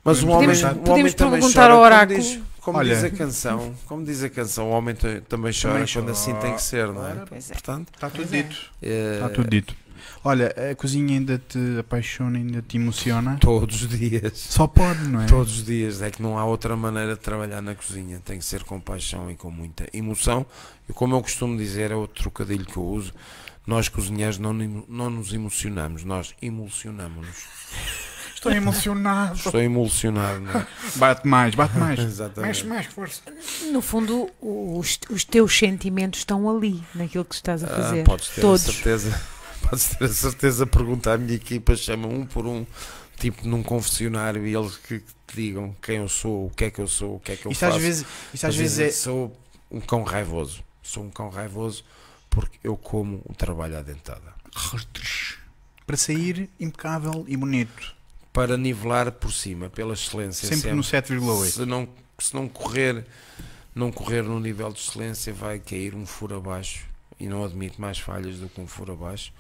[0.05, 2.19] mas o podemos- homem, podemos- o homem podemos também perguntar chora, ao como oráculo.
[2.21, 2.95] diz- Como Olha.
[2.95, 6.43] diz a canção, como diz a canção, o homem também chora Também quando assim chora.
[6.45, 7.23] tem que ser, não é?
[7.29, 7.53] Pois é.
[7.53, 8.43] Portanto, Está tudo Pois é.
[8.43, 8.57] dito.
[8.83, 9.75] eh, Está tudo dito.
[10.27, 13.37] Olha, a cozinha ainda te apaixona, ainda te emociona?
[13.41, 14.33] todos os dias.
[14.39, 15.27] Só pode, não é?
[15.27, 18.45] Todos os dias, é que não há outra maneira de trabalhar na cozinha, tem que
[18.45, 20.47] ser com paixão e com muita emoção.
[20.89, 23.13] E como eu costumo dizer, é outro trocadilho que eu uso,
[23.67, 27.45] nós cozinheiros não, não nos emocionamos, nós emulsionamos-nos.
[28.35, 29.37] Estou emocionado.
[29.37, 30.67] Estou emulsionado, não é?
[30.97, 31.97] Bate mais, bate mais.
[32.01, 32.67] Mexe Exatamente.
[32.67, 33.23] mais, força.
[33.73, 38.05] No fundo, os, os teus sentimentos estão ali, naquilo que estás a Ah, fazer.
[38.05, 38.69] podes ter Todos.
[38.69, 39.23] a certeza,
[39.69, 42.67] podes ter a certeza, perguntar à minha equipa, chama um por um,
[43.19, 46.81] tipo num confessionário, e eles que te digam quem eu sou, o que é que
[46.81, 47.77] eu sou, o que é que eu Isso faço.
[47.77, 48.91] às vezes, isso às vezes é.
[48.91, 49.37] Sou
[49.71, 50.63] um cão raivoso.
[50.83, 51.85] Sou um cão raivoso
[52.29, 54.35] porque eu como o trabalho à dentada.
[55.87, 57.95] Para sair impecável e bonito.
[58.33, 60.49] Para nivelar por cima, pela excelência.
[60.49, 61.47] Sempre no 7,8.
[61.47, 61.89] Se não,
[62.19, 63.05] se não correr
[63.75, 66.87] não correr no nível de excelência, vai cair um furo abaixo.
[67.19, 69.33] E não admito mais falhas do que um furo abaixo.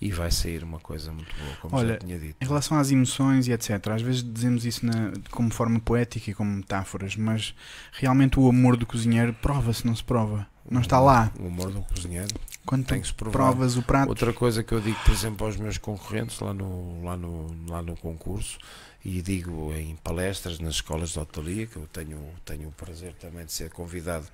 [0.00, 2.36] E vai sair uma coisa muito boa, como Olha, já tinha dito.
[2.40, 6.34] Em relação às emoções e etc., às vezes dizemos isso na- como forma poética e
[6.34, 7.52] como metáforas, mas
[7.92, 10.46] realmente o amor do cozinheiro prova-se, não se prova.
[10.70, 11.32] Não está lá.
[11.40, 12.28] O humor do cozinheiro
[12.64, 13.32] Quando tem que se provar.
[13.32, 17.02] provas o prato, Outra coisa que eu digo, por exemplo, aos meus concorrentes lá no,
[17.02, 18.58] lá no, lá no concurso,
[19.04, 23.46] e digo em palestras nas escolas de hotelaria, que eu tenho, tenho o prazer também
[23.46, 24.26] de ser convidado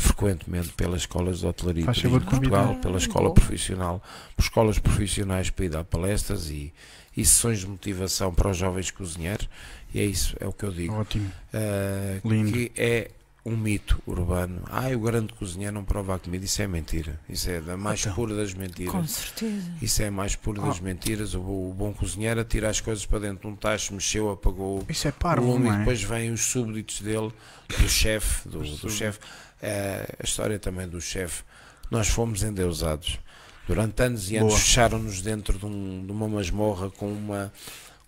[0.00, 4.02] frequentemente pelas escolas de hotelaria de Portugal, pela escola profissional,
[4.36, 6.72] por escolas profissionais para ir dar palestras e,
[7.16, 9.48] e sessões de motivação para os jovens cozinheiros,
[9.94, 10.94] e é isso, é o que eu digo.
[10.94, 11.30] ótimo.
[11.52, 12.52] Uh, Lindo.
[12.52, 13.10] que é
[13.44, 14.62] um mito urbano.
[14.70, 16.44] Ah, o grande cozinheiro não prova a comida.
[16.44, 17.18] Isso é mentira.
[17.26, 18.12] Isso é da mais Então.
[18.14, 18.92] pura das mentiras.
[18.92, 19.70] Com certeza.
[19.80, 20.82] Isso é a mais pura das Ah.
[20.82, 21.34] mentiras.
[21.34, 25.08] O, o bom cozinheiro atira as coisas para dentro de um tacho, mexeu, apagou Isso
[25.08, 25.78] é o parvo, lume não e é?
[25.78, 27.32] depois vêm os súbditos dele,
[27.78, 29.18] do chefe, do, do chefe.
[29.62, 31.42] Eh, a história também do chefe.
[31.90, 33.18] Nós fomos endeusados.
[33.66, 37.52] Durante anos e anos fecharam-nos dentro de, um- de uma masmorra com uma,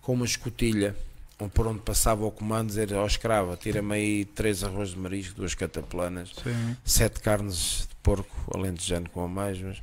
[0.01, 0.95] com uma escotilha
[1.53, 5.53] por onde passava o comando dizer ao escravo, tira-me aí três arroz de marisco, duas
[5.53, 6.77] cataplanas, Sim.
[6.85, 9.81] sete carnes de porco alentejano com amêijoas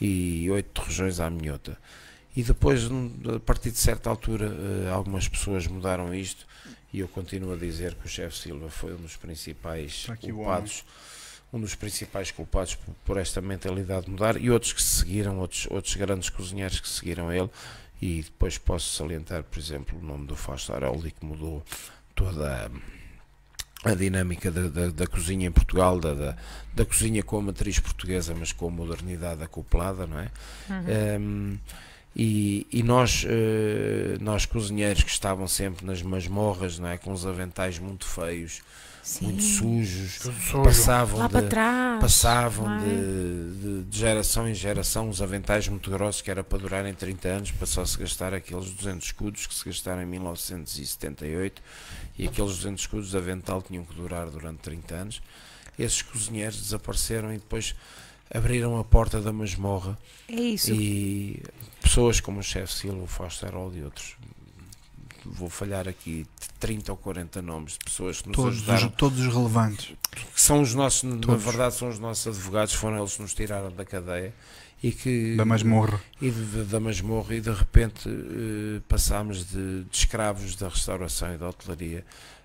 [0.00, 1.76] e oito torrejões à minhota.
[2.34, 4.46] E depois, a partir de certa altura,
[4.86, 6.46] eh, algumas pessoas mudaram isto
[6.94, 10.06] e eu continuo a dizer que o chefe Silva foi um dos principais
[10.36, 10.82] culpados,
[11.52, 15.66] um dos principais culpados por, por esta mentalidade mudar e outros que se seguiram, outros,
[15.70, 17.50] outros grandes cozinheiros que seguiram ele
[18.00, 21.62] e depois posso salientar, por exemplo, o nome do Fausto Aroldi que mudou
[22.14, 22.70] toda
[23.84, 26.36] a, a dinâmica da, da, da cozinha em Portugal, da, da,
[26.74, 30.30] da cozinha com a matriz portuguesa, mas com a modernidade acoplada, não é?
[31.18, 31.58] Um,
[32.14, 36.98] e, e nós, eh, nós cozinheiros que estavam sempre nas masmorras, não é?
[36.98, 38.60] com os aventais muito feios,
[39.02, 39.24] Sim.
[39.26, 40.62] muito sujos, Sujo.
[40.62, 42.00] passavam Lá de, para trás.
[42.00, 42.78] passavam é?
[42.84, 47.28] de, de- de geração em geração os aventais muito grossos que era para durarem 30
[47.28, 51.60] anos para só se gastar aqueles 200 escudos que se gastaram em 1978
[52.18, 55.22] e aqueles 200 escudos de avental tinham que durar durante 30 anos
[55.78, 57.74] esses cozinheiros desapareceram e depois
[58.32, 59.98] abriram a porta da masmorra
[60.28, 60.72] É isso.
[60.72, 61.42] e
[61.80, 64.14] pessoas como o chefe Silva, o Fausto Harold e outros
[65.24, 66.26] vou falhar aqui
[66.60, 69.94] 30 ou 40 nomes de pessoas que nos Todos ajudaram os, todos os relevantes.
[70.34, 71.42] que são os nossos, na Todos.
[71.44, 74.34] verdade, são os nossos advogados, foram eles que nos tiraram da cadeia
[74.82, 76.00] e que Da masmorra.
[76.20, 81.34] e de- de- da masmorra e de repente eh, passámos de, de escravos da restauração
[81.34, 82.04] e da hotelaria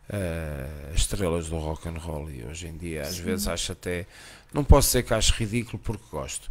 [0.10, 3.24] a estrelas do rock and roll e hoje em dia às Sim.
[3.24, 4.06] vezes acho até
[4.54, 6.50] não posso dizer que acho ridículo porque gosto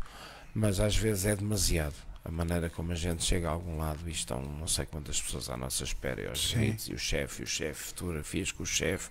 [0.54, 1.94] mas às vezes é demasiado
[2.26, 5.48] a maneira como a gente chega a algum lado e estão não sei quantas pessoas
[5.48, 8.66] à nossa espera e aos gritos e o chefe e o chefe fotografias com o
[8.66, 9.10] chefe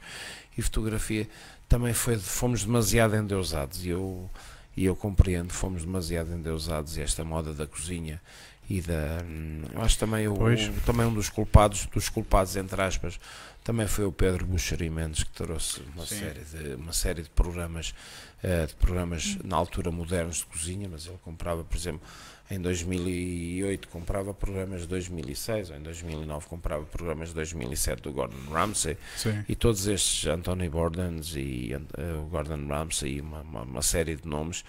[0.58, 1.28] e fotografia
[1.70, 4.30] também foi fomos demasiado endeusados e eu
[4.76, 8.22] e eu compreendo fomos demasiado endeusados e esta moda da cozinha
[8.70, 13.18] e da hum, acho também o, o- também um dos culpados dos culpados entre aspas
[13.64, 16.20] também foi o Pedro Buxeri Mendes que trouxe uma Sim.
[16.20, 17.96] série de uma série de programas
[18.44, 22.02] eh, de programas na altura modernos de cozinha mas ele comprava por exemplo
[22.50, 28.52] em 2008 comprava programas de 2006 ou em 2009 comprava programas de 2007 do Gordon
[28.52, 29.44] Ramsay Sim.
[29.50, 31.74] e todos estes, Anthony Bourdain e
[32.20, 34.64] o Gordon Ramsay e uma, uma, uma série de nomes,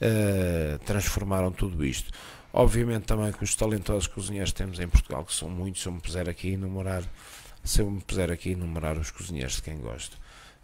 [0.00, 2.10] eh, transformaram tudo isto.
[2.52, 5.92] Obviamente também que os talentosos cozinheiros que temos em Portugal, que são muitos, se eu
[5.92, 7.04] me puser aqui a enumerar,
[7.62, 10.18] se eu me puser aqui enumerar os cozinheiros de quem gosto,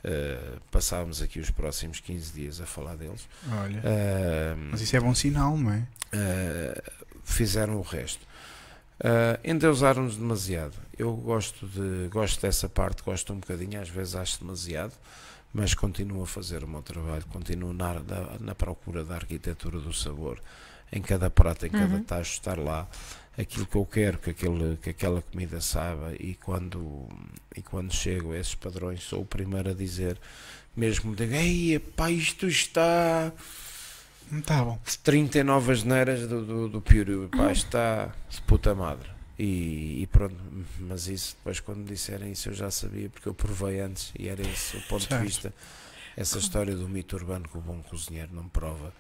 [0.05, 3.28] eh, passávamos aqui os próximos 15 dias a falar deles.
[3.51, 3.80] Olha.
[3.84, 5.86] Eh, Mas isso é bom sinal, não é?
[6.14, 6.82] Uh,
[7.24, 8.24] fizeram o resto.
[9.01, 10.74] Uh, endeusaram-nos demasiado.
[10.99, 14.92] Eu gosto, de, gosto dessa parte, gosto um bocadinho, às vezes acho demasiado,
[15.53, 19.92] mas continuo a fazer o meu trabalho, continuo na, na, na procura da arquitetura do
[19.92, 20.40] sabor,
[20.90, 22.03] em cada prato, em cada Uhum.
[22.05, 22.86] tacho, estar lá
[23.39, 27.09] aquilo que eu quero que, aquele, que aquela comida saiba e quando,
[27.55, 30.18] e quando chego a esses padrões sou o primeiro a dizer,
[30.74, 33.32] mesmo digo, ei, pá, isto está
[34.45, 34.78] Tá bom.
[35.05, 39.09] 39 asneiras do, do, do Piuru, pá, está de puta madre.
[39.39, 40.34] E, e pronto,
[40.80, 44.28] mas isso depois quando me disserem isso eu já sabia porque eu provei antes e
[44.28, 45.20] era esse o ponto Certo.
[45.20, 45.55] de vista.
[46.16, 48.93] Essa história do mito urbano que o bom cozinheiro não prova,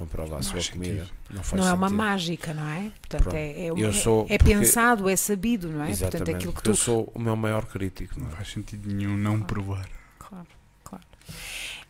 [0.00, 1.06] não prova a Não sua comida.
[1.30, 1.96] Não faz Não é uma sentido.
[2.04, 2.90] mágica, não é?
[3.08, 5.90] Portanto, é, é, uma- Eu sou- é porque- pensado, é sabido, não é?
[5.90, 6.16] Exatamente.
[6.18, 6.80] Portanto, aquilo que porque Eu tu.
[6.80, 8.14] sou o meu maior crítico.
[8.18, 8.36] Não não é?
[8.36, 9.88] faz sentido nenhum não provar.
[10.18, 10.46] Claro,
[10.84, 11.04] claro.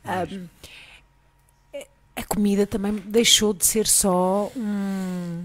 [0.05, 0.47] Ahm,
[2.17, 5.45] a comida também deixou de ser só um-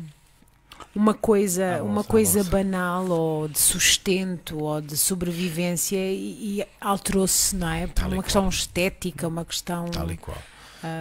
[0.93, 7.69] uma coisa, uma coisa banal ou de sustento ou de sobrevivência e, e alterou-se, não
[7.69, 7.87] é?
[7.87, 8.23] Por uma qual.
[8.23, 9.85] questão estética, uma questão.
[9.89, 10.37] Tal e qual.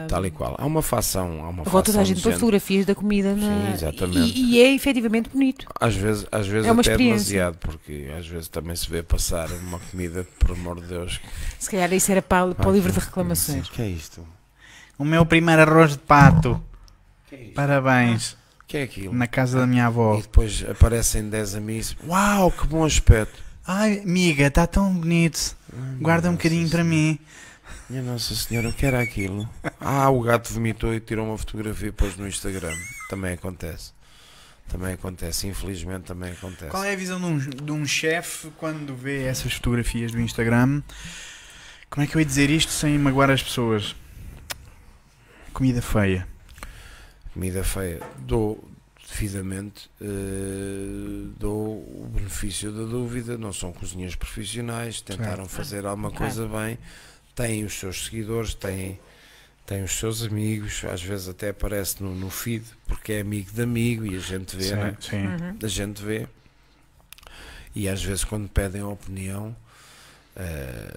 [0.09, 0.55] Tal e qual.
[0.59, 1.45] Há uma facção.
[1.45, 3.41] Há uma Agora toda a gente gente- fotografias da comida na...
[3.67, 4.39] Sim, exatamente.
[4.39, 5.67] E, e é efetivamente bonito.
[5.81, 7.35] Às vezes, às vezes É uma até experiência.
[7.35, 11.21] demasiado, porque às vezes também se vê passar uma comida, por amor de Deus.
[11.59, 13.69] Se calhar isso era para, para o livro de reclamações.
[13.69, 14.27] O que é isto?
[14.99, 16.63] O meu primeiro arroz de pato.
[17.33, 17.37] É?
[17.55, 18.33] Parabéns.
[18.63, 19.13] O que é aquilo?
[19.15, 20.17] Na casa da minha avó.
[20.19, 21.97] E depois aparecem 10 amigos.
[22.07, 23.43] Uau, que bom aspecto!
[23.67, 25.57] Ai, amiga, está tão bonito.
[25.73, 27.19] Ai, Guarda um bocadinho para mim.
[27.89, 29.49] Minha Nossa Senhora, o que era aquilo?
[29.79, 32.75] Ah, o gato vomitou e tirou uma fotografia e pôs no Instagram.
[33.11, 33.93] Também acontece.
[34.69, 36.71] Também acontece, infelizmente também acontece.
[36.71, 40.83] Qual é a visão de um, de um chefe quando vê essas fotografias do Instagram?
[41.91, 43.95] Como é que eu ia dizer isto sem magoar as pessoas?
[45.53, 46.27] Comida feia.
[47.35, 48.01] Comida feia.
[48.19, 48.67] Dou
[49.09, 53.37] devidamente eh, dou o benefício da dúvida.
[53.37, 56.79] Não são cozinheiros profissionais, tentaram fazer alguma coisa bem,
[57.35, 58.99] têm os seus seguidores, têm,
[59.67, 63.63] têm os seus amigos, às vezes até aparece no, no feed porque é amigo de
[63.63, 64.97] amigo e a gente vê, sim, não é?
[65.01, 65.27] sim.
[65.27, 65.59] Uhum.
[65.63, 66.27] a gente vê.
[67.75, 69.55] E às vezes quando pedem a opinião,
[70.37, 70.97] eh,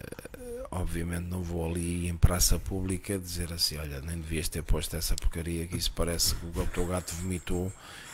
[0.71, 5.15] obviamente não vou ali em praça pública dizer assim, olha, nem devias ter posto essa
[5.15, 7.71] porcaria que isso parece que o teu gato vomitou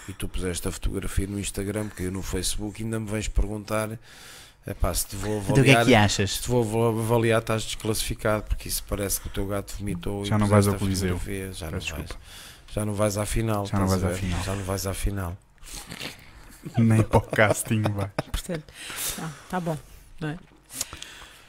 [0.08, 3.98] e tu puseste a fotografia no Instagram, porque eu no Facebook ainda me vais perguntar
[4.66, 6.32] Epá, se te vou Então o que é avaliar, que achas?
[6.32, 10.38] se te vou avaliar estás desclassificado, porque isso parece que o teu gato vomitou Já
[10.38, 11.20] e não vais ao Coliseu.
[11.54, 12.10] Já não, vais,
[12.74, 13.66] já não vais à final.
[13.66, 14.44] Já não vais à final.
[14.44, 15.38] Já não vais à final.
[16.78, 18.10] Nem para o casting vai.
[18.32, 18.64] Portanto,
[19.20, 19.78] ah, tá bom.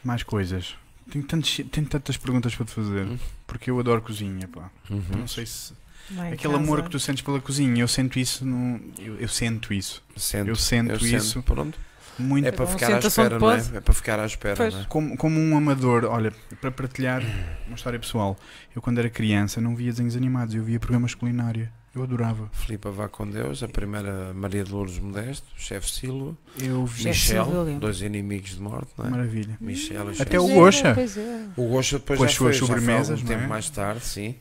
[0.02, 0.74] Mais coisas.
[1.10, 3.06] Tenho, tantos- tenho tantas perguntas para te fazer.
[3.06, 3.18] Hum.
[3.46, 4.70] Porque eu adoro cozinha, pá.
[4.90, 5.02] Uhum.
[5.18, 5.72] Não sei se.
[6.10, 6.64] Lá em Aquele casa.
[6.64, 8.80] amor que tu sentes pela cozinha, eu sinto isso no.
[8.98, 10.02] Eu, eu sinto isso.
[10.16, 11.34] Sento, Eu sento eu isso.
[11.34, 11.78] sento, pronto.
[12.18, 13.62] Muito É para Bom, ficar à espera, não é?
[13.74, 14.74] É para ficar à espera, Pois.
[14.74, 14.84] não é?
[14.84, 17.22] Como, como um amador, olha, para partilhar
[17.66, 18.36] uma história pessoal,
[18.74, 21.72] eu quando era criança não via desenhos animados, eu via programas de culinária.
[21.94, 22.50] Eu adorava.
[22.52, 27.04] Filipa vá com Deus, a primeira Maria de Lourdes Modesto, o chefe Silva, Eu vi.
[27.04, 27.46] Michel,
[27.78, 29.10] dois inimigos de morte, não é?
[29.10, 29.56] Maravilha.
[29.60, 31.46] Michel e Até o Pois é, é.
[31.56, 33.36] O Gosha depois Com já as suas foi, já foi sobremesas, algum não é?
[33.38, 34.34] tempo mais tarde, sim.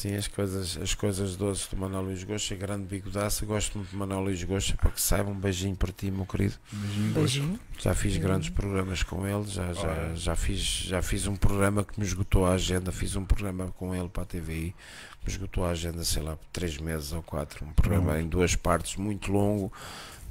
[0.00, 3.44] Sim, as coisas, as coisas doces do Manuel Luís Gosha, grande bigodaça.
[3.44, 6.54] Gosto muito do Manuel Luís Gosha, para que saiba, um beijinho para ti, meu querido.
[6.72, 7.12] Beijinho.
[7.12, 7.60] Beijinho.
[7.78, 8.20] Já fiz Hum.
[8.20, 12.46] grandes programas com ele, já, já, já, fiz, já fiz um programa que me esgotou
[12.46, 12.90] a agenda.
[12.90, 14.74] Fiz um programa com ele para a TVI,
[15.22, 17.62] me esgotou a agenda, sei lá, por três meses ou quatro.
[17.66, 18.24] Um programa Pronto.
[18.24, 19.70] em duas partes, muito longo,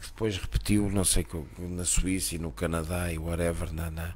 [0.01, 1.27] que depois repetiu, não sei,
[1.59, 4.15] na Suíça e no Canadá e whatever, na, na,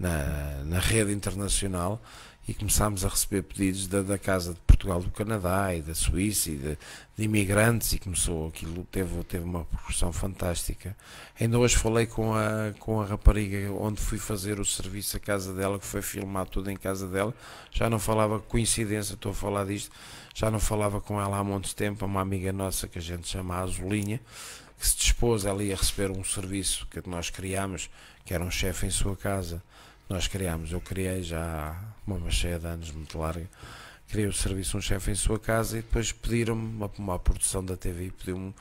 [0.00, 2.02] na, na rede internacional.
[2.48, 6.50] E começámos a receber pedidos da, da Casa de Portugal do Canadá e da Suíça
[6.50, 6.78] e de,
[7.16, 10.96] de imigrantes e começou aquilo, teve, teve uma proporção fantástica.
[11.38, 15.52] Ainda hoje falei com a, com a rapariga onde fui fazer o serviço à casa
[15.52, 17.32] dela, que foi filmar tudo em casa dela.
[17.70, 19.92] Já não falava, coincidência, estou a falar disto,
[20.34, 23.58] já não falava com ela há muito tempo, uma amiga nossa que a gente chama
[23.58, 24.18] Azulinha,
[24.78, 27.90] que se dispôs ali a receber um serviço que nós criámos,
[28.24, 29.62] que era um chefe em sua casa.
[30.10, 33.48] Nós criámos, eu criei já uma cheia de anos, muito larga.
[34.08, 37.76] Criei o serviço um chefe em sua casa e depois pediram-me uma, uma produção da
[37.76, 38.52] TV, pediu-me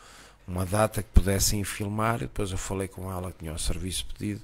[0.48, 2.18] uma data que pudessem filmar.
[2.18, 4.44] E depois eu falei com ela, que tinha o serviço pedido,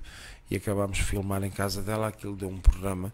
[0.50, 2.08] e acabámos de filmar em casa dela.
[2.08, 3.14] Aquilo deu um programa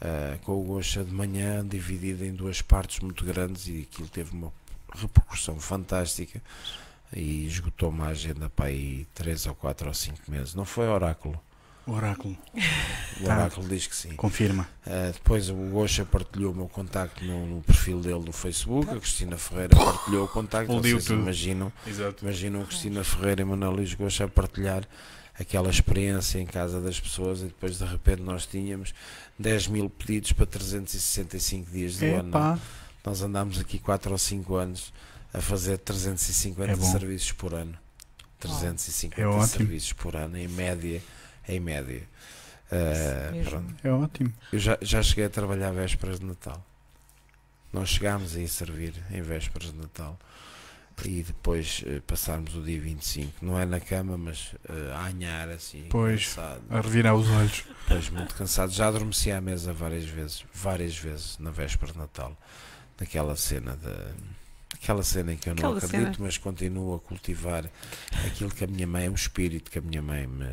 [0.00, 4.34] eh, com o Gosha de manhã, dividido em duas partes muito grandes, e aquilo teve
[4.34, 4.50] uma
[4.94, 6.40] repercussão fantástica.
[7.12, 10.54] E esgotou-me a agenda para aí 3 ou 4 ou 5 meses.
[10.54, 11.38] Não foi oráculo.
[11.86, 12.36] Oráculo.
[13.20, 13.34] O Tá.
[13.38, 14.10] oráculo diz que sim.
[14.16, 14.68] Confirma.
[14.86, 18.98] Uh, depois o Gosha partilhou o meu contacto no, no perfil dele no Facebook, a
[18.98, 21.20] Cristina Ferreira partilhou o contacto, Explodiu vocês tudo.
[21.22, 22.24] imaginam, Exato.
[22.24, 24.82] imaginam a Cristina Ferreira e Manuel Luís Gosha a partilhar
[25.38, 28.92] aquela experiência em casa das pessoas e depois de repente nós tínhamos
[29.38, 32.28] 10 mil pedidos para 365 dias do ano.
[32.30, 32.58] Epá.
[33.04, 34.92] Nós andámos aqui 4 ou 5 anos
[35.32, 37.74] a fazer 350 É serviços por ano.
[38.40, 41.00] 350 É serviços por ano, em média.
[41.48, 42.02] Em média.
[42.70, 43.74] Uh.
[43.84, 44.32] É ótimo.
[44.52, 46.64] Eu já, já cheguei a trabalhar vésperas de Natal.
[47.72, 50.18] Nós chegámos a ir servir em vésperas de Natal
[51.04, 53.44] e depois eh, passarmos o dia 25.
[53.44, 56.28] Não é na cama, mas eh, a anhar assim, Pois.
[56.28, 56.62] cansado.
[56.70, 57.64] A revirar os olhos.
[57.86, 58.72] Pois, muito cansado.
[58.72, 62.36] Já adormeci à mesa várias vezes, várias vezes na véspera de Natal.
[62.98, 64.12] Naquela cena da.
[64.86, 66.26] Aquela cena em que eu não Aquela acredito, cena.
[66.26, 67.68] mas continuo a cultivar
[68.24, 70.44] aquilo que a minha mãe, o espírito que a minha mãe me,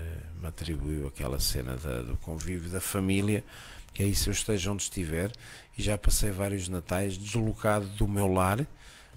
[0.42, 3.44] me atribuiu, aquela cena da- do convívio da família,
[3.94, 5.32] que é isso eu esteja onde estiver,
[5.78, 8.66] e já passei vários natais deslocado do meu lar,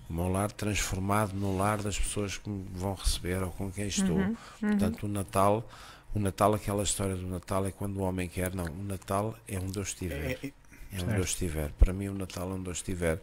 [0.06, 3.86] o meu lar transformado no lar das pessoas que me vão receber ou com quem
[3.88, 4.16] estou.
[4.18, 4.68] Uhum, uhum.
[4.68, 5.66] Portanto, o Natal,
[6.14, 9.58] o Natal, aquela história do Natal é quando o homem quer, não, o Natal é
[9.58, 10.32] onde eu estiver.
[10.42, 10.52] É- é-
[10.92, 11.18] É onde Certo.
[11.18, 11.72] eu estiver.
[11.72, 13.20] Para mim, o Natal é onde eu estiver.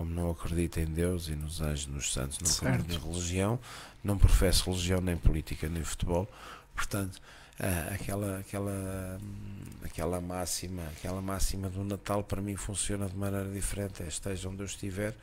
[0.00, 2.90] Como não acredito em Deus e nos anjos, nos santos, não Certo.
[2.90, 3.60] em religião,
[4.02, 6.26] não professo religião, nem política, nem futebol.
[6.74, 7.20] Portanto,
[7.58, 13.46] ah, aquela, aquela, hum, aquela máxima, aquela máxima do Natal para mim funciona de maneira
[13.52, 14.02] diferente.
[14.02, 15.14] É esteja onde eu estiver,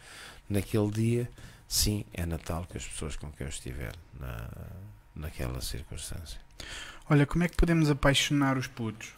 [0.47, 1.31] naquele dia,
[1.67, 4.47] sim, é Natal com as pessoas com quem eu estiver na,
[5.15, 6.39] naquela circunstância.
[7.09, 9.16] Olha, como é que podemos apaixonar os putos?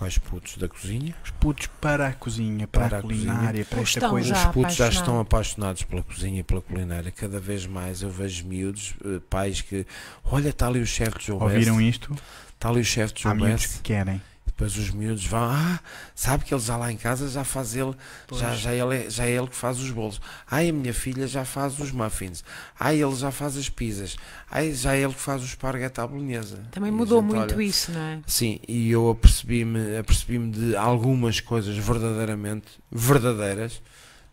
[0.00, 1.14] Quais putos da cozinha?
[1.22, 3.26] Os putos para a cozinha, para, Para a a cozinha.
[3.34, 4.28] culinária, para Ou esta estão coisa.
[4.34, 7.10] já Os putos já estão apaixonados pela cozinha e pela culinária.
[7.12, 9.86] Cada vez mais eu vejo miúdos, eh, pais que.
[10.24, 11.90] Olha, está ali o chefe de João Ouviram Best.
[11.90, 12.16] isto?
[12.54, 13.68] Está ali o chefe de Há João Best.
[13.76, 14.22] que querem.
[14.60, 15.40] Depois os miúdos vão.
[15.42, 15.80] Ah,
[16.14, 17.92] sabe que ele já lá em casa já faz ele.
[18.30, 18.58] Já, Pois.
[18.60, 20.20] já, ele é, já é ele que faz os bolos.
[20.50, 22.44] Ai, a minha filha já faz os muffins.
[22.78, 24.18] Ai, ele já faz as pizzas.
[24.50, 26.62] Ai, já é ele que faz o esparguete à bolonhesa.
[26.72, 28.20] Também mudou gente muito olha- isso, não é?
[28.26, 33.80] Sim, e eu apercebi-me apercebi de algumas coisas verdadeiramente verdadeiras.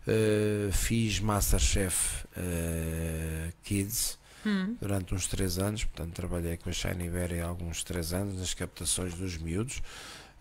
[0.06, 4.76] Uh, fiz Masterchef uh, Kids Hum.
[4.80, 8.54] durante uns 3 anos, portanto trabalhei com a Shine Berry há alguns 3 anos nas
[8.54, 9.82] captações dos miúdos.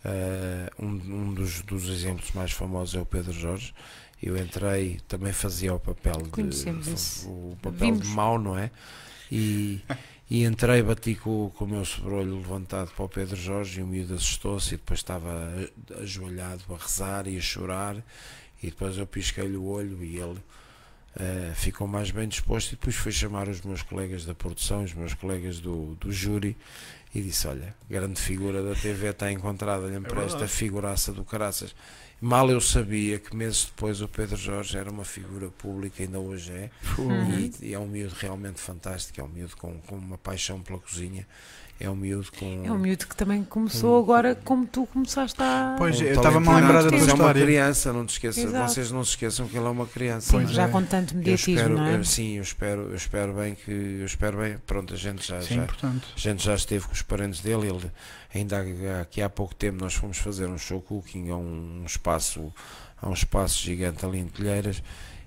[0.06, 3.74] Uh, um um dos, dos exemplos mais famosos é o Pedro Jorge.
[4.22, 6.30] Eu entrei, também fazia o papel de
[7.28, 8.08] o papel Vimos.
[8.08, 8.72] de mau, não é?
[9.32, 9.82] E,
[10.30, 13.88] e entrei, bati com, com o meu sobrolho levantado para o Pedro Jorge e o
[13.88, 15.52] miúdo assustou-se e depois estava
[16.02, 17.98] ajoelhado a rezar e a chorar
[18.62, 20.40] e depois eu pisquei-lhe o olho e ele
[21.20, 24.94] eh, ficou mais bem disposto e depois foi chamar os meus colegas da produção, os
[24.94, 26.56] meus colegas do, do júri
[27.16, 31.74] e disse, olha, grande figura da TV está encontrada, olhem para esta figuraça do caraças.
[32.20, 36.52] Mal eu sabia que meses depois o Pedro Jorge era uma figura pública, ainda hoje
[36.52, 37.30] é, Uhum.
[37.32, 40.80] e, e é um miúdo realmente fantástico, é um miúdo com, com uma paixão pela
[40.80, 41.28] cozinha,
[41.80, 42.64] é um miúdo com...
[42.66, 45.76] É um miúdo que também começou agora como tu começaste a.
[45.78, 47.44] Pois, um eu estava-me a lembrar da tua mas é uma história.
[47.44, 48.72] criança, não te esqueças, Exato.
[48.74, 50.28] vocês não se esqueçam que ele é uma criança.
[50.32, 50.68] Sim, Pois já é.
[50.70, 51.96] com tanto Eu mediatismo, espero, não é?
[51.98, 54.58] eu- sim, eu espero, eu espero bem que eu espero bem.
[54.66, 57.68] Pronto, a gente já, é já, a gente já esteve com os parentes dele.
[57.68, 57.92] Ele
[58.34, 58.66] ainda
[59.02, 62.52] aqui há pouco tempo nós fomos fazer um show cooking a um, espaço
[63.02, 64.82] a um espaço gigante ali em Telheiras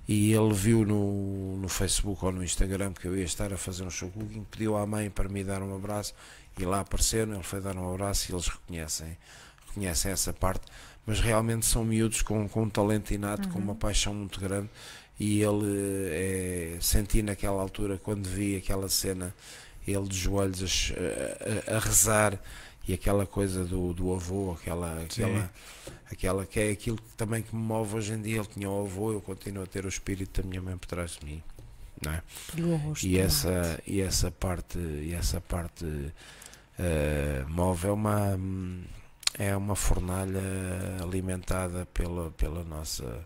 [0.07, 3.83] e ele viu no, no Facebook ou no Instagram que eu ia estar a fazer
[3.83, 6.13] um show cooking, pediu à mãe para me dar um abraço
[6.59, 9.17] e lá apareceram, ele foi dar um abraço e eles reconhecem,
[9.67, 10.61] reconhecem essa parte,
[11.05, 14.69] mas realmente são miúdos com, com um talento inato, com uma paixão muito grande
[15.19, 15.65] e ele
[16.09, 19.33] eh, senti naquela altura quando vi aquela cena
[19.87, 20.93] ele de joelhos
[21.67, 22.39] a a, a- rezar
[22.87, 25.51] e aquela coisa do, do avô, aquela, aquela,
[26.11, 28.37] aquela que é aquilo que também que me move hoje em dia.
[28.37, 31.11] Ele tinha o avô, eu continuo a ter o espírito da minha mãe por trás
[31.19, 31.43] de mim.
[32.03, 32.23] Não é?
[33.07, 35.85] E essa, e essa parte, e essa parte
[36.79, 38.39] eh, move é uma,
[39.37, 40.41] é uma fornalha
[41.01, 43.25] alimentada pela, pela nossa,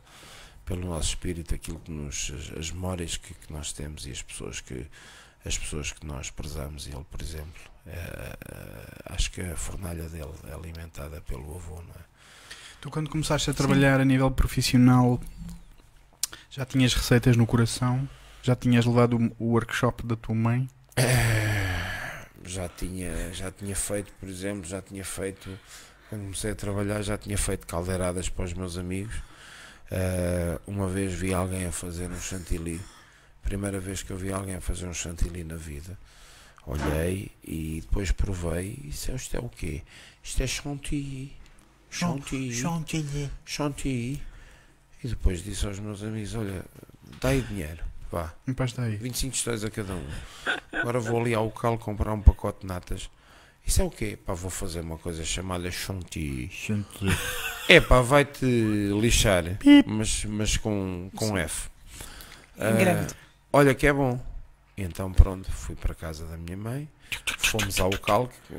[0.66, 4.22] pelo nosso espírito, aquilo que nos, as, as memórias que, que nós temos e as
[4.22, 4.86] pessoas que,
[5.46, 6.88] as pessoas que nós prezamos.
[6.88, 8.36] Ele, por exemplo, eh,
[9.06, 12.06] acho que a fornalha dele é alimentada pelo avô, não é?
[12.82, 15.20] Tu, quando começaste a trabalhar a nível profissional,
[16.52, 18.08] já tinhas receitas no coração?
[18.44, 20.68] Já tinhas levado o- o workshop da tua mãe?
[22.46, 25.58] Já tinha já tinha feito por exemplo já tinha feito
[26.10, 29.16] quando comecei a trabalhar já tinha feito caldeiradas para os meus amigos.
[29.92, 32.82] Eh, uma vez vi alguém a fazer um chantilly
[33.44, 35.96] primeira vez que eu vi alguém a fazer um chantilly na vida
[36.66, 39.84] olhei e depois provei e disse isto é o quê?
[40.24, 41.36] isto é chantilly.
[41.88, 42.52] Chantilly.
[43.46, 44.24] Chantilly.
[45.04, 46.66] E depois disse aos meus amigos olha
[47.22, 48.96] dá aí dinheiro vá Me pasta aí.
[48.96, 50.06] 25 tostões a cada um.
[50.72, 53.10] Agora vou ali ao local comprar um pacote de natas.
[53.66, 54.18] Isso é o quê?
[54.24, 56.52] Pá, vou fazer uma coisa chamada chantilly.
[57.68, 59.44] É pá, vai-te lixar,
[59.88, 61.70] mas, mas com, com F.
[62.56, 63.14] Grande.
[63.52, 64.20] olha que é bom.
[64.78, 66.88] Então pronto, fui para a casa da minha mãe,
[67.40, 68.54] fomos ao local, que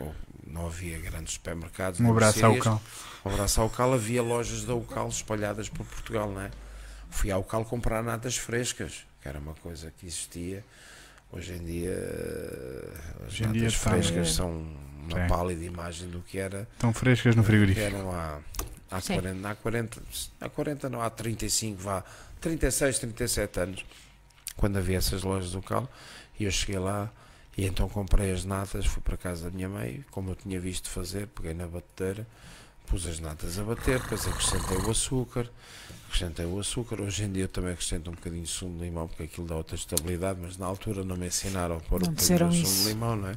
[0.44, 2.00] não havia grandes supermercados.
[2.00, 2.64] Um abraço ao mercearias.
[2.64, 2.82] cal.
[3.26, 6.50] Um abraço ao Cal, havia lojas da Ucal espalhadas por Portugal, não é?
[7.10, 10.64] Fui ao Cal comprar natas frescas, que era uma coisa que existia.
[11.32, 12.92] Hoje em dia, eh,
[13.26, 15.28] as Hoje em natas dia frescas são uma Sim.
[15.28, 16.68] pálida imagem do que era.
[16.72, 17.84] Estão frescas no que frigorífico.
[17.84, 18.38] eram há,
[18.90, 19.14] há, Sim.
[19.14, 20.02] 40, há 40,
[20.40, 22.04] há 40, não, há 35, vá,
[22.40, 23.84] 36, 37 anos,
[24.56, 25.90] quando havia essas lojas do Cal,
[26.38, 27.10] e eu cheguei lá
[27.56, 30.88] e então comprei as natas, fui para casa da minha mãe, como eu tinha visto
[30.88, 32.26] fazer, peguei na batedeira,
[32.86, 35.50] pus as natas a bater, depois acrescentei o açúcar,
[36.08, 39.06] acrescentei o açúcar, hoje em dia eu também acrescento um bocadinho de sumo de limão,
[39.08, 42.12] porque aquilo dá outra estabilidade, mas na altura não me ensinaram a pôr Não um
[42.12, 43.36] bocadinho de sumo de limão, não é?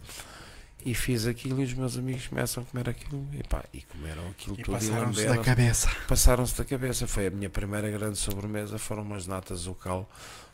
[0.86, 4.26] E fiz aquilo e os meus amigos começam a comer aquilo e, pá, e comeram
[4.30, 5.90] aquilo E tudo e passaram-se da cabeça.
[6.08, 7.06] passaram-se da cabeça.
[7.06, 10.10] Foi a minha primeira grande sobremesa, foram umas natas local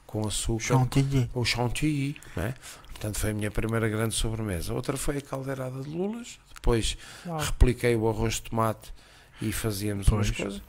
[0.07, 1.29] com açúcar, Chantilly.
[1.31, 2.55] ou chantilly, né?
[2.89, 4.73] Portanto, foi a minha primeira grande sobremesa.
[4.73, 6.39] Outra foi a caldeirada de lulas.
[6.65, 6.97] Depois
[7.45, 8.91] repliquei o arroz de tomate
[9.39, 10.37] e fazíamos umas Pois.
[10.41, 10.61] coisas.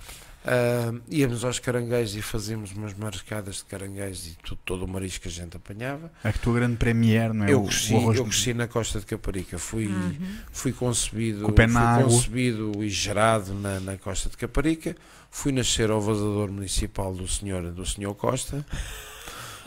[0.45, 5.23] Ah, íamos aos caranguejos e fazíamos umas mariscadas de caranguejos e tudo, todo o marisco
[5.23, 6.13] que a gente apanhava.
[6.23, 7.53] A tua grande premiere, não é?
[7.53, 9.59] eu O- cresci, o arroz eu de- cresci na costa de Caparica.
[9.59, 10.37] Fui, Uhum.
[10.53, 14.95] fui concebido, o fui concebido e gerado na, na costa de Caparica.
[15.31, 18.65] Fui nascer ao vazador municipal do senhor, do senhor Costa,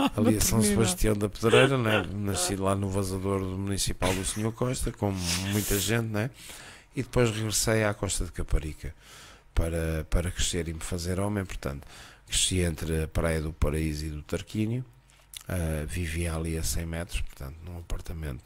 [0.16, 0.62] ali a São.
[0.62, 2.08] Sebastião da Pedreira, né?
[2.14, 5.18] nasci lá no vazador do municipal do senhor Costa, como
[5.52, 6.30] muita gente, né?
[6.96, 8.94] e depois regressei à costa de Caparica
[9.54, 11.88] para, para crescer e me fazer homem, portanto,
[12.26, 14.84] cresci entre a Praia do Paraíso e do Tarquínio,
[15.48, 18.44] ah, vivia ali a 100 metros, portanto, num apartamento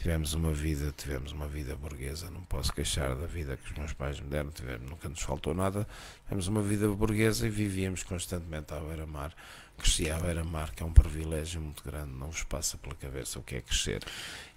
[0.00, 3.92] tivemos uma vida, tivemos uma vida burguesa, não posso queixar da vida que os meus
[3.92, 5.86] pais me deram, tivemos, nunca nos faltou nada,
[6.24, 9.34] tivemos uma vida burguesa e vivíamos constantemente à beira-mar,
[9.76, 13.42] cresci à beira-mar, que é um privilégio muito grande, não vos passa pela cabeça o
[13.42, 14.02] que é crescer.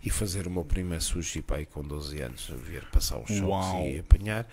[0.02, 4.00] E fazer o meu primeiro sushi pai com 12 anos, vir passar os choques e
[4.00, 4.48] apanhar.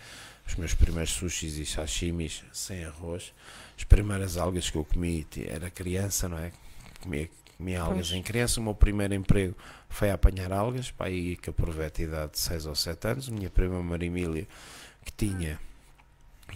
[0.46, 3.32] Os meus primeiros sushis e sashimis sem arroz,
[3.76, 6.50] as primeiras algas que eu comi, era criança, não é?
[7.00, 8.18] Comia, comia algas Pois.
[8.18, 9.54] em criança, o meu primeiro emprego
[9.90, 13.28] foi a apanhar algas, para aí que aproveito a idade de 6 ou 7 anos,
[13.28, 14.48] minha prima Marimília,
[15.04, 15.60] que tinha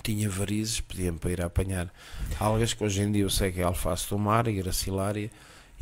[0.03, 1.93] tinha varizes, pedia-me para ir a apanhar
[2.41, 5.31] algas, que hoje em dia eu sei que é alface do mar e gracilária,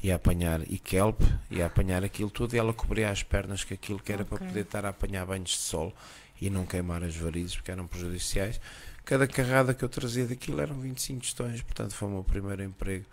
[0.03, 3.99] ia apanhar e kelp, ia apanhar aquilo tudo e ela cobria as pernas com aquilo
[3.99, 4.49] que era para Ok.
[4.49, 5.95] poder estar a apanhar banhos de sol
[6.41, 8.61] e não queimar as varizes porque eram prejudiciais.
[9.05, 13.05] Cada carrada que eu trazia daquilo eram 25 tostões, portanto foi o meu primeiro emprego,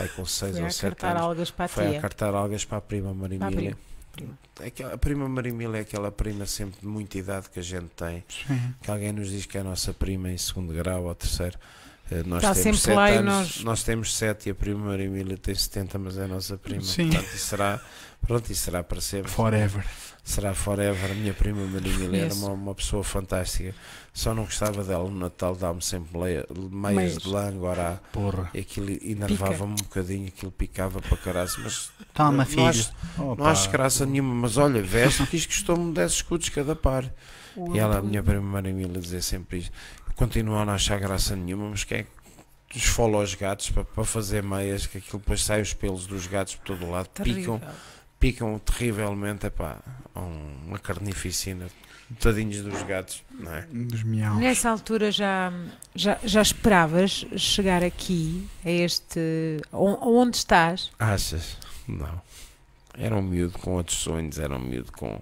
[0.00, 1.22] aí com 6 Foi ou a 7 cartar anos.
[1.22, 2.00] algas para a Foi a tia.
[2.00, 3.76] cartar algas para a prima a Marimília.
[4.12, 4.38] prima.
[4.66, 8.24] Aquela- A prima Marimília é aquela prima sempre de muita idade que a gente tem,
[8.28, 8.74] Sim.
[8.82, 11.56] que alguém nos diz que é a nossa prima em segundo grau ou terceiro.
[12.10, 15.36] Eh, Nós Está temos sempre sete e anos, nós- temos sete e a prima Marimília
[15.36, 16.82] tem 70, mas é a nossa prima.
[16.82, 17.10] Sim.
[17.10, 17.80] Portanto, será,
[18.26, 19.30] pronto, isso será para sempre.
[19.30, 19.84] Forever.
[20.24, 21.10] Será forever.
[21.10, 22.44] A minha prima Marimília era Conheço.
[22.46, 23.74] uma, uma pessoa fantástica.
[24.12, 28.50] Só não gostava dela no Natal, dá-me sempre leia- meias de lã, agora Porra.
[28.52, 32.66] e aquilo enervava-me um bocadinho, aquilo picava para caralho, mas Toma, Não filho.
[32.66, 37.04] acho- não acho graça nenhuma, mas olha, veste que isto custou-me 10 escudos cada par.
[37.74, 39.72] E ela, a minha prima Marimila, dizia sempre isto.
[40.14, 42.06] Continuam a não achar graça nenhuma, mas quem é
[42.68, 46.26] que esfola os gatos para, para fazer meias, que aquilo depois sai os pelos dos
[46.26, 47.54] gatos por todo o lado, Terrível.
[47.60, 47.70] picam,
[48.18, 49.78] picam terrivelmente, é pá,
[50.66, 51.66] uma carnificina,
[52.20, 53.62] tadinhos dos gatos, não é?
[53.70, 54.38] Dos miaus.
[54.38, 55.52] Nessa altura já,
[55.94, 59.20] já, já esperavas chegar aqui, a este.
[59.72, 60.90] on- Onde estás?
[60.98, 61.56] Achas?
[61.86, 62.20] Não.
[62.94, 65.20] Era um miúdo com outros sonhos, era um miúdo com.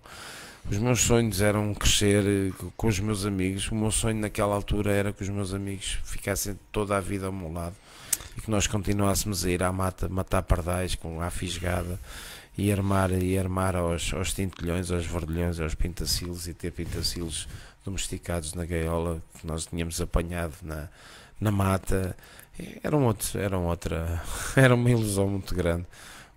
[0.69, 3.71] Os meus sonhos eram crescer eh, co- com os meus amigos.
[3.71, 7.33] O meu sonho naquela altura era que os meus amigos ficassem toda a vida ao
[7.33, 7.77] meu lado
[8.37, 12.01] e que nós continuássemos a ir à mata, matar pardais com a fisgada
[12.57, 17.47] e armar, e armar aos, aos tintilhões, aos verdilhões, aos pintacilos e ter pintacilos
[17.85, 20.89] domesticados na gaiola que nós tínhamos apanhado na,
[21.41, 22.17] na mata.
[22.83, 24.23] Era, um outro, era, um outra,
[24.57, 25.87] era uma ilusão muito grande.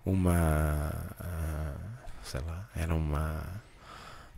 [0.05, 0.91] Uma.
[1.19, 1.75] ah,
[2.23, 3.59] sei lá, era uma.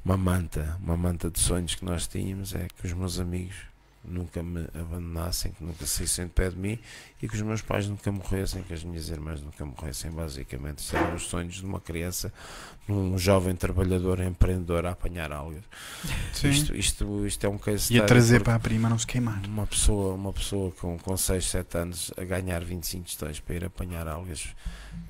[0.04, 3.56] Uma manta, uma manta de sonhos que nós tínhamos é que os meus amigos
[4.04, 6.80] nunca me abandonassem, que nunca saíssem de pé de mim
[7.22, 10.80] e que os meus pais nunca morressem, que as minhas irmãs nunca morressem, basicamente.
[10.80, 12.34] Estes eram os sonhos de uma criança,
[12.86, 15.64] de um jovem trabalhador empreendedor a apanhar algas.
[16.44, 19.42] Isto, isto, isto é um case E a trazer para a prima não se queimar.
[19.46, 23.66] uma pessoa, uma pessoa com, com 6, 7 anos a ganhar 25 tostões para ir
[23.66, 24.56] apanhar algas.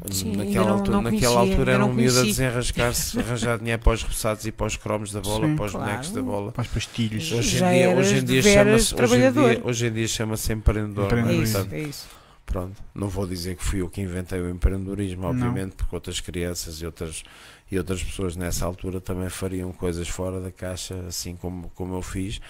[0.09, 3.59] Sim, naquela não- altura, não naquela conhecia, altura era um não miúdo a desenrascar-se, arranjar
[3.59, 5.55] dinheiro para os repassados e para os cromos da bola, Sim.
[5.55, 5.85] para os Claro.
[5.87, 6.51] bonecos da bola.
[6.51, 7.31] Para os pastilhos.
[7.31, 11.11] Hoje em dia, hoje em dia chama-se hoje em dia, hoje em dia chama-se empreendedor.
[11.11, 11.19] não é?
[11.19, 11.43] É Empreendedor.
[11.43, 12.07] isso, Portanto, é isso.
[12.47, 15.29] Pronto, não vou dizer que fui eu que inventei o empreendedorismo, Não.
[15.29, 17.23] obviamente, porque outras crianças e outras,
[17.71, 22.01] e outras pessoas nessa altura também fariam coisas fora da caixa, assim como, como eu
[22.01, 22.41] fiz,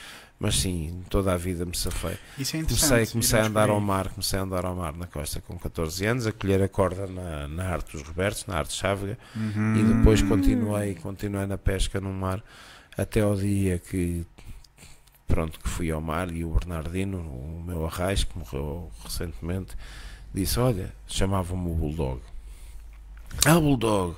[0.41, 2.17] mas sim, toda a vida me safei.
[2.37, 2.89] Isso é interessante.
[2.89, 6.03] Comecei, comecei a andar ao mar, comecei a andar ao mar na costa com 14
[6.05, 9.75] anos, a colher a corda na, na arte dos Robertos, na arte chávega, Uhum.
[9.75, 12.43] e depois continuei, continuei na pesca no mar
[12.97, 14.25] até ao dia que
[15.27, 19.77] pronto, que fui ao mar e o Bernardino, o meu arraiz, que morreu recentemente,
[20.33, 22.19] disse, olha, chamava-me o Bulldog.
[23.45, 24.17] Ah, Bulldog,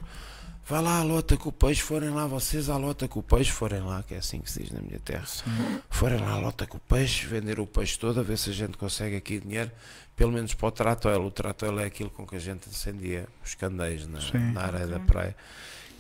[0.68, 3.52] vá lá à lota com o peixe, forem lá vocês à lota com o peixe,
[3.52, 5.26] forem lá, que é assim que se diz na minha terra.
[5.26, 5.44] Sim.
[5.90, 8.54] Forem lá à lota com o peixe, vender o peixe todo, a ver se a
[8.54, 9.72] gente consegue aqui dinheiro,
[10.16, 11.26] pelo menos para o tratoel.
[11.26, 14.20] O tratoel é aquilo com que a gente acendia os candeios na,
[14.54, 15.36] na areia da praia.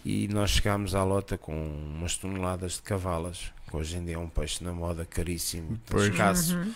[0.06, 4.20] E nós chegámos à lota com umas toneladas de cavalas, que hoje em dia é
[4.20, 6.74] um peixe na moda caríssimo, escasso, Uhum.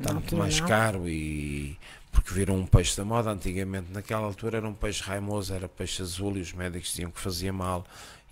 [0.00, 1.78] está muito mais caro e
[2.12, 6.02] porque viram um peixe da moda antigamente naquela altura era um peixe raimoso era peixe
[6.02, 7.84] azul e os médicos diziam que fazia mal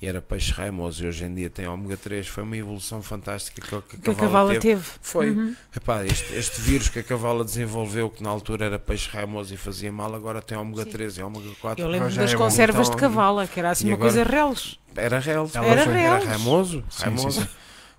[0.03, 3.61] e era peixe raimoso e hoje em dia tem ômega 3 foi uma evolução fantástica
[3.61, 4.61] que, a- que a Que a cavala teve.
[4.61, 4.85] teve.
[5.03, 5.31] Foi.
[5.31, 5.55] Uhum.
[5.76, 9.57] Epá, este, este vírus que a cavala desenvolveu que na altura era peixe raimoso e
[9.59, 10.91] fazia mal agora tem ômega Sim.
[10.91, 13.91] 3 e ômega 4 Eu lembro das é conservas de cavala, que era assim e
[13.91, 14.78] uma agora- coisa reles.
[14.97, 16.24] era reles Era foi- era reles.
[16.28, 17.31] raimoso, Sim, raimoso.
[17.33, 17.49] sim, sim.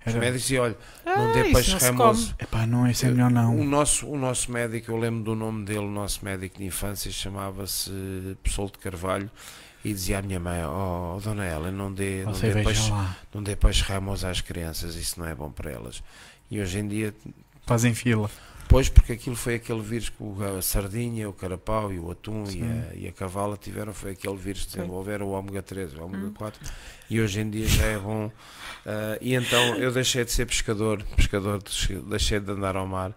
[0.06, 0.76] Os médicos diziam olha
[1.06, 2.34] Ah, não dê isso peixe come.
[2.38, 3.64] Epá, não, esse é melhor O não.
[3.64, 7.90] nosso, o nosso médico, eu lembro do nome dele, o nosso médico de infância chamava-se
[8.42, 9.30] Pessoal de Carvalho
[9.84, 13.16] e dizia à minha mãe, oh, dona Ela, não dê, não dê, peixe, lá.
[13.34, 16.02] não dê peixe ramoso às crianças, isso não é bom para elas.
[16.50, 17.14] E hoje em dia
[17.66, 18.28] Fazem fila.
[18.72, 22.44] Depois, porque aquilo foi aquele vírus que o- a sardinha, o carapau e o atum
[22.50, 26.02] e a, e a cavala tiveram, foi aquele vírus que desenvolveram o ômega 3, o
[26.04, 26.32] ômega Hum.
[26.34, 26.60] 4,
[27.10, 28.30] e hoje em dia já é bom.
[28.86, 31.62] Ah, e então eu deixei de ser pescador, pescador,
[32.08, 33.12] deixei de andar ao mar,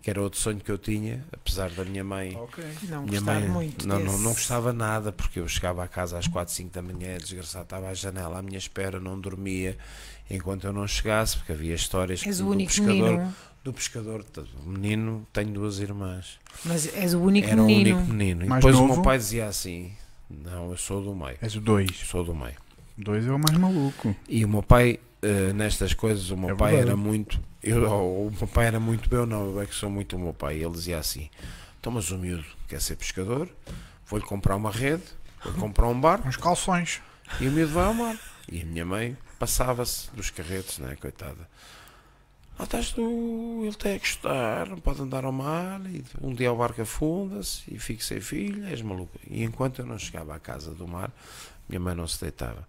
[0.00, 2.64] que era outro sonho que eu tinha, apesar da minha mãe Ok.
[2.88, 4.22] Não minha gostar mãe muito não, não, desse.
[4.24, 7.88] não gostava nada porque eu chegava a casa às 4, 5 da manhã, desgraçado, estava
[7.88, 9.76] à janela à minha espera, não dormia
[10.30, 14.24] enquanto eu não chegasse, porque havia histórias És que o único pescador, menino, do pescador,
[14.64, 17.98] o menino, tenho duas irmãs, mas és o único era o menino.
[17.98, 18.44] único menino.
[18.44, 18.94] E Mais depois o novo?
[18.94, 19.92] meu pai dizia assim:
[20.30, 21.90] Não, eu sou do meio, És o 2.
[22.08, 22.56] sou do meio.
[22.96, 24.14] 2 é o mais maluco.
[24.28, 26.90] E o meu pai, eh, nestas coisas, o meu É pai verdade.
[26.90, 27.40] era muito.
[27.62, 30.32] Eu, o meu pai era muito eu, não, eu é que sou muito o meu
[30.32, 30.56] pai.
[30.62, 31.28] Ele dizia assim:
[31.78, 33.48] Então, mas o miúdo quer ser pescador,
[34.06, 35.02] vou-lhe comprar uma rede,
[35.44, 37.00] vou-lhe comprar um barco Uns calções.
[37.40, 38.16] e o miúdo vai ao mar.
[38.50, 41.48] E a minha mãe passava-se dos carretos, né, coitada.
[42.60, 46.52] Lá estás tu, ele tem a gostar, não pode andar ao mar, e um dia
[46.52, 49.18] o barco afunda-se e fico sem filho, és maluco.
[49.30, 51.10] E enquanto eu não chegava à casa do mar,
[51.66, 52.68] minha mãe não se deitava.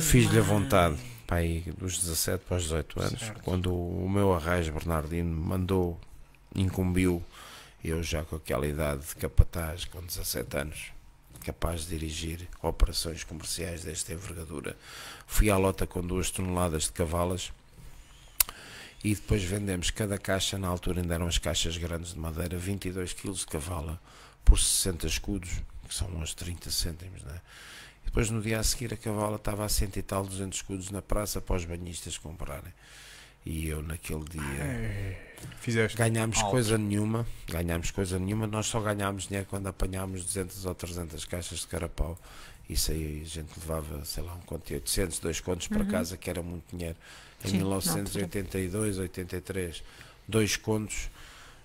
[0.00, 0.96] Fiz-lhe a vontade,
[1.28, 3.42] pá, aí dos 17 para os 18 anos, Certo.
[3.44, 6.00] quando o meu arraes Bernardino me mandou,
[6.52, 7.22] incumbiu,
[7.84, 10.92] eu já com aquela idade de capataz, com 17 anos,
[11.44, 14.76] capaz de dirigir operações comerciais desta envergadura.
[15.24, 17.52] Fui à lota com duas toneladas de cavalas
[19.04, 23.12] e depois vendemos cada caixa, na altura ainda eram as caixas grandes de madeira, 22
[23.12, 24.00] kg de cavala
[24.44, 25.50] por 60 escudos,
[25.88, 27.40] que são uns 30 cêntimos, né?
[28.02, 30.90] E depois no dia a seguir a cavala estava a cento e tal, 200 escudos
[30.90, 32.72] na praça para os banhistas comprarem.
[33.44, 35.34] E eu naquele dia É.
[35.60, 35.96] Fizeste.
[35.98, 36.50] ganhámos alto.
[36.50, 41.58] coisa nenhuma, ganhámos coisa nenhuma, nós só ganhámos dinheiro quando apanhámos 200 ou 300 caixas
[41.60, 42.16] de carapau.
[42.68, 45.88] Isso aí a gente levava, sei lá, um conto de 800, dois contos para Uhum.
[45.90, 46.96] casa, que era muito dinheiro.
[47.44, 49.82] Em Sim, na 1982, 83,
[50.28, 51.10] dois contos.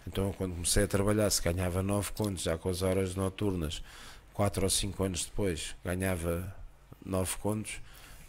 [0.05, 3.83] Então quando comecei a trabalhar, se ganhava nove contos, já com as horas noturnas,
[4.33, 6.55] quatro ou cinco anos depois, ganhava
[7.05, 7.79] nove contos.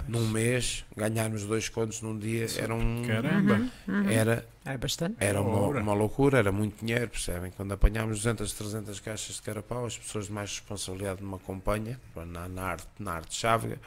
[0.06, 3.04] Num mês, ganharmos dois contos num dia era um.
[3.04, 3.54] Caramba.
[3.54, 4.08] Uhum, uhum.
[4.08, 5.16] Era, Era bastante.
[5.18, 7.50] era uma, uma loucura, era muito dinheiro, percebem?
[7.50, 12.48] Quando apanhámos 200, 300 caixas de carapau, as pessoas de mais responsabilidade numa companhia, na,
[12.48, 13.78] na, arte, na arte chávega,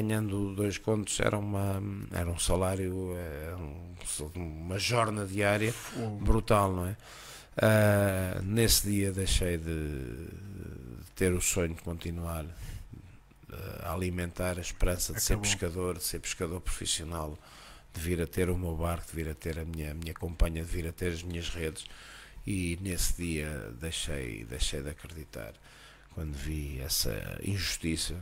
[0.00, 1.82] ganhando dois contos, era, uma,
[2.12, 3.94] era um salário, era um-
[4.34, 5.74] uma jorna diária
[6.20, 6.96] brutal, não é?
[7.56, 10.28] Ah, nesse dia deixei de,
[11.14, 12.44] ter o sonho de continuar
[13.50, 15.50] ah, a alimentar a esperança de ser Acabou.
[15.50, 17.38] pescador, de ser pescador profissional,
[17.94, 20.12] de vir a ter o meu barco, de vir a ter a minha, a minha
[20.12, 21.86] companhia, de vir a ter as minhas redes.
[22.46, 25.54] E nesse dia deixei, deixei de acreditar.
[26.16, 28.14] Quando vi essa injustiça,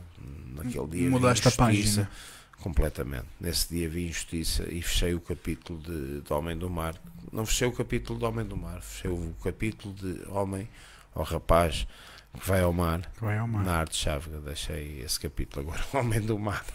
[0.53, 2.11] naquele dia Mudaste a página.
[2.59, 3.25] completamente.
[3.39, 6.93] Nesse dia vi injustiça e fechei o capítulo de, de Homem do Mar.
[7.31, 10.67] Não fechei o capítulo de Homem do Mar, fechei o capítulo de Homem
[11.15, 11.87] ou Rapaz
[12.37, 13.63] que vai ao mar Vai ao mar.
[13.63, 14.39] na arte chávega.
[14.41, 15.81] Deixei esse capítulo agora.
[15.93, 16.65] O Homem do Mar.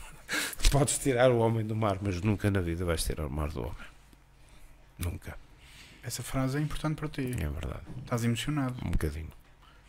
[0.72, 3.60] Podes tirar o Homem do Mar, mas nunca na vida vais tirar o mar do
[3.60, 3.74] homem.
[4.98, 5.36] Nunca.
[6.02, 7.32] Essa frase é importante para ti.
[7.38, 7.82] É verdade.
[7.98, 8.74] Estás emocionado.
[8.82, 9.28] Um bocadinho.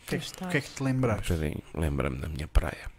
[0.02, 1.32] O que, é que, o que é que te Um lembraste?
[1.32, 1.62] bocadinho.
[1.74, 2.90] Lembra-me da minha praia.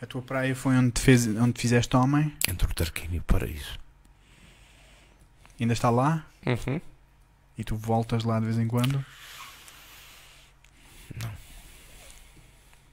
[0.00, 2.36] A tua praia foi onde, te fez, onde te fizeste homem?
[2.48, 3.78] Entre o Tarquino e o Paraíso.
[5.58, 6.26] Ainda está lá?
[6.44, 6.80] Uhum.
[7.56, 9.02] E tu voltas lá de vez em quando?
[11.22, 11.30] Não.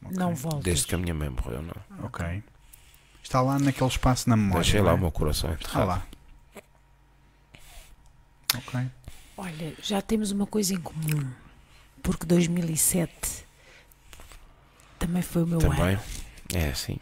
[0.06, 0.18] Ok.
[0.18, 0.64] Não voltas.
[0.64, 2.06] Desde que a minha mãe morreu, não.
[2.06, 2.42] Ok.
[3.22, 4.62] Está lá naquele espaço na memória.
[4.64, 4.94] Deixei lá é?
[4.94, 5.88] o meu coração Está enterrado.
[5.88, 6.08] lá.
[8.56, 8.90] Ok.
[9.38, 11.32] Olha, já temos uma coisa em comum.
[12.02, 13.46] Porque 2007
[15.00, 15.82] também foi o meu Também.
[15.96, 16.02] ano.
[16.54, 16.98] É assim.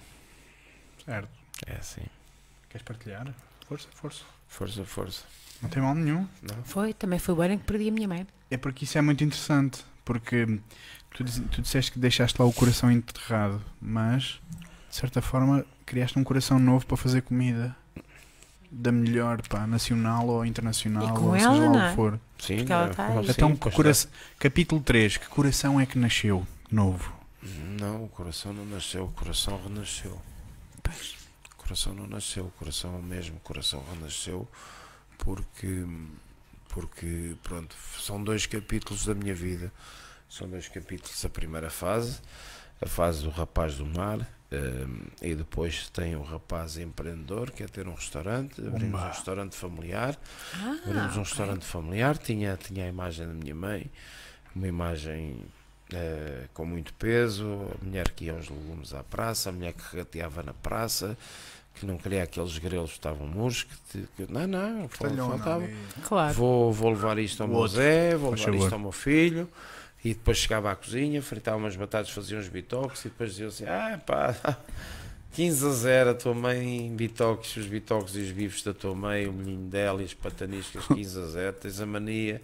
[1.04, 1.30] Certo.
[1.66, 2.02] É assim.
[2.70, 3.28] Queres partilhar?
[3.68, 4.24] Força, força.
[4.48, 5.24] Força, força.
[5.62, 6.28] Não tem mal nenhum.
[6.42, 6.64] Não?
[6.64, 8.28] Foi, também foi o ano em que perdi a minha mãe.
[8.50, 9.84] É porque isso é muito interessante.
[10.06, 10.46] Porque
[11.12, 14.40] tu, tu disseste que deixaste lá o coração enterrado, mas
[14.90, 17.76] de certa forma criaste um coração novo para fazer comida.
[18.74, 21.90] Da melhor, pá, nacional ou internacional, E ou ela, seja lá não o é?
[21.90, 22.20] que for.
[22.40, 23.26] Sim, Porque ela não, tá aí.
[23.26, 27.14] sim, então, pois coração, capítulo 3, que coração é que nasceu novo?
[27.78, 30.22] Não, o coração não nasceu, o coração renasceu.
[30.82, 31.16] Pois.
[31.54, 34.48] O coração não nasceu, o coração é mesmo, o coração renasceu
[35.18, 35.86] porque,
[36.70, 39.72] porque, pronto, são dois capítulos da minha vida.
[40.30, 41.24] São dois capítulos.
[41.26, 42.20] A primeira fase,
[42.82, 47.68] a fase do rapaz do mar, hum, e depois tem o rapaz empreendedor, que é
[47.68, 48.60] ter um restaurante.
[48.62, 49.06] Abrimos Umba.
[49.06, 50.18] um restaurante familiar.
[50.56, 53.90] Ah, Abrimos um restaurante familiar, tinha, tinha a imagem da minha mãe,
[54.56, 55.38] uma imagem
[55.94, 57.46] eh, com muito peso,
[57.82, 61.18] a mulher que ia aos legumes à praça, a mulher que regateava na praça,
[61.76, 65.62] que não queria aqueles grelos que estavam murros, que, que- não, não, faltava.
[66.04, 66.34] Claro.
[66.34, 69.50] Vou, vou levar isto ao O meu Zé, vou levar isto ao meu filho.
[70.04, 73.66] E depois chegava à cozinha, fritava umas batatas, fazia uns bitoques e depois dizia assim:
[73.66, 74.36] Ah, pá,
[75.34, 79.28] 15 a 0, a tua mãe bitoques, os bitoques e os bifes da tua mãe,
[79.28, 82.42] o menino dela e as pataniscas 15 a 0, tens a mania.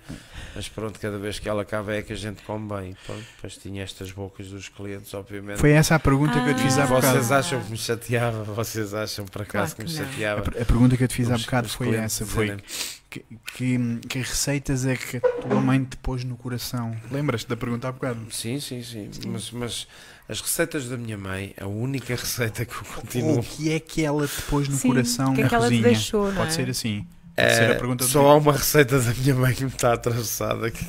[0.55, 2.95] Mas pronto, cada vez que ela acaba é que a gente come bem.
[3.05, 5.59] Pronto, depois tinha estas bocas dos clientes, obviamente.
[5.59, 7.07] Foi essa a pergunta que eu te fiz há Ah, bocado.
[7.17, 8.43] Vocês acham que me chateava?
[8.45, 10.11] Vocês acham por acaso Claro que me que não.
[10.11, 10.41] chateava?
[10.57, 12.55] A, a pergunta que eu te fiz há bocado foi essa: foi
[13.09, 16.95] que, que, que receitas é que a tua mãe te pôs no coração?
[17.11, 18.19] Lembras-te da pergunta há bocado?
[18.31, 19.09] Sim, sim, sim.
[19.11, 19.29] Sim.
[19.29, 19.87] Mas, mas
[20.29, 24.03] as receitas da minha mãe, a única receita que eu continuo O que é que
[24.03, 25.83] ela te pôs no Sim, coração o que é na que ela te cozinha?
[25.89, 26.51] deixou, não Pode é?
[26.51, 27.05] ser assim.
[27.35, 30.69] Pode ser a é, só há uma receita da minha mãe que me está atravessada
[30.71, 30.85] que,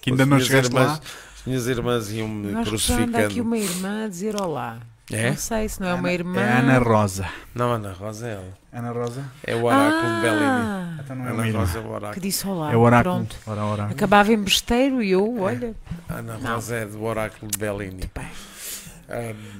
[0.00, 1.00] Que ainda não chegaste irmãs, lá.
[1.38, 3.42] As minhas irmãs iam-me que anda aqui crucificando.
[3.42, 4.78] uma irmã a dizer olá.
[5.12, 5.30] É?
[5.30, 6.40] Não sei se não é uma Ana- irmã.
[6.40, 7.28] É Ana Rosa.
[7.54, 8.58] Não, Ana Rosa é ela.
[8.72, 9.24] Ana Rosa?
[9.44, 10.42] É o oráculo de Bellini.
[10.44, 11.60] ah, Então não é uma Ana irmã.
[11.60, 12.20] Rosa é o que oráculo.
[12.20, 12.72] disse olá.
[12.72, 13.14] É o oráculo.
[13.14, 13.36] Pronto.
[13.46, 13.94] Ora, oráculo.
[13.94, 15.76] Acabava em besteiro e eu, olha,
[16.08, 16.54] Ana Não.
[16.56, 18.10] Rosa é do oráculo de Bellini.
[18.12, 18.26] bem,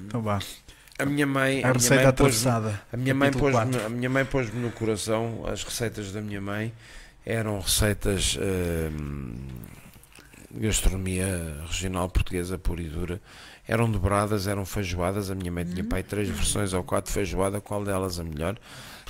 [0.07, 0.39] Então vá.
[0.99, 2.83] a minha mãe, A a minha receita mãe pôs-me atravessada.
[2.93, 3.87] A minha mãe quatro.
[3.87, 6.73] a minha mãe pôs-me no coração as receitas da minha mãe
[7.25, 9.35] eram receitas hum,
[10.55, 13.21] gastronomia regional portuguesa pura e dura
[13.69, 15.89] eram dobradas, eram feijoadas a minha mãe tinha Hum.
[15.89, 18.57] pai três versões ou quatro feijoada, qual delas a melhor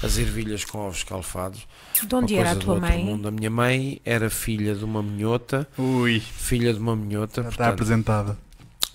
[0.02, 1.66] as ervilhas com ovos escalfados
[2.06, 3.04] de onde era a coisa do tua outro mãe?
[3.04, 3.28] mundo.
[3.28, 8.36] a minha mãe era filha de uma minhota Ui, filha de uma minhota está apresentada.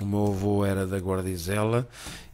[0.04, 1.88] O meu avô era da Guardizela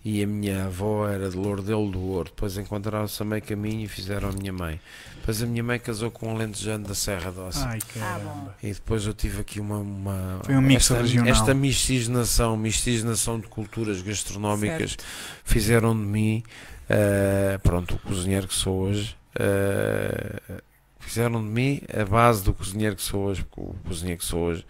[0.04, 2.30] e a minha avó era de Lourdelo do Ouro.
[2.30, 4.80] Depois encontraram-se a meio caminho e fizeram a minha mãe.
[5.18, 7.68] Depois a minha mãe casou com um alentejano da Serra Ossa.
[7.68, 8.56] Ai, caramba.
[8.64, 9.78] E depois eu tive aqui uma.
[9.80, 11.28] uma Foi um mix esta, regional.
[11.30, 15.04] Esta miscigenação, miscigenação de culturas gastronómicas Certo.
[15.44, 16.44] fizeram de mim,
[16.88, 19.16] eh, pronto, o cozinheiro que sou hoje.
[19.40, 20.62] eh,
[21.00, 24.40] fizeram de mim a base do cozinheiro que sou hoje, porque o cozinheiro que sou
[24.42, 24.66] hoje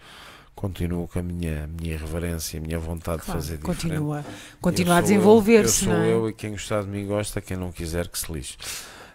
[0.60, 3.80] continuo com a minha, minha irreverência, a minha vontade Claro, de fazer diferente.
[3.82, 6.12] continua, Eu continua a eu, desenvolver-se, Eu não sou é?
[6.12, 8.56] eu e quem gostar de mim gosta, quem não quiser que se lixe.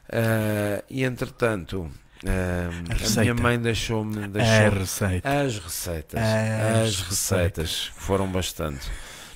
[0.09, 1.89] Ah, e entretanto,
[2.25, 5.29] ah, A a, minha mãe deixou-me deixou receita.
[5.41, 6.19] as receitas.
[6.21, 8.89] As As, receitas, que foram bastante.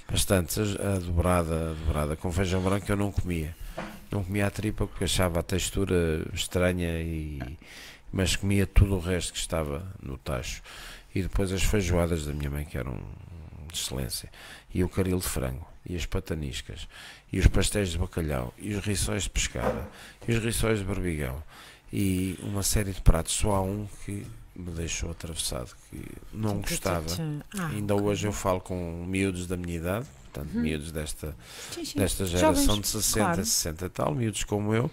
[0.09, 0.59] Bastante.
[0.61, 3.55] A dobrada, a dobrada com feijão branco eu não comia.
[4.09, 7.39] Não comia a tripa porque achava a textura estranha e
[8.13, 10.61] mas comia tudo o resto que estava no tacho.
[11.17, 12.97] E depois as feijoadas da minha mãe que eram
[13.71, 14.29] de excelência.
[14.73, 15.67] E o caril de frango.
[15.89, 16.87] E as pataniscas.
[17.31, 18.53] E os pastéis de bacalhau.
[18.57, 19.87] E os rissóis de pescada.
[20.27, 21.41] E os rissóis de berbigão.
[21.91, 23.33] E uma série de pratos.
[23.33, 25.71] Só há um que me deixou atravessado.
[25.89, 26.03] Que
[26.33, 27.05] não gostava.
[27.57, 30.05] Ah, Ainda hoje eu falo com miúdos da minha idade.
[30.31, 30.61] Portanto, Uhum.
[30.61, 31.35] miúdos desta
[31.95, 33.45] desta geração Jovens, de 60, claro.
[33.45, 34.91] 60 e tal, miúdos como eu,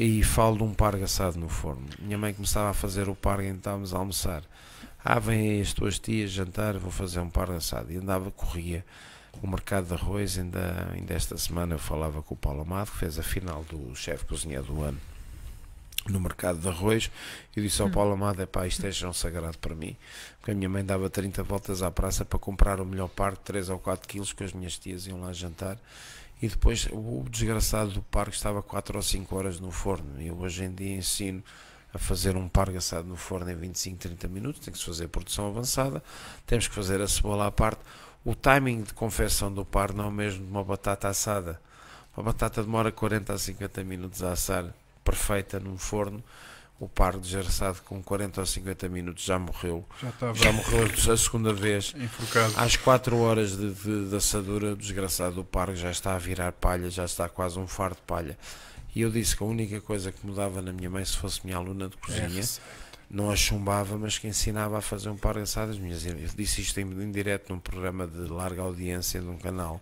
[0.00, 1.84] e falo de um pargo assado no forno.
[1.98, 4.44] Minha mãe começava a fazer o pargo e estávamos a almoçar.
[5.04, 7.92] Ah, vêm aí as tuas tias jantar, vou fazer um pargo assado.
[7.92, 8.84] E andava, corria
[9.42, 10.38] o mercado de arroz.
[10.38, 13.92] Ainda, ainda esta semana eu falava com o Paulo Amado, que fez a final do
[13.96, 15.00] chefe cozinheiro do ano
[16.08, 17.10] no mercado de arroz
[17.54, 17.90] e disse ao Hum.
[17.90, 19.94] Paulo Amado, é pá, isto é chão sagrado para mim
[20.38, 23.68] porque a minha mãe dava 30 voltas à praça para comprar o melhor parque, 3
[23.68, 25.76] ou 4 quilos que as minhas tias iam lá jantar
[26.40, 30.20] e depois o desgraçado do parque estava 4 ou 5 horas no forno.
[30.20, 31.42] Eu hoje em dia ensino
[31.92, 35.08] a fazer um pargo assado no forno em 25, 30 minutos, tem que se fazer
[35.08, 36.02] produção avançada,
[36.46, 37.80] temos que fazer a cebola à parte.
[38.24, 41.60] O timing de confecção do par não é o mesmo de uma batata assada.
[42.16, 46.22] Uma batata demora 40 a 50 minutos a assar perfeita num forno
[46.80, 51.16] o par desgraçado com 40 ou 50 minutos já morreu Já estava já morreu a
[51.16, 52.54] segunda vez enforcado.
[52.56, 56.52] às 4 horas de, de, de assadura o desgraçado do parque já está a virar
[56.52, 58.38] palha já está quase um faro de palha
[58.94, 61.56] e eu disse que a única coisa que mudava na minha mãe se fosse minha
[61.56, 62.62] aluna de É cozinha receita.
[63.10, 65.70] não a chumbava, mas que ensinava a fazer um par assado.
[65.72, 66.30] As minhas irmãs.
[66.30, 69.80] Eu disse isto em, em direto num programa de larga audiência de um canal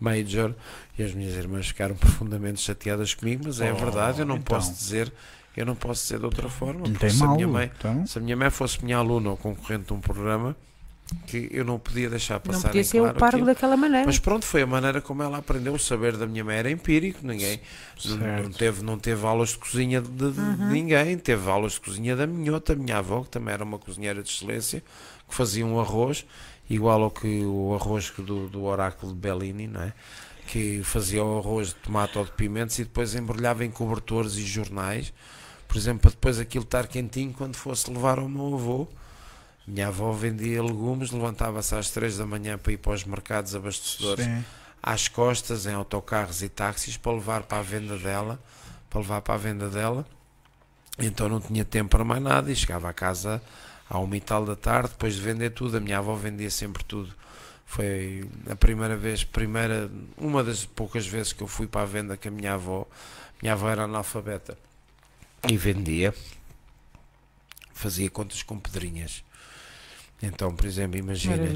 [0.00, 0.54] major
[0.98, 4.56] e as minhas irmãs ficaram profundamente chateadas comigo, mas é Oh, verdade, eu não então.
[4.56, 5.12] posso dizer,
[5.56, 6.74] eu não posso dizer de outra forma.
[6.80, 7.36] Não porque tem se a mal.
[7.36, 10.56] minha mãe, Então, se a minha mãe fosse minha aluna ou concorrente de um programa,
[11.26, 13.46] que eu não podia deixar passar Não podia ser claro o pargo aquilo.
[13.46, 14.06] daquela maneira.
[14.06, 15.74] Mas pronto, foi a maneira como ela aprendeu.
[15.74, 17.60] O saber da minha mãe era empírico, ninguém
[18.06, 20.70] não, não teve, não teve aulas de cozinha de, de- de Uhum.
[20.70, 24.22] ninguém, teve aulas de cozinha da minhota, a minha avó, que também era uma cozinheira
[24.22, 24.82] de excelência,
[25.28, 26.24] que fazia um arroz,
[26.70, 29.92] igual ao que o arroz que do, do oráculo de Bellini, não é?
[30.46, 34.42] que fazia o arroz de tomate ou de pimentos e depois embrulhava em cobertores e
[34.42, 35.12] jornais,
[35.66, 38.88] por exemplo, para depois aquilo estar quentinho quando fosse levar ao meu avô.
[39.66, 44.24] Minha avó vendia legumes, levantava-se às 3 da manhã para ir para os mercados abastecedores
[44.24, 44.44] sim.
[44.82, 48.38] às costas em autocarros e táxis para levar para a venda dela,
[48.90, 50.06] para levar para a venda dela.
[50.98, 53.42] Então não tinha tempo para mais nada e chegava a casa
[53.88, 56.84] à uma e tal da tarde, depois de vender tudo, a minha avó vendia sempre
[56.84, 57.12] tudo.
[57.64, 62.16] Foi a primeira vez, primeira, uma das poucas vezes que eu fui para a venda
[62.16, 62.86] com a minha avó.
[63.40, 64.56] Minha avó era analfabeta
[65.48, 66.14] e vendia,
[67.72, 69.24] fazia contas com pedrinhas.
[70.22, 71.46] Então, por exemplo, imagina,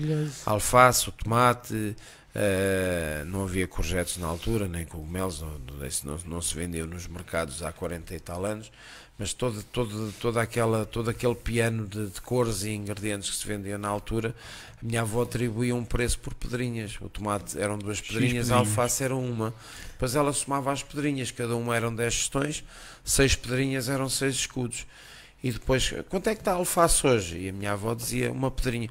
[0.45, 1.97] alface, o tomate,
[2.35, 5.59] eh, não havia courgettes na altura, nem cogumelos, não,
[6.05, 8.71] não, não, se vendeu nos mercados há 40 e tal anos,
[9.19, 13.47] mas todo, todo, toda aquela, todo aquele piano de, de cores e ingredientes que se
[13.47, 14.35] vendia na altura,
[14.83, 16.97] minha avó atribuía um preço por pedrinhas.
[17.01, 19.53] O tomate eram duas pedrinhas, a alface era uma.
[19.93, 22.65] Depois ela somava as pedrinhas, cada uma eram 10 gestões,
[23.05, 24.87] seis pedrinhas eram seis escudos.
[25.43, 27.39] E depois, quanto é que está a alface hoje?
[27.39, 28.91] E a minha avó dizia, uma pedrinha.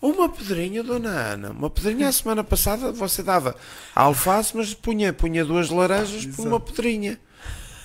[0.00, 1.50] Uma pedrinha, dona Ana.
[1.50, 3.56] Uma pedrinha a semana passada você dava
[3.94, 7.18] a alface, mas punha, punha duas laranjas por uma pedrinha.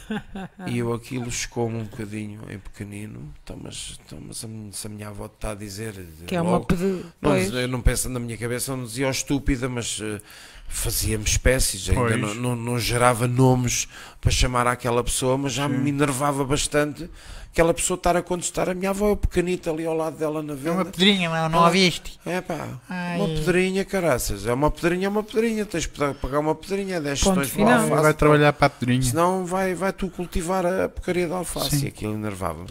[0.67, 3.33] E eu aquilo chocou-me um bocadinho em pequenino.
[3.43, 5.93] Então, mas, então, mas a minha- se a minha avó está a dizer.
[6.27, 7.05] Que é uma pedi...
[7.21, 10.19] não, eu não penso na minha cabeça, não dizia ó estúpida, mas eh,
[10.67, 13.87] fazia-me espécies, ainda não, não, não gerava nomes
[14.19, 17.09] para chamar aquela pessoa, mas já me enervava bastante
[17.51, 18.67] aquela pessoa estar a contestar.
[18.67, 20.85] A minha avó é o pequenito ali ao lado dela na É uma venda.
[20.85, 22.19] pedrinha, não, não a viste?
[22.25, 23.17] É pá, Ai.
[23.19, 24.47] uma pedrinha, caraças.
[24.47, 25.63] É uma pedrinha, é uma pedrinha.
[25.63, 27.81] Tens que pagar uma pedrinha, 10 Ponto gestões final.
[27.83, 29.03] alface, Vai trabalhar para a pedrinha.
[29.03, 31.77] Senão vai, vai tu cultivar a porcaria da alface.
[31.77, 31.85] Sim.
[31.85, 32.69] E aquilo enervava-me.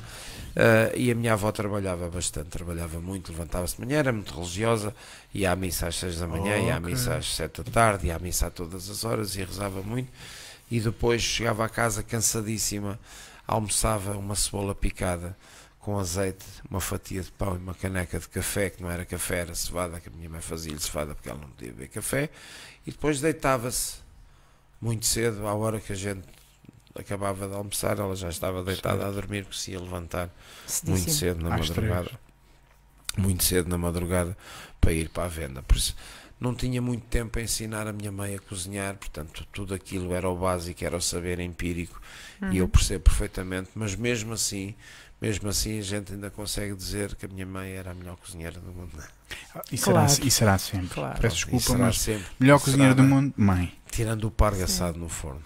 [0.55, 4.95] Ah, e a minha avó trabalhava bastante, trabalhava muito, levantava-se de manhã, era muito religiosa,
[5.33, 6.91] ia à missa às 6 da manhã, ia à Ok.
[6.91, 10.11] missa às 7 da tarde, ia à missa a todas as horas e rezava muito.
[10.70, 12.99] E depois chegava a casa cansadíssima,
[13.47, 15.37] almoçava uma cebola picada
[15.79, 19.39] com azeite, uma fatia de pão e uma caneca de café, que não era café,
[19.41, 22.31] era cevada, que a minha mãe fazia-lhe cevada porque ela não podia beber café,
[22.87, 23.97] e depois deitava-se
[24.81, 26.23] muito cedo, à hora que a gente
[26.94, 30.28] acabava de almoçar, ela já estava deitada a dormir, porque se ia levantar
[30.85, 32.10] muito cedo na Às madrugada.
[33.16, 34.36] Muito cedo na madrugada
[34.81, 35.62] para ir para a venda.
[35.62, 35.94] Por isso,
[36.40, 40.28] não tinha muito tempo a ensinar a minha mãe a cozinhar, portanto, tudo aquilo era
[40.28, 42.01] o básico, era o saber empírico
[42.51, 44.74] e eu percebo perfeitamente, mas mesmo assim,
[45.20, 48.59] mesmo assim, a gente ainda consegue dizer que a minha mãe era a melhor cozinheira
[48.59, 48.90] do mundo.
[49.70, 50.09] E Claro.
[50.09, 50.89] será, e será sempre.
[50.89, 51.20] Claro.
[51.20, 53.20] Peço desculpa, será mas sempre, melhor será, cozinheira do não é?
[53.20, 53.73] mundo, mãe.
[53.90, 55.43] Tirando o pargo assado no forno.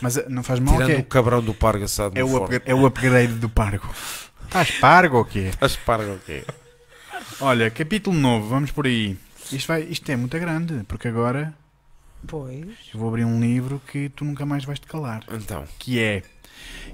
[0.00, 2.28] Mas eh, não faz mal Tirando que o cabrão do pargo assado é, é, o
[2.28, 2.44] forno.
[2.46, 3.88] upgra- é o upgrade do pargo.
[4.44, 5.50] Estás pargo ou quê?
[5.60, 6.44] Aspargo o quê?
[7.40, 9.16] Olha, capítulo novo, vamos por aí.
[9.52, 11.54] Isto, vai, isto é muito grande, porque agora
[12.26, 12.66] Pois.
[12.92, 15.22] eu vou abrir um livro que tu nunca mais vais te calar.
[15.30, 16.22] Então, Que é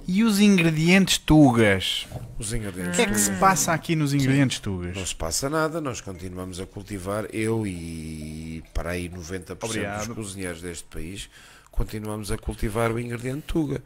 [0.06, 2.06] E os ingredientes tugas?
[2.38, 2.96] os O ingredientes.
[2.96, 4.96] que é que se passa aqui nos ingredientes tugas?
[4.96, 10.06] Não se passa nada, nós continuamos a cultivar, eu e para aí 90% Obrigado.
[10.08, 11.30] dos cozinheiros deste país,
[11.74, 13.82] continuamos a cultivar o ingrediente tuga.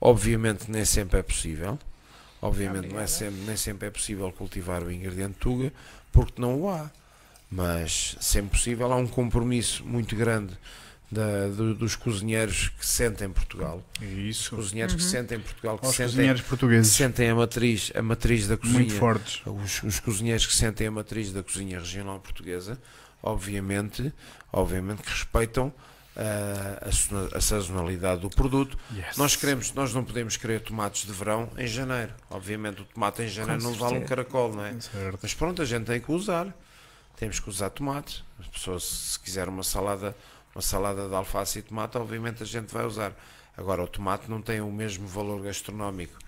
[0.00, 1.78] Obviamente nem sempre é possível,
[2.40, 5.72] obviamente não é sempre, nem sempre é possível cultivar o ingrediente tuga,
[6.10, 6.90] porque não o há.
[7.50, 10.56] Mas sempre possível, há um compromisso muito grande
[11.10, 13.84] da- do- dos cozinheiros que sentem Portugal.
[14.00, 14.56] Isso.
[14.56, 18.48] Cozinheiros que sentem Portugal, que Os sentem, cozinheiros que portugueses, sentem a matriz, a matriz
[18.48, 19.42] da cozinha muito fortes.
[19.44, 22.80] os, os cozinheiros que sentem a matriz da cozinha regional portuguesa,
[23.22, 24.12] obviamente,
[24.52, 25.72] obviamente que respeitam
[26.16, 28.76] a, sazonalidade do produto.
[28.94, 29.16] Yes.
[29.16, 32.12] Nós queremos, nós não podemos querer tomates de verão em janeiro.
[32.30, 34.08] Obviamente o tomate em janeiro Com não vale um certeza.
[34.08, 34.80] caracol, não é?
[34.80, 35.18] Certo.
[35.22, 36.54] Mas pronto, a gente tem que usar.
[37.16, 38.24] Temos que usar tomate.
[38.38, 40.16] As pessoas, se quiser uma salada,
[40.54, 43.12] uma salada de alface e tomate, obviamente a gente vai usar.
[43.56, 46.18] Agora, o tomate não tem o mesmo valor gastronómico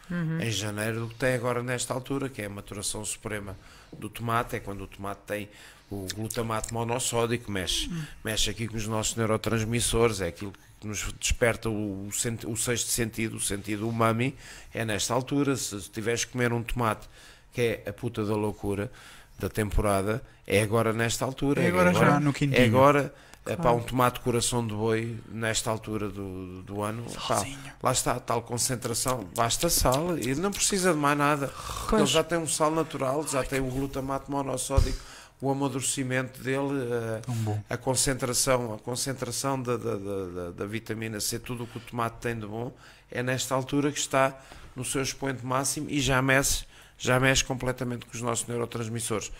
[0.41, 3.57] em janeiro do que tem agora nesta altura, que é a maturação suprema
[3.99, 5.49] do tomate, é quando o tomate tem
[5.91, 7.91] o glutamato monossódico, mexe,
[8.25, 13.37] mexe aqui com os nossos neurotransmissores, é aquilo que nos desperta o, o sexto sentido,
[13.37, 14.35] o sentido umami,
[14.73, 15.57] é nesta altura.
[15.57, 17.09] Se tiveres que comer um tomate,
[17.53, 18.91] que é a puta da loucura
[19.39, 21.63] da temporada, é agora nesta altura.
[21.63, 22.61] É agora já, no quintinho.
[22.63, 23.15] É agora,
[23.47, 27.05] é para um tomate coração de boi, nesta altura do, do ano.
[27.05, 27.59] pá, Salzinho.
[27.83, 31.49] lá está, tal concentração, basta sal e não precisa de mais nada.
[31.49, 32.11] Porque Ele Pois.
[32.11, 34.99] já tem um sal natural, já tem o glutamato monossódico,
[35.41, 37.63] o amadurecimento dele, eh, Tão bom.
[37.69, 42.17] a concentração, a concentração da, da, da, da- vitamina C, tudo o que o tomate
[42.21, 42.73] tem de bom,
[43.11, 44.39] é nesta altura que está
[44.75, 46.65] no seu expoente máximo e já mexe,
[46.99, 49.31] já mexe completamente com os nossos neurotransmissores.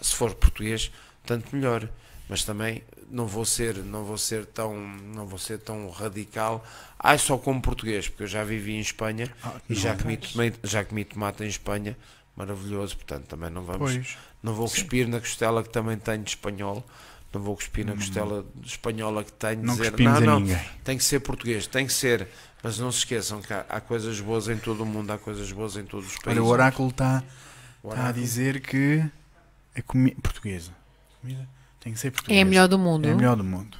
[0.00, 0.90] Se for português,
[1.24, 1.88] tanto melhor.
[2.26, 6.64] Mas também não vou ser, não vou ser tão, não vou ser tão radical.
[6.98, 10.58] Ai, só como português, porque eu já vivi em Espanha Ah, e já comi, tomate,
[10.64, 11.94] já comi tomate em Espanha,
[12.34, 12.96] maravilhoso.
[12.96, 14.16] Portanto, também não vamos, Pois.
[14.44, 16.84] Não vou cuspir na costela que também tenho de espanhol,
[17.32, 17.96] não vou cuspir na Hum.
[17.96, 20.60] costela espanhola que tenho, Não dizer, não, a não, ninguém.
[20.84, 22.28] tem que ser português, tem que ser.
[22.62, 25.50] Mas não se esqueçam que há, há coisas boas em todo o mundo, há coisas
[25.50, 26.40] boas em todos os países.
[26.40, 27.22] Olha, o oráculo está
[27.82, 29.02] tá a dizer que
[29.76, 30.70] a comida portuguesa.
[31.20, 31.48] Comida
[31.80, 32.38] tem que ser portuguesa.
[32.38, 33.06] É a melhor do mundo.
[33.08, 33.76] É a melhor do mundo.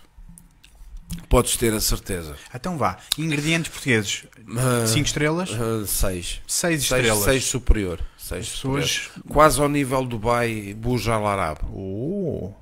[1.28, 2.36] Podes ter a certeza.
[2.54, 2.98] Então vá.
[3.18, 4.24] Ingredientes portugueses.
[4.56, 6.40] Ah, 5 estrelas, ah, seis.
[6.46, 7.24] 6 Seis, estrelas.
[7.24, 8.00] seis superior.
[8.18, 8.80] Seis As superior.
[8.82, 9.10] pessoas.
[9.28, 11.58] Quase ao nível Dubai Burj Al Arab.
[11.72, 12.52] Oh.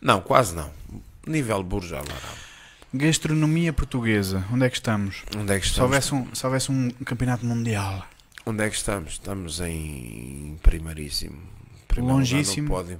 [0.00, 0.70] Não, quase não.
[1.26, 2.36] Nível Burj Al Arab.
[2.94, 4.44] Gastronomia portuguesa.
[4.52, 5.22] Onde é que estamos?
[5.36, 5.90] Onde é que Se estamos?
[5.90, 8.06] houvesse um, se houvesse um campeonato mundial.
[8.44, 9.12] Onde é que estamos?
[9.14, 11.36] Estamos em primeiríssimo.
[11.88, 12.76] Primeiro Longíssimo.
[12.76, 12.98] Lugar.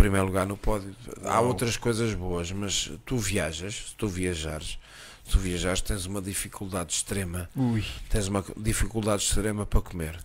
[0.00, 0.96] Primeiro lugar no pódio.
[1.24, 4.78] Há outras coisas boas, mas tu viajas, se tu viajares,
[5.22, 7.84] se tu viajares tens uma dificuldade extrema, Ui.
[8.08, 10.18] tens uma dificuldade extrema para comer.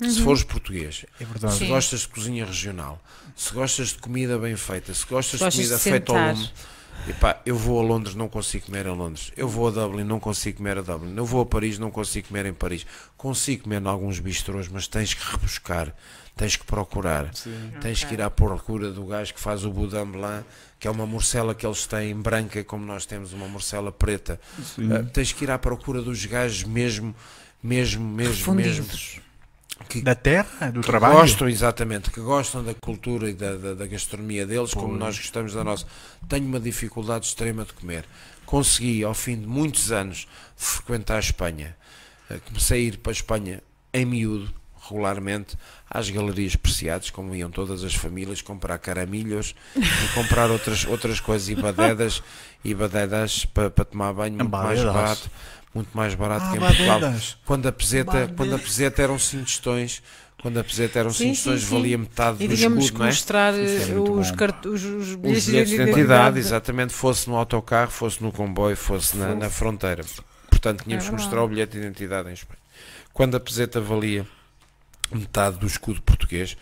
[0.00, 0.24] Se Uhum.
[0.24, 1.52] fores português, É verdade.
[1.52, 1.68] se Sim.
[1.68, 3.02] gostas de cozinha regional,
[3.36, 6.50] se gostas de comida bem feita, se gostas, Gostas de comida de feita ao lume,
[7.08, 9.30] epá, eu vou a Londres, não consigo comer em Londres.
[9.36, 11.14] Eu vou a Dublin, não consigo comer a Dublin.
[11.16, 12.86] Eu vou a Paris, não consigo comer em Paris.
[13.16, 15.94] Consigo comer em alguns bistrôs, mas tens que rebuscar,
[16.36, 17.34] tens que procurar.
[17.34, 17.72] Sim.
[17.80, 20.44] Tens que ir à procura do gajo que faz o boudin blanc,
[20.80, 24.40] que é uma morcela que eles têm branca, como nós temos uma morcela preta.
[24.78, 27.14] Ah, tens que ir à procura dos gajos mesmo,
[27.62, 28.86] mesmo, mesmo, mesmo.
[29.88, 31.14] Que, Da terra, do que trabalho.
[31.14, 35.54] gostam, exatamente, que gostam da cultura e da, da, da gastronomia deles, como nós gostamos
[35.54, 35.86] da nossa.
[36.28, 38.04] Tenho uma dificuldade extrema de comer.
[38.46, 41.76] Consegui, ao fim de muitos anos, frequentar a Espanha.
[42.30, 43.60] Eh, Comecei a ir para a Espanha
[43.92, 44.54] em miúdo,
[44.88, 45.56] regularmente,
[45.88, 51.48] às galerias preciadas, como iam todas as famílias, comprar caramilhos e comprar outras, outras coisas,
[51.48, 52.22] e badedas,
[52.64, 55.30] e badedas para, para tomar banho, muito mais barato.
[55.74, 57.00] Muito mais barato Ah, que em Portugal.
[57.00, 57.36] badedas.
[57.46, 58.36] Quando a peseta, Badedas.
[58.36, 60.02] quando a peseta eram 5 tostões,
[60.42, 63.06] quando a peseta eram Sim, 5 tostões, valia metade E do tínhamos escudo, que não
[63.06, 63.08] é?
[63.08, 68.22] mostrar é os, cart- os, os Os bilhetes de identidade, exatamente, fosse no autocarro, fosse
[68.22, 70.04] no comboio, fosse na, na fronteira.
[70.50, 72.58] Portanto, tínhamos É que mostrar o bilhete de identidade em Espanha.
[73.14, 74.26] Quando a peseta valia
[75.18, 76.56] metade do escudo português,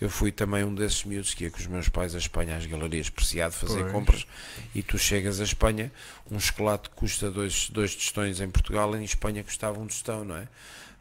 [0.00, 2.66] eu fui também um desses miúdos que ia com os meus pais a Espanha às
[2.66, 3.92] galerias Preciado fazer Pois.
[3.92, 4.26] compras
[4.74, 5.90] e tu chegas a Espanha,
[6.30, 10.48] um chocolate custa dois, dois tostões em Portugal, em Espanha custava um tostão, não é?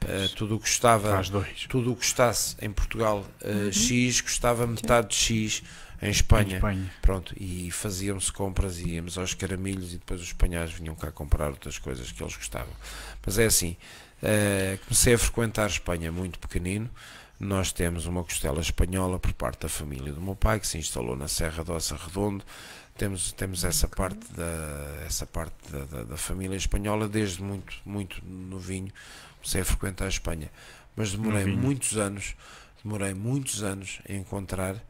[0.08, 1.22] Eh, tudo o que custava
[1.70, 5.64] tudo o que custasse em Portugal eh, X custava metade de X
[6.02, 6.54] em Espanha.
[6.54, 6.94] Em Espanha.
[7.02, 11.50] Pronto, e faziam-se compras e íamos aos caramilhos e depois os espanhóis vinham cá comprar
[11.50, 12.74] outras coisas que eles gostavam.
[13.26, 13.76] Mas é assim,
[14.26, 16.90] eh, comecei a frequentar a Espanha muito pequenino.
[17.40, 21.16] Nós temos uma costela espanhola por parte da família do meu pai que se instalou
[21.16, 22.44] na Serra do Ossa Redondo.
[22.98, 28.24] Temos, temos essa parte, da, essa parte da, da, da família espanhola desde muito, muito
[28.26, 28.92] novinho.
[29.42, 30.50] Comecei a frequentar a Espanha.
[30.96, 31.58] Mas demorei Novinho.
[31.62, 32.36] muitos anos,
[32.82, 34.82] demorei muitos anos a encontrar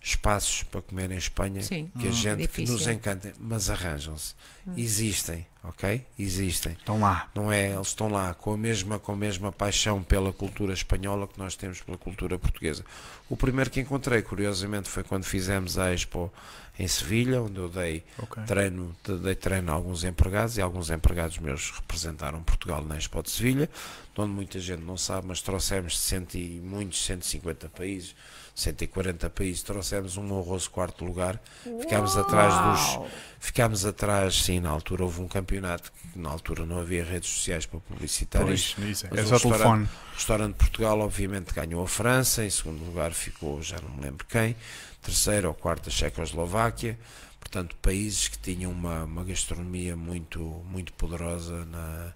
[0.00, 1.90] espaços para comer em Espanha Sim.
[1.98, 2.12] que a Hum.
[2.12, 4.34] gente que nos encanta, mas arranjam-se.
[4.76, 6.04] Existem, ok?
[6.18, 6.72] Existem.
[6.72, 7.28] Estão lá.
[7.34, 7.72] Não é?
[7.72, 11.54] Eles estão lá com a mesma com a mesma paixão pela cultura espanhola que nós
[11.56, 12.84] temos pela cultura portuguesa.
[13.28, 16.32] O primeiro que encontrei, curiosamente, foi quando fizemos a Expo
[16.78, 18.42] em Sevilha, onde eu dei Ok.
[18.44, 23.22] treino, de- dei treino a alguns empregados e alguns empregados meus representaram Portugal na Expo
[23.22, 23.68] de Sevilha,
[24.14, 28.14] de onde muita gente não sabe, mas trouxemos de cento e muitos 150 países,
[28.54, 31.40] 140 países, trouxemos um honroso quarto lugar.
[31.80, 33.08] Ficámos atrás dos Uau.
[33.38, 37.64] ficámos atrás, sim, na altura houve um campeonato que na altura não havia redes sociais
[37.66, 38.76] para publicitar isto.
[38.76, 39.10] Pois, isso é.
[39.10, 39.84] É o só restaurante- telefone.
[39.84, 44.02] O restaurante de Portugal, obviamente, ganhou a França, em segundo lugar ficou, já não me
[44.02, 44.54] lembro quem,
[45.00, 46.98] terceiro ou quarto a Checoslováquia,
[47.38, 52.12] portanto, países que tinham uma, uma gastronomia muito, muito poderosa na,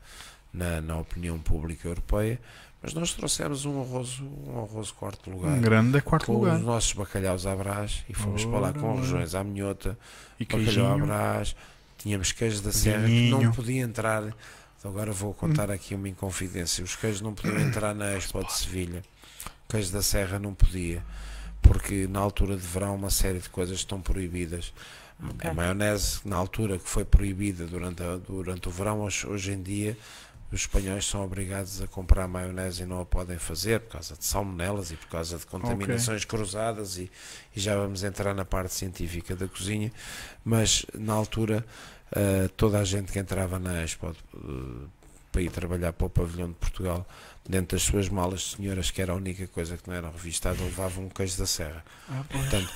[0.52, 2.38] na, na opinião pública europeia,
[2.84, 5.52] mas nós trouxemos um honroso, um honroso quarto lugar.
[5.56, 6.56] Um grande quarto Com lugar.
[6.58, 9.98] os nossos bacalhaus à brás e fomos para lá com regiões à minhota,
[10.38, 11.56] E bacalhau à brás,
[11.96, 14.22] tínhamos queijo da serra que não podia entrar.
[14.78, 16.84] Então Agora vou contar aqui uma inconfidência.
[16.84, 19.02] Os queijos não podiam entrar na Expo de Sevilha.
[19.66, 21.02] O queijo da serra não podia,
[21.62, 24.74] porque na altura de verão uma série de coisas estão proibidas.
[25.26, 25.48] Ok.
[25.48, 29.62] A maionese, na altura que foi proibida durante, a- durante o verão, hoje, hoje em
[29.62, 29.96] dia
[30.54, 34.24] os espanhóis são obrigados a comprar maionese e não a podem fazer por causa de
[34.24, 37.10] salmonelas e por causa de contaminações cruzadas e,
[37.54, 39.92] e já vamos entrar na parte científica da cozinha,
[40.44, 41.66] mas na altura
[42.14, 44.86] eh, toda a gente que entrava na Expo eh,
[45.32, 47.04] para ir trabalhar para o pavilhão de Portugal
[47.48, 50.62] dentro das suas malas de senhoras que era a única coisa que não era revistada
[50.62, 52.22] levavam um queijo da serra Ah.
[52.30, 52.72] Portanto,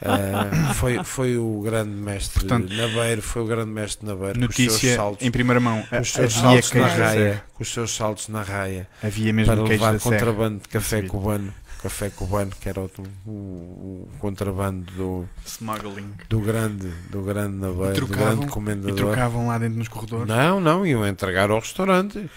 [0.00, 4.96] eh, foi, foi o grande mestre Portanto, Nabeiro, foi o grande mestre Nabeiro seus Notícia
[4.96, 5.82] saltos, em primeira mão.
[5.88, 9.64] com os seus saltos na raia, com os seus saltos na raia Havia mesmo para
[9.64, 10.16] levar da serra.
[10.16, 12.90] contrabando de café cubano café cubano, que era o,
[13.24, 16.12] o, o contrabando do, Smuggling.
[16.28, 18.96] do grande, do grande naveiro, do trocavam- grande E comendador.
[18.96, 20.26] trocavam lá dentro nos corredores.
[20.26, 22.28] Não, não, iam entregar ao restaurante.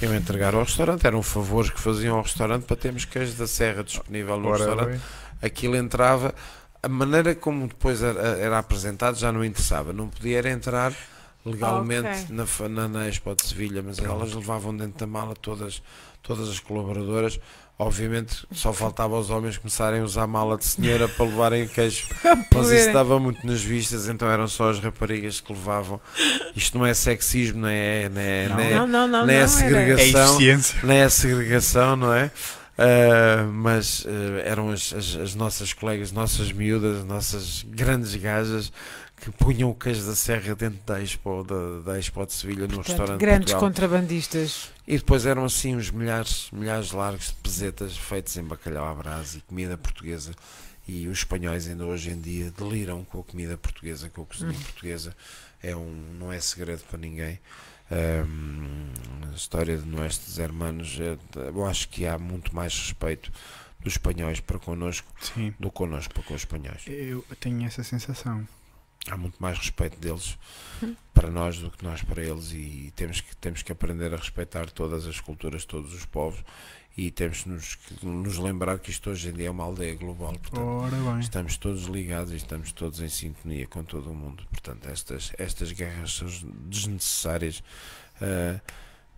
[0.00, 1.06] Iam entregar ao restaurante.
[1.06, 4.90] Eram favores que faziam ao restaurante para termos queijo da serra disponível no Ora restaurante.
[4.92, 5.00] bem.
[5.42, 6.34] Aquilo entrava.
[6.82, 9.92] A maneira como depois era, era apresentado já não interessava.
[9.92, 10.92] Não podia era entrar
[11.44, 12.26] legalmente Ok.
[12.30, 15.82] na, na, na Expo de Sevilha, mas elas levavam dentro da mala todas,
[16.22, 17.38] todas as colaboradoras.
[17.78, 22.08] Obviamente só faltava os homens começarem a usar mala de senhora para levarem queijo
[22.54, 25.98] mas isso estava muito nas vistas, então eram só as raparigas que levavam.
[26.54, 28.56] Isto não é sexismo, não é, não é, Não.
[28.56, 29.26] não é, Não, não, não.
[29.26, 30.20] não, segregação.
[30.20, 30.80] É eficiência.
[30.82, 32.30] nem é segregação, não é?
[32.82, 38.72] Ah, mas ah, eram as, as, as nossas colegas, nossas miúdas, as nossas grandes gajas
[39.16, 42.78] que punham o queijo da serra dentro da Expo, da, da Expo de Sevilha no
[42.78, 43.60] restaurante de grandes Portugal.
[43.60, 44.70] contrabandistas.
[44.88, 49.36] E depois eram assim uns milhares, milhares largos de pesetas feitos em bacalhau à brasa
[49.36, 50.32] e comida portuguesa.
[50.88, 54.52] E os espanhóis ainda hoje em dia deliram com a comida portuguesa, com a cozinha
[54.52, 54.62] Hum.
[54.62, 55.14] portuguesa.
[55.62, 57.38] É um, não é segredo para ninguém.
[57.90, 61.18] A história de nossos hermanos, é-
[61.48, 63.32] eu acho que há muito mais respeito
[63.80, 65.54] dos espanhóis para connosco Sim.
[65.58, 66.82] do que connosco para com os espanhóis.
[66.86, 68.46] Eu tenho essa sensação.
[69.10, 70.36] Há muito mais respeito deles
[70.82, 70.94] Hum.
[71.14, 74.70] para nós do que nós para eles e temos que, temos que aprender a respeitar
[74.70, 76.44] todas as culturas, todos os povos
[76.96, 80.32] e temos que nos, nos lembrar que isto hoje em dia é uma aldeia global,
[80.38, 85.32] portanto estamos todos ligados e estamos todos em sintonia com todo o mundo, portanto estas,
[85.38, 86.28] estas guerras são
[86.66, 87.62] desnecessárias.
[88.20, 88.60] Ah,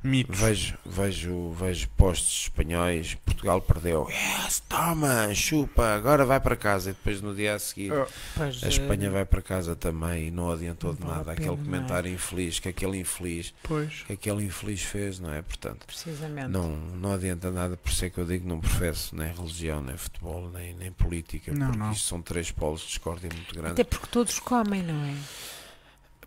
[0.03, 0.39] Mitos.
[0.39, 6.93] vejo, vejo, vejo postos espanhóis, Portugal perdeu, yes, toma, chupa, agora vai para casa e
[6.93, 8.07] depois no dia a seguir Oh,
[8.43, 11.57] a Espanha vai para casa também e não adiantou de Não vale nada aquele pena,
[11.57, 11.65] não é?
[11.79, 14.03] comentário infeliz que aquele infeliz pois.
[14.07, 15.41] que aquele infeliz fez, não é?
[15.43, 16.49] Portanto, Precisamente.
[16.51, 19.81] não, não adianta nada, por isso é que eu digo que não professo nem religião,
[19.83, 21.93] nem futebol, nem, nem política, Não, porque não.
[21.93, 23.73] isto são três polos de discórdia muito grandes.
[23.73, 25.15] Até porque todos comem, não é?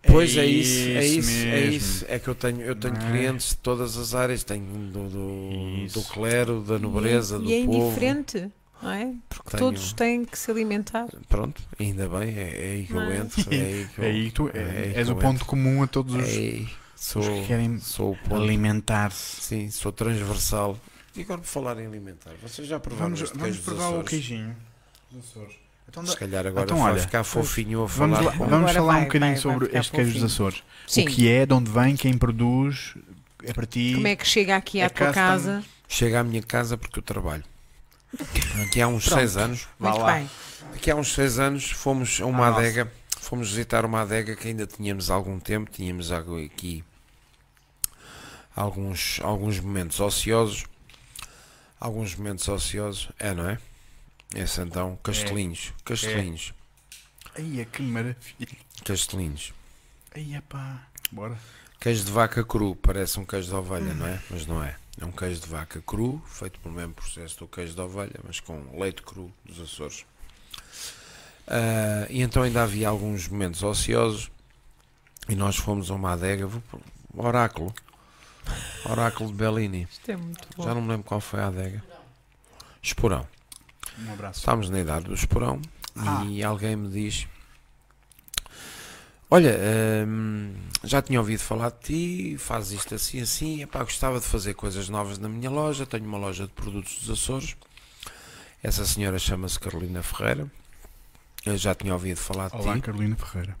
[0.06, 2.04] Pois é isso, é isso é isso.
[2.08, 2.98] É que eu tenho, eu tenho é?
[3.10, 7.54] clientes de todas as áreas, tenho do, do, do clero, da nobreza, e, do e
[7.54, 7.78] é povo.
[7.86, 8.52] indiferente,
[8.82, 9.14] não é?
[9.28, 11.06] Porque Tenho- todos têm que se alimentar.
[11.28, 13.16] Pronto, ainda bem, é, é aí que eu é?
[13.18, 13.54] entro.
[13.54, 15.86] É aí que eu, É aí tu é aí que és o ponto comum a
[15.86, 17.78] todos os, É aí, sou, os que querem
[18.30, 19.40] alimentar-se.
[19.42, 20.78] Sim, sou transversal.
[21.14, 24.54] E agora por falar em alimentar, vocês já provaram Vamos, vamos provar o queijinho
[25.10, 25.54] dos Açores.
[25.88, 28.46] Então, Se calhar agora Então, vai olha, ficar fofinho a vamos falar lá- com...
[28.46, 30.26] vamos falar vai, um bocadinho vai, vai sobre este queijo dos fofinho.
[30.48, 30.62] Açores.
[30.86, 31.02] Sim.
[31.04, 32.94] O que é, de onde vem, quem produz,
[33.42, 33.92] é para ti.
[33.94, 35.20] Como é que chega aqui É à tua custom.
[35.20, 35.64] casa?
[35.88, 37.44] Chega à minha casa porque eu trabalho.
[38.66, 39.18] Aqui há uns Pronto.
[39.20, 40.12] seis anos, Vá Muito lá.
[40.14, 40.30] bem.
[40.74, 42.60] aqui há uns seis anos fomos a uma Ah, nossa.
[42.62, 46.82] adega, fomos visitar uma adega que ainda tínhamos algum tempo, tínhamos aqui
[48.54, 50.64] alguns, alguns momentos ociosos.
[51.78, 53.58] Alguns momentos ociosos, é, não é?
[54.34, 56.52] Esse então, Castelinhos, Castelinhos,
[57.36, 58.56] Ai, que maravilha.
[58.84, 59.52] Castelinhos.
[60.14, 60.86] Ai, pá.
[61.12, 61.38] Bora.
[61.78, 64.20] Queijo de vaca cru, parece um queijo de ovelha, não é?
[64.30, 64.76] Mas não é.
[64.98, 68.40] É um queijo de vaca cru, feito pelo mesmo processo do queijo de ovelha, mas
[68.40, 70.06] com leite cru dos Açores.
[71.46, 74.30] Ah, e então ainda havia alguns momentos ociosos
[75.28, 76.48] e nós fomos a uma adega,
[77.14, 77.74] Oráculo,
[78.84, 79.88] Oráculo de Bellini.
[79.90, 80.64] Isto é muito bom.
[80.64, 81.84] Já não me lembro qual foi a adega.
[82.82, 83.26] Esporão.
[83.98, 84.40] Um abraço.
[84.40, 85.60] Estávamos na idade do Esporão
[85.96, 86.24] Ah.
[86.28, 87.26] e alguém me diz:
[89.30, 89.58] Olha,
[90.06, 90.54] hum,
[90.84, 93.62] já tinha ouvido falar de ti, fazes isto assim, assim.
[93.62, 95.84] Epá, gostava de fazer coisas novas na minha loja.
[95.84, 97.56] Tenho uma loja de produtos dos Açores.
[98.62, 100.46] Essa senhora chama-se Carolina Ferreira.
[101.44, 102.80] Eu já tinha ouvido falar de Olá, ti.
[102.82, 103.56] Carolina Ferreira.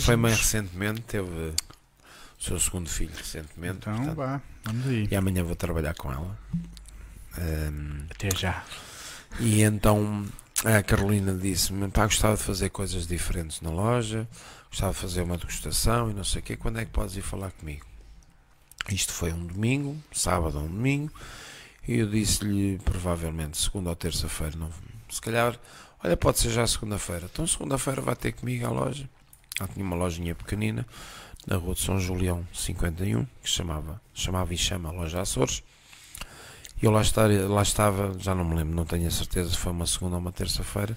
[0.00, 1.54] Foi mãe recentemente, teve o
[2.38, 3.78] seu segundo filho recentemente.
[3.78, 4.40] Então, portanto, vá.
[4.64, 5.08] Vamos aí.
[5.10, 6.38] e amanhã vou trabalhar com ela.
[7.38, 8.64] Hum, Até já.
[9.40, 10.24] E então
[10.64, 14.26] a Carolina disse-me: pá, gostava de fazer coisas diferentes na loja,
[14.70, 16.56] gostava de fazer uma degustação e não sei o quê.
[16.56, 17.84] Quando é que podes ir falar comigo?
[18.88, 21.12] Isto foi um domingo, sábado ou um domingo,
[21.86, 24.56] e eu disse-lhe provavelmente segunda ou terça-feira.
[24.56, 24.70] Não,
[25.08, 25.58] se calhar,
[26.02, 27.28] olha, pode ser já segunda-feira.
[27.32, 29.08] Então, segunda-feira vai ter comigo à loja.
[29.58, 30.86] Ela tinha uma lojinha pequenina
[31.46, 35.62] na rua de São Julião 51, que chamava, chamava e chama Loja Açores.
[36.82, 39.72] Eu lá, estar, lá estava, já não me lembro, não tenho a certeza se foi
[39.72, 40.96] uma segunda ou uma terça-feira.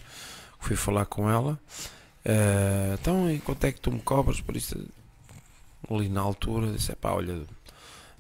[0.60, 1.58] Fui falar com ela.
[2.26, 4.78] Eh, então, e quanto é que tu me cobras por isto?
[5.90, 7.44] Ali na altura, disse: pá, olha,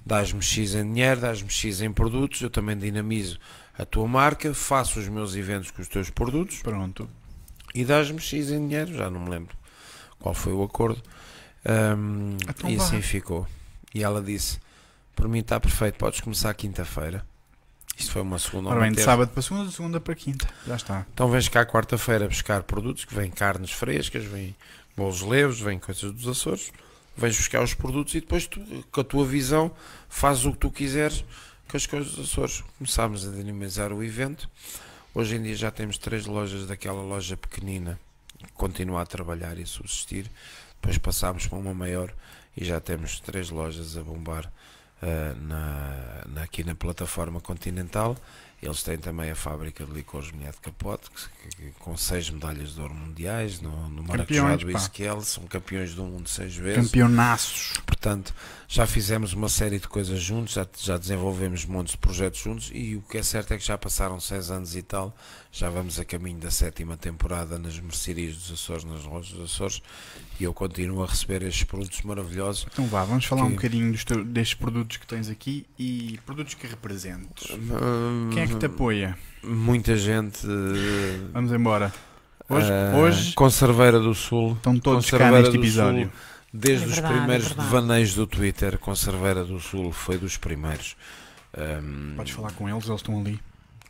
[0.05, 3.37] dás-me X em dinheiro, dás-me X em produtos, eu também dinamizo
[3.77, 7.09] a tua marca, faço os meus eventos com os teus produtos Pronto.
[7.75, 9.55] e dás-me X em dinheiro, já não me lembro
[10.19, 11.01] qual foi o acordo.
[11.65, 13.45] Ahm, Então e assim ficou.
[13.93, 14.59] E ela disse:
[15.15, 17.25] Por mim está perfeito, podes começar quinta-feira.
[17.99, 20.47] Isto foi uma segunda Ora bem, de sábado para segunda, de segunda para quinta.
[20.65, 21.05] Já está.
[21.13, 24.55] Então vens cá quarta-feira buscar produtos, que vêm carnes frescas, vêm
[24.95, 26.71] bolos leves, vêm coisas dos Açores.
[27.17, 29.69] Vens buscar os produtos e depois tu, com a tua visão,
[30.07, 31.25] fazes o que tu quiseres
[31.69, 32.63] com as coisas dos Açores.
[32.77, 34.49] Começámos a dinamizar o evento.
[35.13, 37.99] Hoje em dia já temos três lojas daquela loja pequenina
[38.37, 40.31] que continua a trabalhar e a subsistir.
[40.79, 42.13] Depois passámos para uma maior
[42.55, 44.49] e já temos três lojas a bombar
[45.01, 48.17] ah, na, na- aqui na plataforma continental.
[48.61, 52.75] Eles têm também a fábrica de licores Mulher de Capote, que- que- com seis medalhas
[52.75, 56.83] de ouro mundiais no, no Maracujá do são campeões do mundo seis vezes.
[56.91, 57.77] Campeonaços.
[57.85, 58.35] Portanto,
[58.67, 62.97] já fizemos uma série de coisas juntos, já, já desenvolvemos montes de projetos juntos e
[62.97, 65.15] o que é certo é que já passaram seis anos e tal,
[65.53, 69.81] já vamos a caminho da sétima temporada nas mercearias dos Açores, nas lojas dos Açores
[70.39, 72.65] e eu continuo a receber estes produtos maravilhosos.
[72.71, 76.19] Então vá, vamos falar um Que- bocadinho dos teu- destes produtos que tens aqui e
[76.25, 77.49] produtos que representas.
[77.51, 79.17] Hum, Quem é que te apoia?
[79.43, 80.45] Muita gente.
[80.45, 81.93] eh, Vamos embora.
[82.49, 86.03] Hoje, eh, hoje Conserveira do Sul, estão todos cá neste do episódio.
[86.03, 86.11] Sul,
[86.53, 87.69] desde É os verdade, é primeiros verdade.
[87.69, 90.95] devaneios do Twitter, Conserveira do Sul foi dos primeiros.
[91.57, 93.39] Hum, Podes falar com eles, eles estão ali.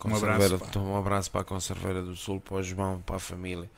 [0.06, 3.20] Um abraço, então, um abraço para a Conserveira do Sul, para o João, para a
[3.20, 3.70] família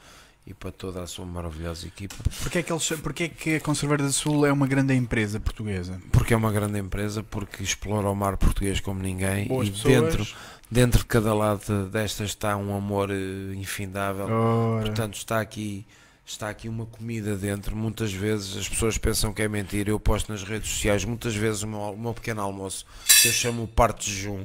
[0.45, 2.15] e para toda a sua maravilhosa equipa.
[2.41, 5.39] Porquê é que, eles, porquê é que a Conserveira do Sul é uma grande empresa
[5.39, 6.01] portuguesa?
[6.11, 9.93] Porque é uma grande empresa, porque explora o mar português como ninguém Boas e pessoas.
[9.93, 10.27] dentro,
[10.69, 14.25] dentro de cada lado destas está um amor eh, infindável.
[14.25, 15.85] Ora, Portanto, está aqui,
[16.25, 17.75] está aqui uma comida dentro.
[17.75, 19.91] Muitas vezes as pessoas pensam que é mentira.
[19.91, 22.83] Eu posto nas redes sociais, muitas vezes o meu, o meu pequeno almoço,
[23.21, 24.43] que eu chamo o parte de jejum,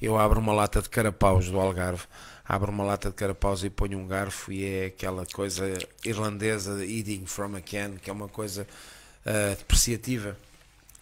[0.00, 2.04] eu abro uma lata de carapaus do Algarve,
[2.50, 7.24] abro uma lata de carapaus e ponho um garfo e é aquela coisa irlandesa, eating
[7.24, 8.66] from a can, que é uma coisa
[9.24, 10.36] ah, depreciativa.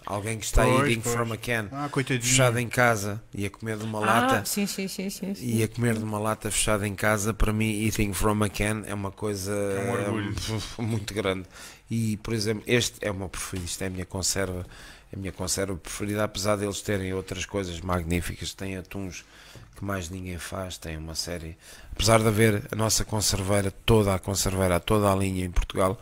[0.05, 1.15] Alguém que está Pois, eating pois.
[1.15, 4.67] from a can, ah, fechado em casa e a comer de uma lata Ah, sim,
[4.67, 5.35] sim, sim, sim.
[5.35, 5.57] sim.
[5.57, 8.83] e a comer de uma lata fechada em casa, para mim, eating from a can
[8.87, 10.35] é uma coisa um orgulho.
[10.79, 11.47] hum, muito grande.
[11.91, 14.67] E, por exemplo, este é o meu preferido, isto é a minha conserva,
[15.13, 19.25] a minha conserva preferida, apesar deles terem outras coisas magníficas, tem atuns
[19.79, 21.57] que mais ninguém faz, tem uma série,
[21.93, 25.99] apesar de haver a nossa conserveira, toda a conserveira, toda a linha em Portugal,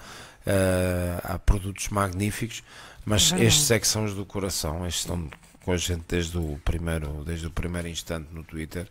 [0.46, 2.62] eh, há produtos magníficos,
[3.04, 5.28] mas É estes é que são os do coração, estes estão
[5.64, 8.88] com a gente desde o primeiro, desde o primeiro instante no Twitter.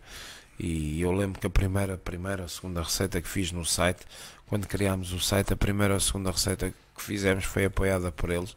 [0.58, 4.00] E eu lembro que a primeira, a primeira, a segunda receita que fiz no site,
[4.46, 8.30] quando criámos o site, a primeira ou a segunda receita que fizemos foi apoiada por
[8.30, 8.56] eles.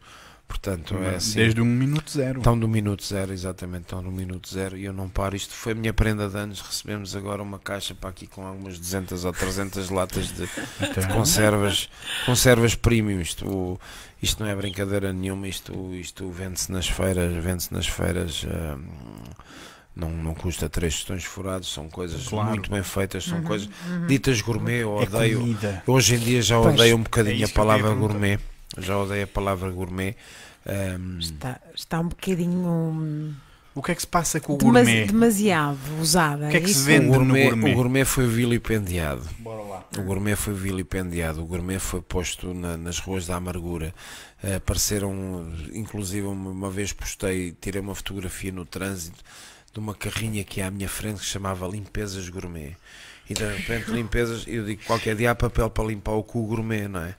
[0.50, 1.36] Portanto, é assim.
[1.38, 2.40] Desde um minuto zero.
[2.40, 5.36] Estão no minuto zero, exatamente, estão no minuto zero e eu não paro.
[5.36, 6.60] Isto foi a minha prenda de anos.
[6.60, 10.50] Recebemos agora uma caixa para aqui com algumas 200 ou 300 latas de,
[10.82, 11.88] Então, conservas,
[12.26, 13.22] conservas premium.
[13.22, 13.80] Isto,
[14.22, 15.48] isto não é brincadeira nenhuma.
[15.48, 18.44] Isto, isto vende-se nas feiras, vende-se nas feiras.
[18.44, 18.84] hum,
[19.96, 22.50] não, não custa três tostões furados, são coisas Claro.
[22.50, 24.08] muito bem feitas, são Uhum, coisas uhum.
[24.08, 24.82] ditas gourmet.
[24.82, 27.56] Eu é odeio, eu hoje em dia já Pois, odeio um é bocadinho isso a
[27.56, 28.08] palavra perguntar.
[28.14, 28.40] gourmet.
[28.78, 30.16] Já odeio a palavra gourmet.
[30.66, 33.34] Hum, Está, está um bocadinho hum,
[33.74, 35.06] O que é que se passa com o demasi- gourmet?
[35.08, 36.48] demasiado usada.
[36.48, 37.06] O que é que se Isso- vende?
[37.08, 37.72] o, gourmet, no gourmet.
[37.72, 39.22] o gourmet foi vilipendiado.
[39.40, 39.86] Bora lá.
[39.98, 43.94] O gourmet foi vilipendiado, o gourmet foi posto na- nas ruas da amargura.
[44.44, 49.24] Eh, apareceram, inclusive, uma, uma vez postei, tirei uma fotografia no trânsito
[49.74, 52.76] de uma carrinha que é à minha frente que se chamava Limpezas Gourmet.
[53.30, 56.88] E de repente, limpezas, eu digo qualquer dia há papel para limpar o cu gourmet,
[56.88, 57.14] não é?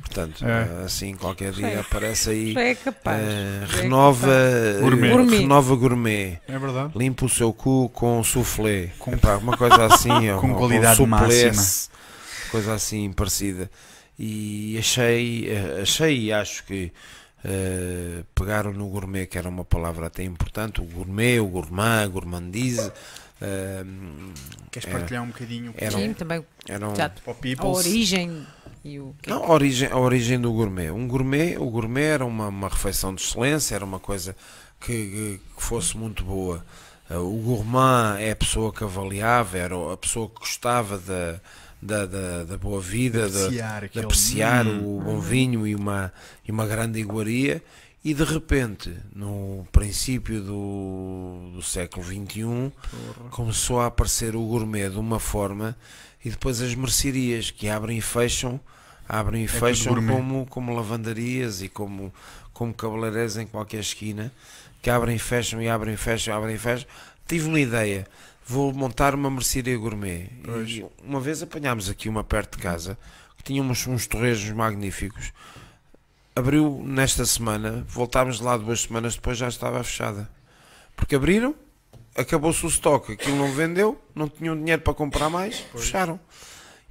[0.00, 0.84] Portanto, É.
[0.84, 1.80] assim, qualquer dia É.
[1.80, 2.52] aparece aí.
[2.52, 3.22] Já é capaz.
[3.22, 4.80] é renova, capaz.
[4.82, 5.10] Gourmet.
[5.10, 5.38] Gourmet.
[5.38, 6.38] renova gourmet.
[6.46, 6.92] É verdade?
[6.96, 8.90] Limpa o seu cu com soufflé.
[8.98, 11.88] Com- Epá, uma coisa assim, ou- Com ou qualidade suplesse,
[12.50, 13.70] Coisa assim parecida.
[14.18, 16.92] E achei, eh, achei e acho que
[17.44, 22.06] eh, pegaram no gourmet, que era uma palavra até importante, o gourmet, o gourmand, a
[22.06, 22.90] gourmandise.
[24.70, 28.46] Queres Era- partilhar um bocadinho era Sim, também eram, já para o a origem
[28.84, 30.90] e o que Não, a origem, a origem do gourmet.
[30.90, 34.34] Um gourmet, o gourmet era uma, uma refeição de excelência, era uma coisa
[34.80, 36.64] que, que- que fosse muito boa.
[37.10, 41.40] Uh, o gourmand é a pessoa que avaliava, era a pessoa que gostava da,
[41.80, 46.12] da, da, da boa vida, da- apreciar, de aquele- apreciar o bom vinho e uma,
[46.46, 47.62] e uma grande iguaria.
[48.04, 53.30] E de repente, no princípio do, do século XXI, Porra.
[53.30, 55.76] começou a aparecer o gourmet de uma forma
[56.24, 58.60] e depois as mercearias que abrem e fecham,
[59.08, 62.12] abrem e É fecham como, como lavandarias e como,
[62.52, 64.32] como cabeleireiros em qualquer esquina,
[64.80, 66.88] que abrem e fecham e abrem e fecham, abrem e fecham.
[67.26, 68.06] Tive uma ideia,
[68.48, 70.30] vou montar uma mercearia gourmet.
[70.42, 70.70] Pois.
[70.70, 72.98] E uma vez apanhámos aqui uma perto de casa
[73.36, 75.32] que tinha uns, uns torrejos magníficos.
[76.34, 80.30] Abriu nesta semana, voltámos lá duas semanas depois, já estava fechada.
[80.96, 81.54] Porque abriram,
[82.16, 86.18] acabou-se o estoque, aquilo não vendeu, não tinham dinheiro para comprar mais, fecharam.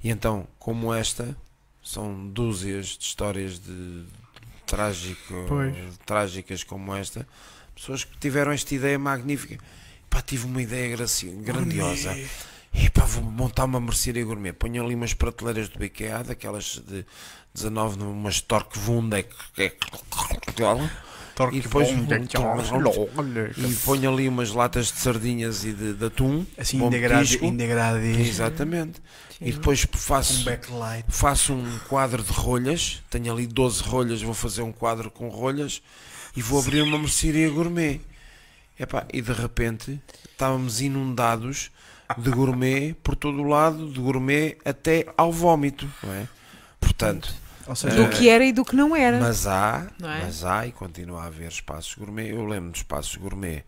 [0.02, 1.36] E então, como esta,
[1.82, 4.04] são dúzias de histórias de
[4.64, 5.74] trágico, Pois.
[6.06, 7.26] trágicas como esta,
[7.74, 9.58] pessoas que tiveram esta ideia magnífica.
[10.08, 10.88] Pá, tive uma ideia
[11.42, 12.16] grandiosa.
[12.72, 14.52] E pá, vou montar uma mercearia gourmet.
[14.52, 17.04] Ponho ali umas prateleiras do IKEA, daquelas de
[17.54, 19.34] 19, umas Torque Wundeck.
[21.56, 21.88] E depois
[23.56, 26.44] e ponho ali umas latas de sardinhas e de, de atum.
[26.56, 27.38] Assim, integrado
[28.20, 29.00] Exatamente.
[29.40, 31.04] E depois um faço, backlight.
[31.08, 33.02] faço um quadro de rolhas.
[33.08, 35.80] Tenho ali 12 rolhas, vou fazer um quadro com rolhas
[36.36, 38.00] e vou abrir uma mercearia gourmet.
[38.78, 40.00] Epá, e de repente
[40.30, 41.70] estávamos inundados
[42.16, 46.28] de gourmet por todo o lado, de gourmet até ao vómito, não é?
[46.80, 47.34] Portanto,
[47.66, 49.20] Ou seja, Do que era e do que não era.
[49.20, 50.22] mas há, Não é?
[50.22, 52.30] mas há e continua a haver espaços gourmet.
[52.30, 53.62] Eu lembro de espaços gourmet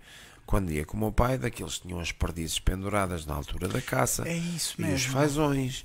[0.46, 3.80] quando ia com o meu pai, daqueles que tinham as perdizes penduradas na altura da
[3.80, 4.26] caça.
[4.26, 5.12] é isso E os mesmo.
[5.12, 5.84] fazões,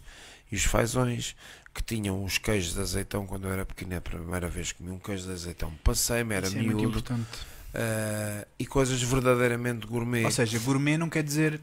[0.52, 1.36] e os fazões
[1.74, 4.92] que tinham os queijos de azeitão quando eu era pequeno, a primeira vez que comi
[4.92, 7.28] um queijo de azeitão, passei-me, era Isso é muito miúdo, importante.
[7.76, 10.24] Ah, e coisas verdadeiramente gourmet.
[10.24, 11.60] Ou seja, gourmet não quer dizer.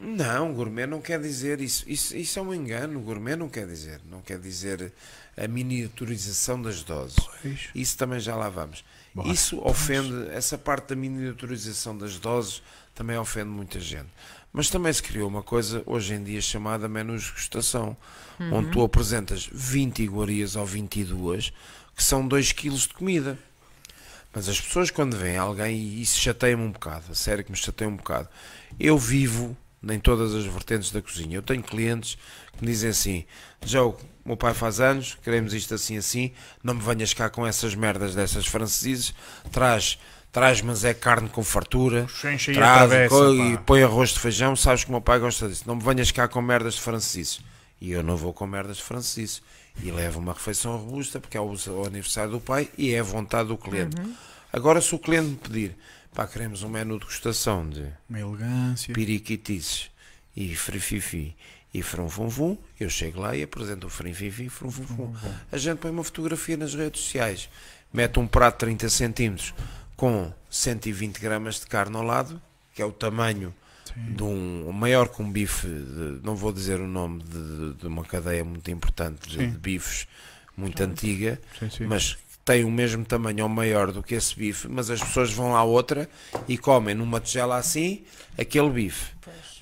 [0.00, 1.84] Não, gourmet não quer dizer isso.
[1.86, 3.00] Isso, isso é um engano.
[3.00, 4.00] Gourmet não quer dizer.
[4.10, 4.92] Não quer dizer
[5.36, 7.16] a miniaturização das doses.
[7.40, 7.68] Pois.
[7.74, 8.84] Isso também já lá vamos.
[9.14, 9.28] Bora.
[9.28, 12.62] Isso ofende, essa parte da miniaturização das doses
[12.94, 14.08] também ofende muita gente.
[14.52, 17.96] Mas também se criou uma coisa hoje em dia chamada menos gustação,
[18.52, 21.52] onde tu apresentas 20 iguarias ou 22
[21.94, 23.38] que são 2 kg de comida.
[24.34, 27.56] Mas as pessoas quando veem alguém, e isso chateia-me um bocado, a sério que me
[27.56, 28.28] chateia um bocado,
[28.80, 29.56] eu vivo
[29.90, 31.36] em todas as vertentes da cozinha.
[31.36, 32.16] Eu tenho clientes
[32.56, 33.24] que me dizem assim,
[33.64, 33.94] Joe,
[34.24, 36.32] meu pai faz anos, queremos isto assim assim,
[36.62, 39.12] não me venhas cá com essas merdas dessas franceses,
[39.50, 39.98] traz,
[40.30, 43.44] traz mas é carne com fartura, traz travessa, pá.
[43.44, 46.10] e põe arroz de feijão, sabes que o meu pai gosta disso, não me venhas
[46.10, 47.40] cá com merdas de franceses.
[47.80, 49.42] E eu não vou com merdas de franceses.
[49.82, 53.02] E levo uma refeição robusta, porque é o, o aniversário do pai e é a
[53.02, 53.96] vontade do cliente.
[54.52, 55.76] Agora, se o cliente me pedir,
[56.14, 58.92] pá, queremos um menu de degustação de Uma elegância.
[58.94, 59.90] piriquitices
[60.36, 61.34] e frififi
[61.72, 65.14] e frunfunfum, eu chego lá e apresento o frififi e frunfunfum.
[65.50, 67.48] A gente põe uma fotografia nas redes sociais,
[67.92, 69.54] mete um prato de 30 centímetros
[69.96, 72.40] com 120 gramas de carne ao lado,
[72.74, 73.54] que é o tamanho
[73.94, 74.14] Sim.
[74.14, 78.04] de um maior que um bife, de- não vou dizer o nome de, de uma
[78.04, 80.06] cadeia muito importante de, de bifes,
[80.56, 81.86] muito antiga, Sim, sim.
[81.86, 85.54] mas tem o mesmo tamanho ou maior do que esse bife, mas as pessoas vão
[85.56, 86.08] à outra
[86.48, 88.02] e comem numa tigela assim
[88.38, 89.12] aquele bife.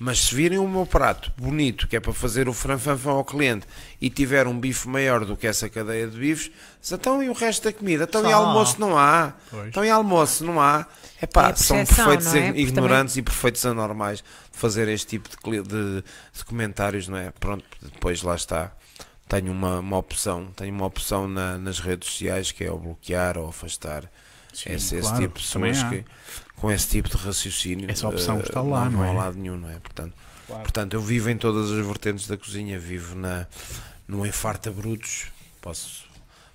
[0.03, 3.67] Mas se virem o meu prato bonito, que é para fazer o franfanfão ao cliente,
[4.01, 6.51] e tiver um bife maior do que essa cadeia de bifes,
[6.81, 8.05] diz, então e o resto da comida?
[8.05, 8.33] Então e Só.
[8.33, 9.33] almoço não há?
[9.51, 9.67] Pois.
[9.67, 10.87] Então e almoço não há?
[11.21, 12.47] É Epá, a são perfeitos é?
[12.47, 16.03] Porque ignorantes e perfeitos anormais de fazer este tipo de, de-
[16.33, 17.29] de comentários, não é?
[17.39, 18.71] Pronto, depois lá está.
[19.29, 23.37] Tenho uma, uma opção, tenho uma opção na- nas redes sociais que é o bloquear
[23.37, 24.09] ou afastar
[24.51, 26.05] Sim, esse, esse claro, tipo de também pessoas que
[26.61, 29.13] com esse tipo de raciocínio Essa opção eh, está lá, não, não há é?
[29.13, 29.79] lado nenhum, não é?
[29.79, 30.13] Portanto,
[30.45, 30.61] Claro.
[30.63, 33.47] portanto, eu vivo em todas as vertentes da cozinha, vivo na,
[34.07, 35.27] no Enfarta Brutos,
[35.59, 36.03] posso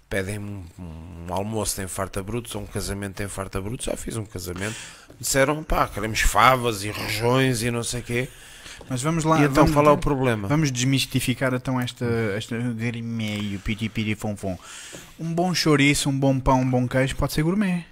[0.09, 4.17] pedem-me um, um almoço de Enfarta Brutos ou um casamento de Enfarta Brutos, já fiz
[4.17, 4.77] um casamento,
[5.19, 8.29] disseram, pá, queremos favas e rojões e não sei o quê,
[8.89, 9.41] Mas vamos lá.
[9.41, 10.49] e então vamos, qual é o problema?
[10.49, 12.05] Vamos desmistificar então esta,
[12.37, 14.59] esta e meio, piti piti fom fom.
[15.19, 17.85] Um bom chouriço, um bom pão, um bom queijo pode ser gourmet.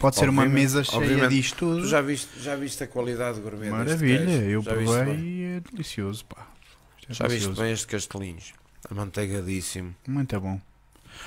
[0.00, 1.30] Pode ser uma mesa cheia obviamente.
[1.30, 1.80] disto tudo.
[1.82, 5.60] Tu já viste, já viste a qualidade gourmet Maravilha, eu já viste provei e é
[5.60, 6.46] delicioso, pá.
[7.08, 7.62] É Já viste delicioso.
[7.62, 8.52] bem este castelinhos?
[8.90, 9.94] Amanteigadíssimo.
[10.06, 10.60] Muito bom.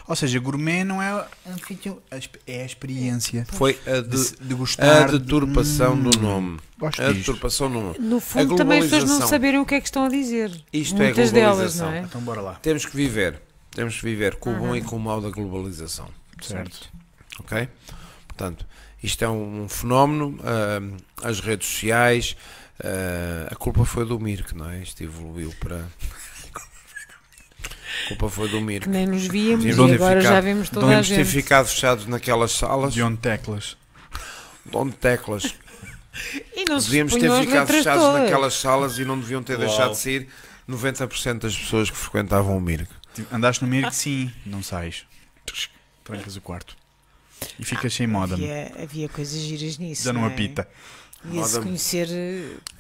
[0.08, 1.14] Ou seja, gourmet não é
[1.46, 1.56] um
[2.48, 5.04] é a experiência Foi a, de, de, de gostar.
[5.04, 6.60] a deturpação Hum, do nome.
[6.78, 7.20] Gosto A disto.
[7.20, 8.00] deturpação do nome.
[8.00, 10.52] No fundo, também as pessoas não saberem o que é que estão a dizer.
[10.74, 11.88] Isto Muitas é delas, globalização.
[11.92, 12.02] não é?
[12.02, 12.56] Então bora lá.
[12.56, 13.42] Temos que viver.
[13.72, 16.08] Temos que viver com o bom e com o mau da globalização.
[16.42, 16.90] Certo.
[17.40, 17.70] Ok?
[18.28, 18.66] Portanto,
[19.02, 20.38] isto é um, um fenómeno.
[20.44, 22.36] ahm, as redes sociais.
[22.84, 24.80] ah, a culpa foi do Mirk, não é?
[24.82, 25.86] Isto evoluiu para.
[28.06, 28.90] A culpa foi do Que Mirk.
[28.90, 31.28] nem nos víamos Devíamos e ter agora ficado- já vemos toda a Devíamos ter gente.
[31.30, 33.78] ficado fechados naquelas salas, John Teclas.
[34.74, 35.56] onde teclas.
[36.56, 38.22] E não Devíamos ter ficado fechados todas.
[38.24, 39.66] naquelas salas e não deviam ter Uau.
[39.66, 40.28] deixado de sair
[40.70, 42.90] 90% das pessoas que frequentavam o Mirk.
[43.16, 43.96] Tipo, Andaste no Mirk?
[43.96, 44.30] Sim.
[44.46, 45.06] Não sais.
[46.04, 46.76] Trancas o quarto.
[47.58, 48.34] E ficas sem moda.
[48.36, 50.04] Havia, havia coisas giras nisso.
[50.04, 50.34] Já não não é?
[50.34, 50.68] apita.
[51.32, 52.08] Ia-se conhecer,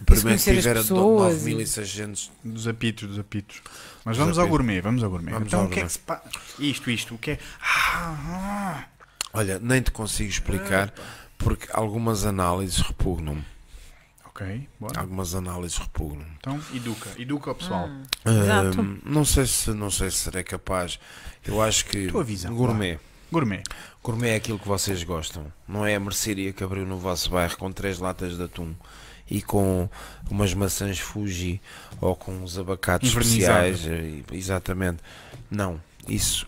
[0.02, 2.30] O primeiro conhecer que as pessoas 9.600.
[2.44, 3.62] Dos apitos, dos apitos.
[4.04, 5.32] Mas vamos ao gourmet, vamos ao gourmet.
[5.32, 6.24] Vamos então ao o que é que se passa?
[6.60, 7.40] Isto, isto, o que é?
[7.62, 8.86] Ah,
[9.34, 10.94] Olha, nem te consigo explicar
[11.38, 13.42] porque algumas análises repugnam-me.
[14.26, 14.28] ah.
[14.28, 15.00] Ok, bora.
[15.00, 16.26] Algumas análises repugnam.
[16.38, 17.10] Então, educa.
[17.18, 17.88] Educa o pessoal.
[17.88, 19.00] Hum, Exato.
[19.06, 21.00] Não sei se não sei se serei capaz.
[21.46, 23.00] Eu acho que Tua visão, gourmet.
[23.32, 23.64] Gourmet.
[24.04, 25.52] Gourmet é aquilo que vocês gostam.
[25.68, 28.74] Não é a mercearia que abriu no vosso bairro com três latas de atum
[29.32, 29.90] e com
[30.30, 31.62] umas maçãs Fuji
[32.02, 33.88] ou com uns abacates especiais.
[33.88, 35.00] eh, Exatamente.
[35.50, 35.82] Não.
[36.06, 36.46] Isso,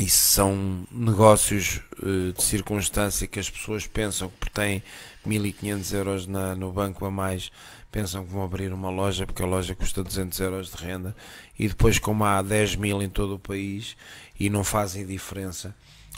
[0.00, 4.82] isso são negócios eh, de circunstância que as pessoas pensam que por têm
[5.26, 7.52] 1500 euros na, no banco a mais
[7.92, 11.14] pensam que vão abrir uma loja porque a loja custa 200 euros de renda
[11.58, 13.96] e depois como há 10 mil em todo o país
[14.38, 15.74] e não fazem diferença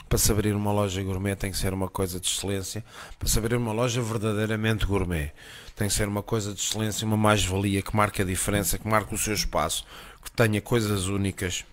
[0.09, 2.83] para se abrir uma loja gourmet tem que ser uma coisa de excelência
[3.19, 5.31] para se abrir uma loja verdadeiramente gourmet
[5.75, 9.13] tem que ser uma coisa de excelência uma mais-valia que marque a diferença que marque
[9.13, 9.85] o seu espaço
[10.23, 11.63] que tenha coisas únicas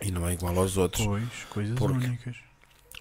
[0.00, 2.36] e não é igual aos outros Pois, coisas Porque- únicas.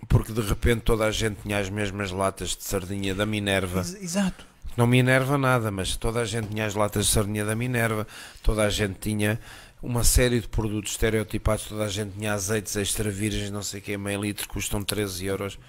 [0.10, 3.94] porque de repente toda a gente tinha as mesmas latas de sardinha da Minerva Ex-
[4.02, 4.46] Exato.
[4.78, 8.08] não me enerva nada, mas toda a gente tinha as latas de sardinha da Minerva,
[8.44, 9.40] toda a gente tinha
[9.86, 13.84] uma série de produtos estereotipados, toda a gente tinha azeites extra virgens, não sei o
[13.84, 15.60] que, meio litro, custam 13 euros.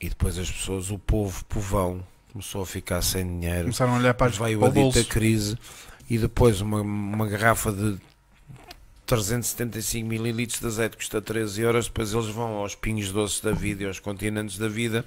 [0.00, 3.62] E depois as pessoas, o povo, povão, começou a ficar sem dinheiro.
[3.62, 5.04] Começaram a olhar para, as- Veio para a dita bolso.
[5.08, 5.58] crise
[6.08, 7.98] e depois uma, uma garrafa de
[9.06, 13.84] 375 mililitros de azeite custa 13 euros, depois eles vão aos pinhos doces da vida
[13.84, 15.04] e aos continentes da vida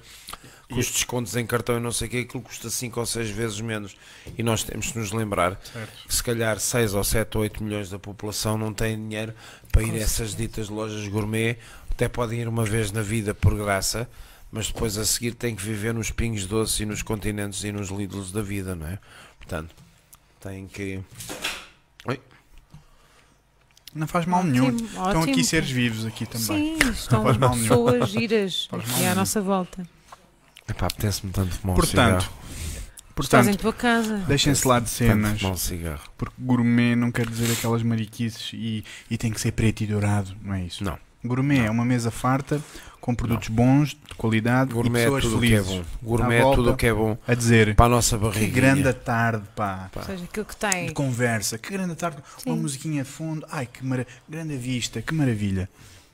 [0.70, 3.30] com os descontos em cartão e não sei o que, aquilo custa 5 ou 6
[3.32, 3.98] vezes menos.
[4.38, 6.08] E nós temos que nos lembrar Certo.
[6.08, 9.34] que se calhar 6 ou 7 ou 8 milhões da população não têm dinheiro
[9.72, 11.58] para ir a essas ditas lojas gourmet,
[11.92, 14.08] até podem ir uma vez na vida por graça,
[14.52, 17.90] mas depois a seguir têm que viver nos pingos doces e nos continentes e nos
[17.90, 19.00] Lidls da vida, não é?
[19.38, 19.76] Portanto,
[20.40, 21.02] têm que.
[23.94, 24.68] Não faz mal nenhum.
[24.68, 25.24] Ótimo, Estão ótimo.
[25.32, 26.80] aqui seres vivos aqui também.
[26.80, 27.68] Sim, estão faz mal nenhum.
[27.68, 29.88] pessoas giras aqui à nossa volta.
[30.68, 34.18] Epá, apetece-me tanto fumar um Portanto, em portanto tua casa.
[34.28, 35.40] deixem-se lá de Tanto cenas.
[35.40, 36.03] fumar um cigarro.
[36.18, 40.36] Porque gourmet não quer dizer aquelas mariquices e, e tem que ser preto e dourado.
[40.41, 40.84] Não é isso.
[40.84, 40.98] Não.
[41.26, 42.61] Gourmet é uma mesa farta
[43.10, 45.76] com produtos bons, de qualidade Gourmet e é pessoas tudo o que é felizes.
[45.77, 45.86] bom.
[46.03, 46.56] Gourmet é volta.
[46.57, 48.53] tudo o que é bom A dizer para a nossa que barriga.
[48.53, 49.90] grande tarde, pá.
[49.91, 50.02] Pá.
[50.02, 50.94] Ou seja, aquilo que De tem.
[50.94, 52.61] conversa, que grande tarde, uma Sim.
[52.61, 54.06] musiquinha de fundo, ai que mara...
[54.27, 55.68] grande vista, que maravilha.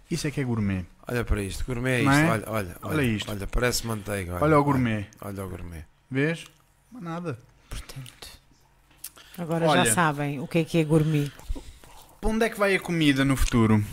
[0.10, 0.86] Isso é que é gourmet.
[1.08, 2.22] Olha para isto, gourmet é Não isto.
[2.22, 2.30] é?
[2.32, 3.30] Olha, olha, Olha isto.
[3.32, 4.36] Olha, parece manteiga.
[4.36, 5.84] Olha, Olha o gourmet, Olha, o gourmet.
[6.10, 6.46] vês?
[7.02, 7.38] Nada.
[7.70, 8.28] Portanto,
[9.38, 9.86] agora Olha.
[9.86, 11.30] já sabem o que é que é gourmet.
[12.22, 13.84] Para onde é que vai a comida no futuro?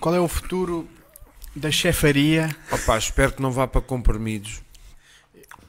[0.00, 0.88] Qual é o futuro
[1.56, 2.54] da chefaria?
[2.70, 4.60] Opa, espero que não vá para comprimidos.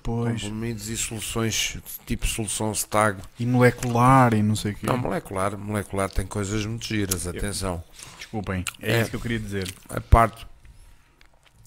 [0.04, 3.22] Pois, Comprimidos e soluções, tipo solução stag.
[3.38, 4.86] e molecular e não sei o quê.
[4.88, 7.84] Não, molecular, molecular tem coisas muito giras, atenção.
[8.18, 9.02] Desculpem, é, É.
[9.02, 9.70] isso que eu queria dizer.
[9.90, 10.48] A parte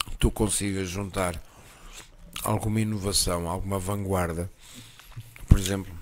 [0.08, 1.34] que tu consigas juntar
[2.42, 4.50] alguma inovação, alguma vanguarda.
[5.46, 5.92] Por exemplo,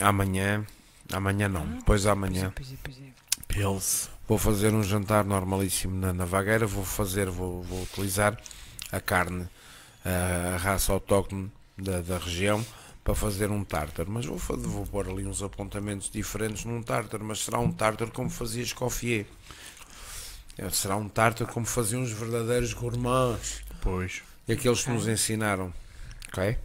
[0.00, 0.64] amanhã,
[1.12, 2.52] amanhã não, depois amanhã.
[2.54, 3.02] Pois é, pois é.
[3.48, 4.08] Pills.
[4.32, 6.66] Vou fazer um jantar normalíssimo na, na vagueira.
[6.66, 8.34] Vou fazer, vou, vou utilizar
[8.90, 9.46] a carne,
[10.02, 12.64] a, raça autóctone da, da região
[13.04, 14.10] para fazer um tártaro.
[14.10, 17.22] Mas vou, fa- vou pôr ali uns apontamentos diferentes num tártaro.
[17.22, 19.26] Mas será um tártaro como fazia Escoffier.
[20.56, 23.62] É, Será um tártaro como faziam os verdadeiros gourmands.
[23.82, 24.22] Pois.
[24.48, 25.74] E aqueles que nos ensinaram.
[26.28, 26.56] Ok?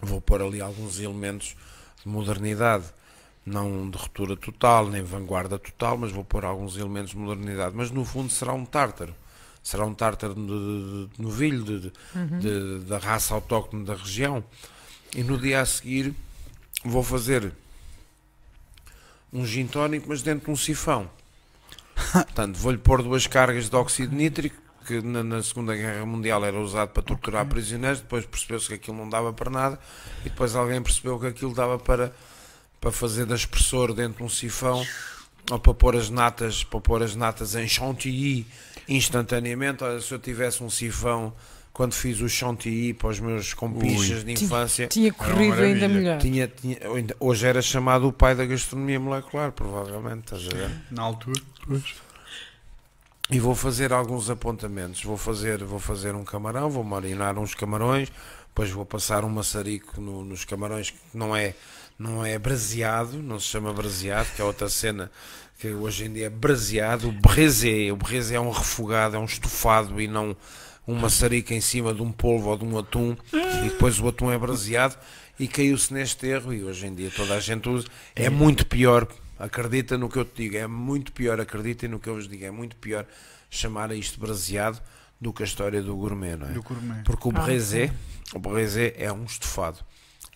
[0.00, 1.56] Vou pôr ali alguns elementos
[2.02, 2.86] de modernidade.
[3.46, 7.74] Não de ruptura total, nem vanguarda total, mas vou pôr alguns elementos de modernidade.
[7.76, 9.14] Mas no fundo será um tártaro.
[9.62, 11.92] Será um tártaro de, de, de novilho, de, de-
[12.40, 14.42] de- da raça autóctone da região.
[15.14, 16.14] E no dia a seguir
[16.84, 17.52] vou fazer
[19.32, 21.10] um gin tónico, mas dentro de um sifão.
[22.12, 24.56] Portanto, vou-lhe pôr duas cargas de óxido nítrico,
[24.86, 28.96] que na, na Segunda Guerra Mundial era usado para torturar prisioneiros, depois percebeu-se que aquilo
[28.96, 29.80] não dava para nada,
[30.20, 32.14] e depois alguém percebeu que aquilo dava para,
[32.84, 34.86] para fazer da espessor dentro de um sifão,
[35.50, 38.46] ou para pôr as natas, para pôr as natas em chantilly
[38.86, 39.82] instantaneamente.
[39.82, 41.32] Olha, se eu tivesse um sifão
[41.72, 46.18] quando fiz o chantilly para os meus compichas de infância, Tinha uma corrido ainda melhor.
[46.18, 46.76] tinha, tinha,
[47.18, 50.70] hoje era chamado o pai da gastronomia molecular, provavelmente, estás a ver?
[50.90, 51.40] Na altura.
[51.66, 51.82] Pois.
[53.30, 55.02] E vou fazer alguns apontamentos.
[55.02, 58.12] Vou fazer, vou fazer um camarão, vou marinar uns camarões,
[58.48, 61.54] depois vou passar um maçarico no- nos camarões que não é,
[61.98, 65.10] não é braseado, não se chama braseado, que é outra cena
[65.58, 67.08] que hoje em dia é braseado.
[67.08, 70.36] O brezé, o brezé é um refogado, é um estofado e não
[70.86, 74.30] um maçarico em cima de um polvo ou de um atum e depois o atum
[74.30, 74.96] é braseado
[75.40, 77.86] e caiu-se neste erro e hoje em dia toda a gente usa.
[78.14, 79.08] É muito pior,
[79.38, 82.44] acredita no que eu te digo, é muito pior, acreditem no que eu vos digo,
[82.44, 83.06] é muito pior
[83.48, 84.78] chamar a isto braseado
[85.20, 86.52] do que a história do gourmet, não é?
[86.52, 87.02] Do gourmet.
[87.04, 87.90] Porque o Ah, brezé,
[88.34, 89.78] o brezé é um estofado.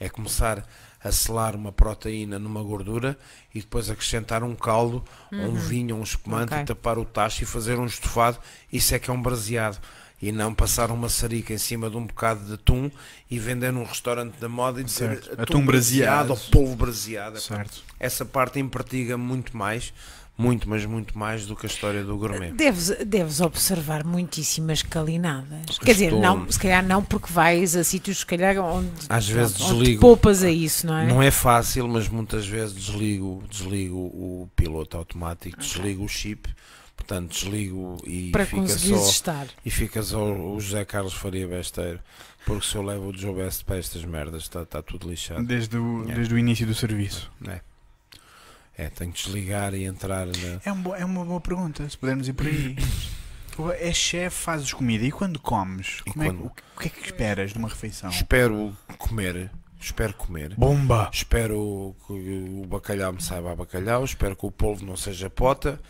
[0.01, 0.67] É começar
[1.03, 3.17] a selar uma proteína numa gordura
[3.55, 6.63] e depois acrescentar um caldo, ou um vinho, um espumante Ok.
[6.63, 8.39] e tapar o tacho e fazer um estofado.
[8.73, 9.79] Isso é que é um braseado.
[10.21, 12.91] E não passar uma maçarica em cima de um bocado de atum
[13.31, 15.41] e vender num restaurante da moda e dizer Certo.
[15.41, 16.31] Atum braseado.
[16.33, 17.39] ou polvo braseado.
[17.41, 17.85] Certo.
[18.01, 19.93] Essa parte impertiga muito mais,
[20.39, 22.53] muito, mas muito mais do que a história do gourmet.
[22.53, 25.79] Deves, deves observar muitíssimas calinadas.
[25.81, 29.29] Quer dizer, Estou- não, se calhar não, porque vais a sítios, se calhar, onde, Às
[29.29, 30.01] vezes onde te desligo.
[30.01, 31.07] poupas a isso, não é?
[31.09, 36.49] Não é fácil, mas muitas vezes desligo, desligo o piloto automático, desligo o chip,
[36.97, 39.47] portanto desligo e para fica só estar.
[39.67, 41.99] e fica só o José Carlos Faria Besteiro,
[42.47, 45.45] porque se eu levo o Joe Best para estas merdas está tá tudo lixado.
[45.45, 46.15] Desde o, Yeah.
[46.15, 47.29] desde o início do serviço.
[47.47, 47.61] É.
[48.79, 50.61] é, tenho que desligar e entrar na.
[50.65, 52.77] É, um bo- é uma boa pergunta, se pudermos ir por aí.
[53.81, 56.87] É chefe, fazes comida e quando comes, E como é quando- o, que- o que
[56.87, 58.09] é que esperas de uma refeição?
[58.09, 59.51] Espero comer,
[59.81, 60.55] espero comer.
[60.55, 61.11] Bomba!
[61.13, 65.81] Espero que o bacalhau me saiba a bacalhau, espero que o polvo não seja pota,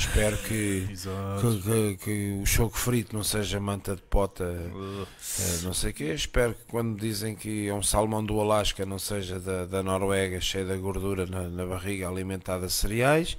[0.00, 0.86] espero que,
[1.40, 5.94] que, que- que o choco frito não seja manta de pota, eh, não sei o
[5.94, 6.12] quê.
[6.14, 10.40] Espero que quando dizem que é um salmão do Alasca não seja da, da Noruega,
[10.40, 13.36] cheio de gordura na, na barriga, alimentada de cereais.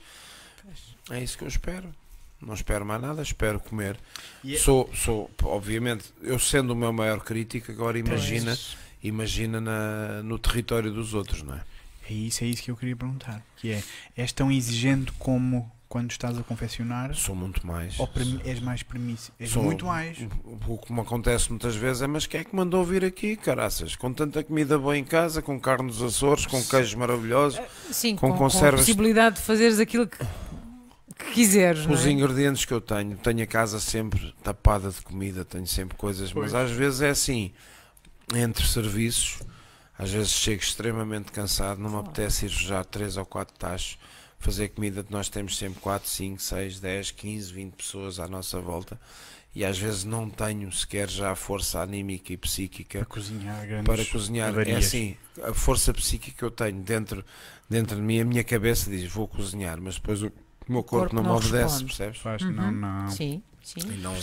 [1.10, 1.90] É isso que eu espero.
[2.42, 3.98] Não espero mais nada, espero comer.
[4.44, 8.58] E é- Sou, sou, obviamente, eu sendo o meu maior crítico, agora imagina,
[9.04, 11.62] imagina na, no território dos outros, não é?
[12.10, 13.44] É isso, é isso que eu queria perguntar.
[13.58, 13.84] Que é,
[14.18, 17.14] és tão exigente como quando estás a confeccionar?
[17.14, 18.00] Sou muito mais.
[18.00, 18.10] Ou
[18.46, 19.34] és mais permissivo?
[19.38, 20.18] És Sou- muito mais.
[20.66, 23.94] O que me acontece muitas vezes é, mas quem é que mandou vir aqui, caraças?
[23.98, 27.60] Com tanta comida boa em casa, com carne dos Açores, com queijos maravilhosos,
[27.92, 30.18] Sim, com com, com a conservas- possibilidade de fazeres aquilo que,
[31.20, 31.86] que quiseres.
[31.86, 32.10] os é?
[32.12, 33.18] ingredientes que eu tenho.
[33.18, 36.54] Tenho a casa sempre tapada de comida, tenho sempre coisas, Pois.
[36.54, 37.52] mas às vezes é assim,
[38.34, 39.40] entre serviços,
[40.00, 43.98] às vezes chego extremamente cansado, não me apetece ir já 3 ou 4 tachos,
[44.42, 49.00] fazer comida, nós temos sempre 4, 5, 6, 10, 15, 20 pessoas à nossa volta.
[49.54, 53.86] E às vezes não tenho sequer já a força anímica e psíquica Para cozinhar grandes
[53.86, 54.58] para cozinhar.
[54.68, 57.24] É assim, a força psíquica que eu tenho dentro,
[57.70, 60.32] dentro de mim, a minha cabeça diz vou cozinhar, mas depois o
[60.70, 62.20] meu corpo, corpo não, não me obedece, percebes?
[62.20, 62.52] Faz, Uhum.
[62.52, 63.10] não, não.
[63.10, 64.16] Sim, sim, E não-.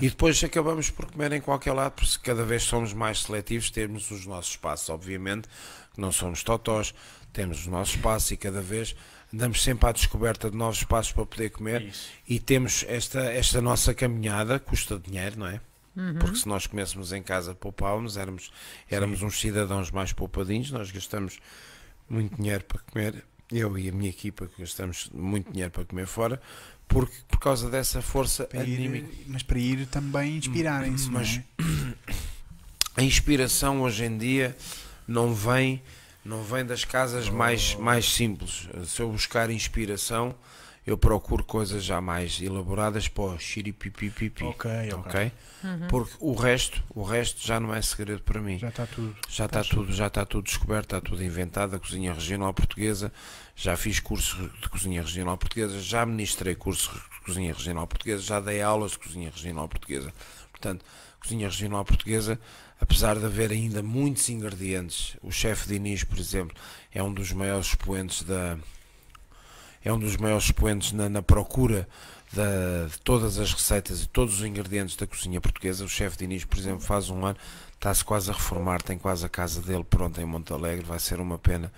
[0.00, 4.10] E depois acabamos por comer em qualquer lado, porque cada vez somos mais seletivos, temos
[4.10, 5.46] os nossos espaços, obviamente,
[5.92, 6.94] que não somos totós,
[7.34, 8.96] temos o nosso espaço e cada vez
[9.34, 12.08] andamos sempre à descoberta de novos espaços para poder comer Isso.
[12.28, 15.60] e temos esta, esta nossa caminhada, custa dinheiro, não é?
[15.96, 16.14] Uhum.
[16.18, 18.50] Porque se nós comêssemos em casa, poupávamos, éramos,
[18.90, 21.38] éramos uns cidadãos mais poupadinhos, nós gastamos
[22.08, 26.06] muito dinheiro para comer, eu e a minha equipa que gastamos muito dinheiro para comer
[26.06, 26.40] fora,
[26.86, 29.06] porque, por causa dessa força Para anímica.
[29.08, 31.44] ir, mas para ir também inspirarem-se, não Mas- é?
[32.96, 34.56] A inspiração hoje em dia
[35.08, 35.82] não vem,
[36.24, 38.68] não vem das casas mais, mais simples.
[38.86, 40.34] Se eu buscar inspiração,
[40.86, 44.44] eu procuro coisas já mais elaboradas para o xiripipipipi.
[44.44, 44.94] Ok, ok.
[44.94, 45.32] ok?
[45.62, 45.88] Uhum.
[45.88, 48.58] Porque o resto, o resto já não é segredo para mim.
[48.58, 49.16] Já está tudo.
[49.28, 51.76] Já está tudo, já está tudo descoberto, está tudo inventado.
[51.76, 53.10] A cozinha regional portuguesa,
[53.56, 58.38] já fiz curso de cozinha regional portuguesa, já ministrei curso de cozinha regional portuguesa, já
[58.40, 60.12] dei aulas de cozinha regional portuguesa.
[60.50, 60.84] Portanto,
[61.18, 62.38] cozinha regional portuguesa,
[62.80, 66.56] apesar de haver ainda muitos ingredientes, o chefe Diniz, por exemplo,
[66.92, 68.58] é um dos maiores expoentes da
[69.84, 71.86] é um dos maiores expoentes na, na procura
[72.32, 75.84] da- de todas as receitas e todos os ingredientes da cozinha portuguesa.
[75.84, 77.36] O chefe Diniz, por exemplo, faz um ano,
[77.74, 80.86] está-se quase a reformar, tem quase a casa dele pronta em Monte Alegre.
[80.86, 81.70] Vai ser uma pena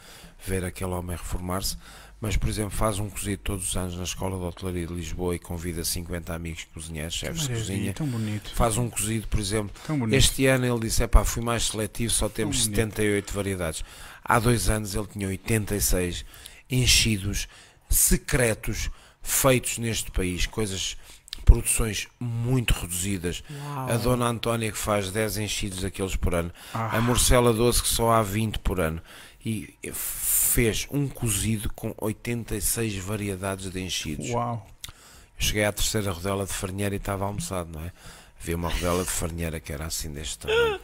[0.47, 1.77] ver aquele homem reformar-se.
[2.18, 5.34] Mas, por exemplo, faz um cozido todos os anos na Escola de Hotelaria de Lisboa
[5.34, 7.93] e convida 50 amigos cozinheiros, chefes de cozinha.
[7.93, 8.51] Tão bonito.
[8.55, 9.70] Faz um cozido, por exemplo,
[10.14, 12.74] este ano ele disse: "Epá, fui mais seletivo, só temos bonito.
[12.76, 13.84] 78 variedades.
[14.24, 16.24] Há dois anos ele tinha 86
[16.70, 17.47] enchidos
[17.88, 18.90] secretos
[19.22, 20.97] feitos neste país, coisas,
[21.44, 23.43] produções muito reduzidas.
[23.51, 23.90] Uau.
[23.90, 27.88] A dona Antónia que faz 10 enchidos daqueles por ano, Ah, a Morcela Doce que
[27.88, 29.01] só há 20 por ano.
[29.48, 34.28] E fez um cozido com 86 variedades de enchidos.
[34.31, 34.66] uau.
[34.89, 34.93] Eu
[35.39, 37.93] cheguei à terceira rodela de farinheira e estava almoçado, não é?
[38.40, 40.81] Havia uma rodela de farinheira que era assim deste tamanho.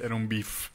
[0.00, 0.68] Era um bife.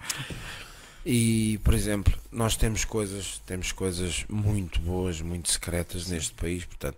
[1.06, 6.98] E, por exemplo, nós temos coisas, temos coisas muito boas, muito secretas neste país, portanto,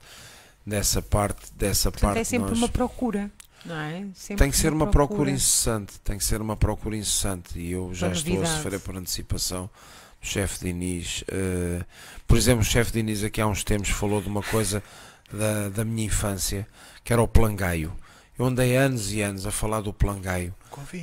[0.66, 3.30] dessa parte, dessa Portanto, parte é sempre nós- uma procura,
[3.66, 4.08] não é?
[4.16, 7.94] Sempre tem que ser uma procura incessante, tem que ser uma procura incessante e eu
[7.94, 9.70] já Da estou a sofrer por antecipação.
[10.22, 11.84] O chefe Diniz, eh,
[12.28, 14.84] por exemplo, o chefe Diniz aqui há uns tempos falou de uma coisa
[15.32, 16.68] da, da minha infância,
[17.04, 17.94] que era o plangaio.
[18.38, 20.54] Eu andei anos e anos a falar do plangaio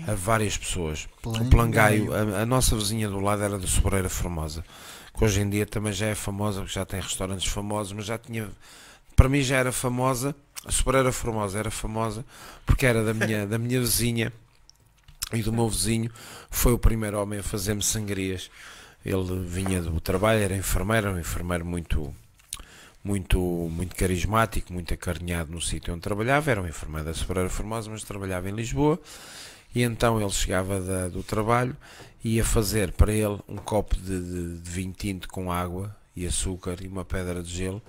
[0.06, 1.08] a várias pessoas.
[1.18, 2.06] O Plangaio.
[2.06, 4.64] plangaio, a, a nossa vizinha do lado era da Sobreira Formosa,
[5.16, 8.18] que hoje em dia também já é famosa, porque já tem restaurantes famosos, mas já
[8.18, 8.48] tinha.
[9.14, 10.34] Para mim já era famosa,
[10.64, 12.24] a Sobreira Formosa era famosa
[12.64, 14.32] porque era da minha, da minha vizinha
[15.32, 16.10] e do meu vizinho.
[16.50, 18.50] Foi o primeiro homem a fazer-me sangrias.
[19.06, 22.12] Ele vinha do trabalho, era enfermeiro, um enfermeiro muito,
[23.04, 23.38] muito,
[23.70, 26.50] muito carismático, muito acarinhado no sítio onde trabalhava.
[26.50, 28.98] Era um enfermeiro da Sobreira Formosa, mas trabalhava em Lisboa.
[29.74, 31.76] E então ele chegava da- do trabalho
[32.24, 36.26] e ia fazer para ele um copo de, de- de vinho tinto com água e
[36.26, 37.80] açúcar e uma pedra de gelo.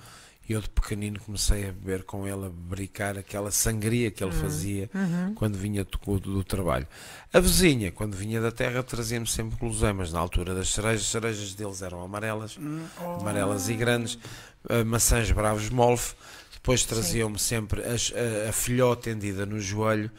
[0.49, 4.31] E eu de pequenino comecei a beber com ele, a brincar aquela sangria que ele
[4.31, 4.89] fazia
[5.35, 6.87] quando vinha do, do trabalho.
[7.33, 10.13] A vizinha, quando vinha da terra, trazia-me sempre guloseimas.
[10.13, 12.57] Na altura das cerejas, as cerejas deles eram amarelas,
[13.19, 14.17] amarelas e grandes,
[14.69, 16.15] eh, maçãs bravos molfe.
[16.53, 18.13] Depois traziam-me sempre as-
[18.45, 20.09] a, a filhó tendida no joelho,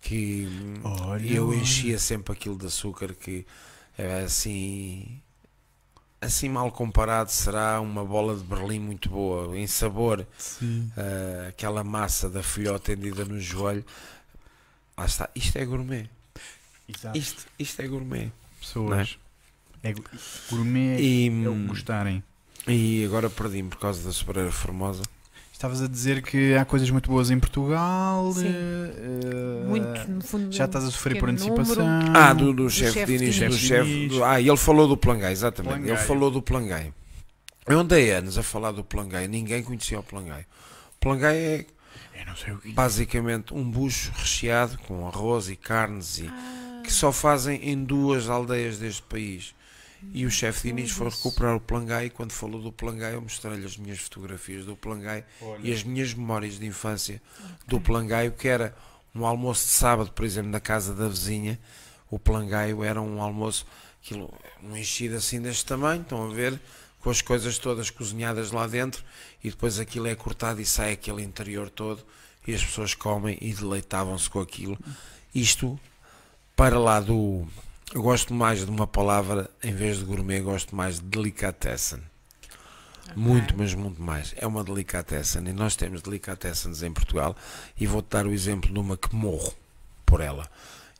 [0.00, 3.46] que hum, Olha, eu enchia sempre aquilo de açúcar, que
[3.98, 5.20] é assim.
[6.24, 10.90] Assim mal comparado, será uma bola de Berlim muito boa, em sabor, Sim.
[10.96, 13.84] eh, aquela massa da filhó tendida no joelho.
[14.96, 16.08] Lá está, isto é gourmet.
[16.88, 17.18] Exato.
[17.18, 18.32] Isto, isto é gourmet.
[18.60, 19.18] Pessoas.
[19.82, 20.04] É, gu-
[20.50, 22.22] gourmet E, é o hum, gostarem.
[22.66, 25.02] e agora perdi-me por causa da sobreira formosa.
[25.64, 28.30] Estavas a dizer que há coisas muito boas em Portugal.
[28.34, 28.48] Sim.
[28.48, 30.52] eh, Muito, no fundo.
[30.52, 31.88] Já estás a sofrer por antecipação.
[31.88, 32.12] número.
[32.18, 33.50] Ah, do, do, do chefe chefe Diniz, Diniz.
[33.54, 33.88] do chefe.
[33.90, 34.12] Diniz.
[34.12, 35.76] do- Ah, e ele falou do Plangai, exatamente.
[35.76, 36.06] Ele Plangai.
[36.06, 36.92] falou do Plangai.
[37.66, 40.42] Eu andei anos a falar do Plangai, ninguém conhecia o Plangai.
[40.96, 41.66] O Plangai é
[42.20, 42.70] Eu não sei o que.
[42.72, 48.28] basicamente um bucho recheado com arroz e carnes e Ah, que só fazem em duas
[48.28, 49.54] aldeias deste país.
[50.12, 53.64] E o chefe Diniz foi recuperar o Plangai e quando falou do Plangai eu mostrei-lhe
[53.64, 55.24] as minhas fotografias do Plangai
[55.62, 57.20] e as minhas memórias de infância
[57.66, 58.74] do Plangaio, que era
[59.14, 61.58] um almoço de sábado, por exemplo, na casa da vizinha.
[62.10, 63.66] O Plangaio era um almoço,
[64.02, 64.32] aquilo,
[64.62, 66.60] um enchido assim deste tamanho, estão a ver,
[67.00, 69.04] com as coisas todas cozinhadas lá dentro,
[69.42, 72.04] e depois aquilo é cortado e sai aquele interior todo,
[72.46, 74.78] e as pessoas comem e deleitavam-se com aquilo.
[75.34, 75.78] Isto,
[76.56, 77.46] para lá do.
[77.94, 82.02] Eu gosto mais de uma palavra, em vez de gourmet, gosto mais de delicatessen.
[83.14, 84.34] Muito, mas muito mais.
[84.36, 87.36] É uma delicatessen e nós temos delicatessens em Portugal
[87.78, 89.54] e vou-te dar o exemplo de uma que morro
[90.04, 90.50] por ela.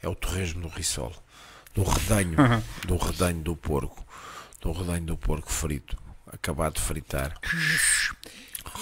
[0.00, 1.12] É o torresmo do Rissol,
[1.74, 2.36] do redanho,
[2.86, 4.06] do redanho do porco,
[4.60, 5.98] do redanho do porco frito,
[6.28, 7.36] acabado de fritar.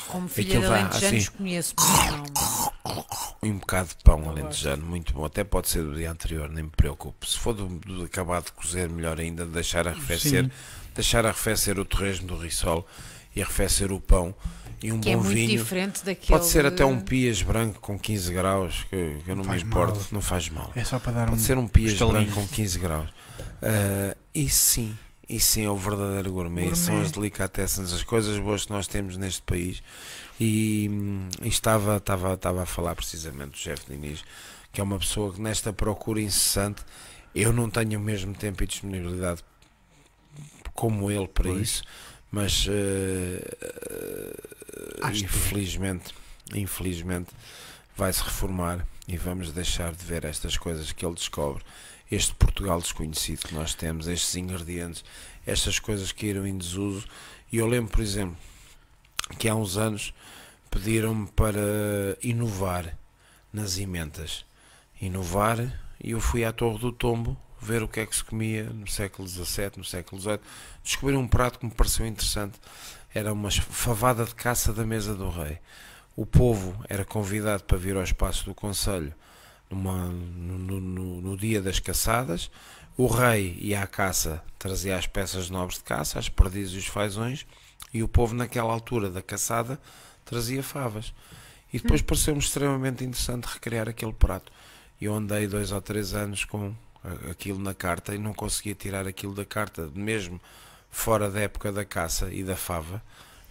[0.08, 1.36] Como filha de alentejanos, assim.
[1.36, 1.74] conheço.
[1.78, 3.04] não-
[3.42, 5.24] E um bocado de pão alentejano, muito bom.
[5.24, 7.28] Até pode ser do dia anterior, nem me preocupe.
[7.28, 10.50] Se for do, do acabado de cozer, melhor ainda, deixar arrefecer, Sim.
[10.94, 12.86] deixar arrefecer o torresmo do Rissol
[13.34, 14.34] e arrefecer o pão
[14.82, 15.58] e um Que é bom muito vinho.
[15.58, 16.26] diferente daquele.
[16.28, 19.68] Pode ser até um pias branco com 15 graus, que, que eu não Faz me
[19.68, 20.08] importo, mal.
[20.12, 20.70] não faz mal.
[20.74, 21.30] É só para dar um.
[21.30, 23.08] Pode ser um pias branco com 15 graus.
[23.62, 24.96] Ah, e sim,
[25.28, 26.62] e sim é o verdadeiro gourmet.
[26.62, 26.76] Gourmet.
[26.76, 29.82] São as delicatessens, as coisas boas que nós temos neste país.
[30.40, 30.90] E,
[31.42, 34.24] e estava, estava, estava a falar precisamente do chefe Diniz,
[34.72, 36.82] que é uma pessoa que nesta procura incessante,
[37.34, 39.42] eu não tenho o mesmo tempo e disponibilidade
[40.74, 41.60] como ele para Pois.
[41.62, 41.82] isso,
[42.30, 42.66] mas
[45.02, 46.14] Acho que- infelizmente,
[46.54, 47.30] infelizmente
[47.96, 51.62] vai-se reformar e vamos deixar de ver estas coisas que ele descobre,
[52.14, 55.02] este Portugal desconhecido que nós temos, estes ingredientes,
[55.46, 57.06] estas coisas que irão em desuso.
[57.50, 58.36] E eu lembro, por exemplo,
[59.38, 60.12] que há uns anos
[60.70, 61.58] pediram-me para
[62.22, 62.98] inovar
[63.50, 64.44] nas emendas.
[65.00, 65.58] Inovar,
[66.04, 68.86] e eu fui à Torre do Tombo ver o que é que se comia no
[68.86, 70.40] século XVII, no século XVIII.
[70.84, 72.60] Descobri um prato que me pareceu interessante.
[73.14, 75.58] Era uma favada de caça da mesa do rei.
[76.14, 79.14] O povo era convidado para vir ao espaço do Conselho
[79.72, 82.50] numa- no, no- no- dia das caçadas.
[82.96, 86.86] O rei ia à caça, trazia as peças nobres de caça, as perdizes e os
[86.86, 87.46] fazões,
[87.92, 89.80] e o povo, naquela altura da caçada,
[90.24, 91.12] trazia favas.
[91.72, 94.52] E depois pareceu-me extremamente interessante recriar aquele prato.
[95.00, 96.74] E eu andei dois ou três anos com
[97.30, 100.40] aquilo na carta e não conseguia tirar aquilo da carta, mesmo
[100.90, 103.02] fora da época da caça e da fava.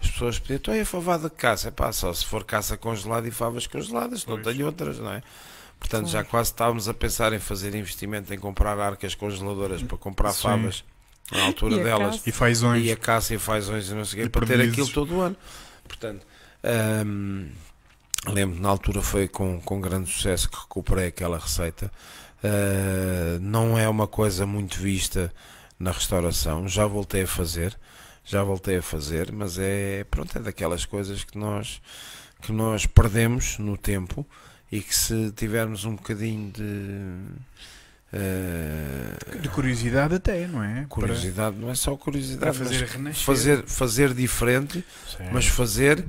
[0.01, 1.67] As pessoas pediam, então é a favada de caça?
[1.67, 5.21] É pá, só se for caça congelada e favas congeladas, não tenho outras, não é?
[5.81, 10.31] Portanto, já quase estávamos a pensar em fazer investimento em comprar arcas congeladoras para comprar
[10.31, 10.43] Sim.
[10.43, 10.83] favas
[11.31, 12.29] na altura E delas caça?
[12.29, 12.85] E fazões.
[12.85, 15.21] e a caça e fazões e não sei o quê, para ter aquilo todo o
[15.21, 15.35] ano.
[15.87, 16.25] Portanto,
[17.05, 17.49] hum,
[18.27, 21.91] lembro na altura foi com, com grande sucesso que recuperei aquela receita.
[22.43, 25.33] Uh, não é uma coisa muito vista
[25.79, 27.77] na restauração, já voltei a fazer,
[28.23, 31.81] já voltei a fazer, mas é pronto, é daquelas coisas que nós
[32.41, 34.25] que nós perdemos no tempo
[34.71, 37.15] e que se tivermos um bocadinho de
[38.13, 40.85] eh, De curiosidade até, não é?
[40.89, 43.23] curiosidade, não é só Para, curiosidade, para fazer renascer.
[43.25, 45.33] fazer, fazer diferente, Certo.
[45.33, 46.05] mas fazer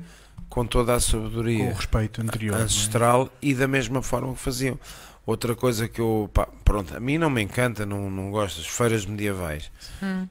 [0.48, 2.58] com toda a com sabedoria o respeito anterior.
[2.58, 2.62] é?
[2.62, 4.78] ancestral e da mesma forma que faziam.
[5.24, 8.66] Outra coisa que eu, pá, pronto, a mim não me encanta, não, não gosto das
[8.66, 9.70] feiras medievais.
[10.02, 10.26] Hum.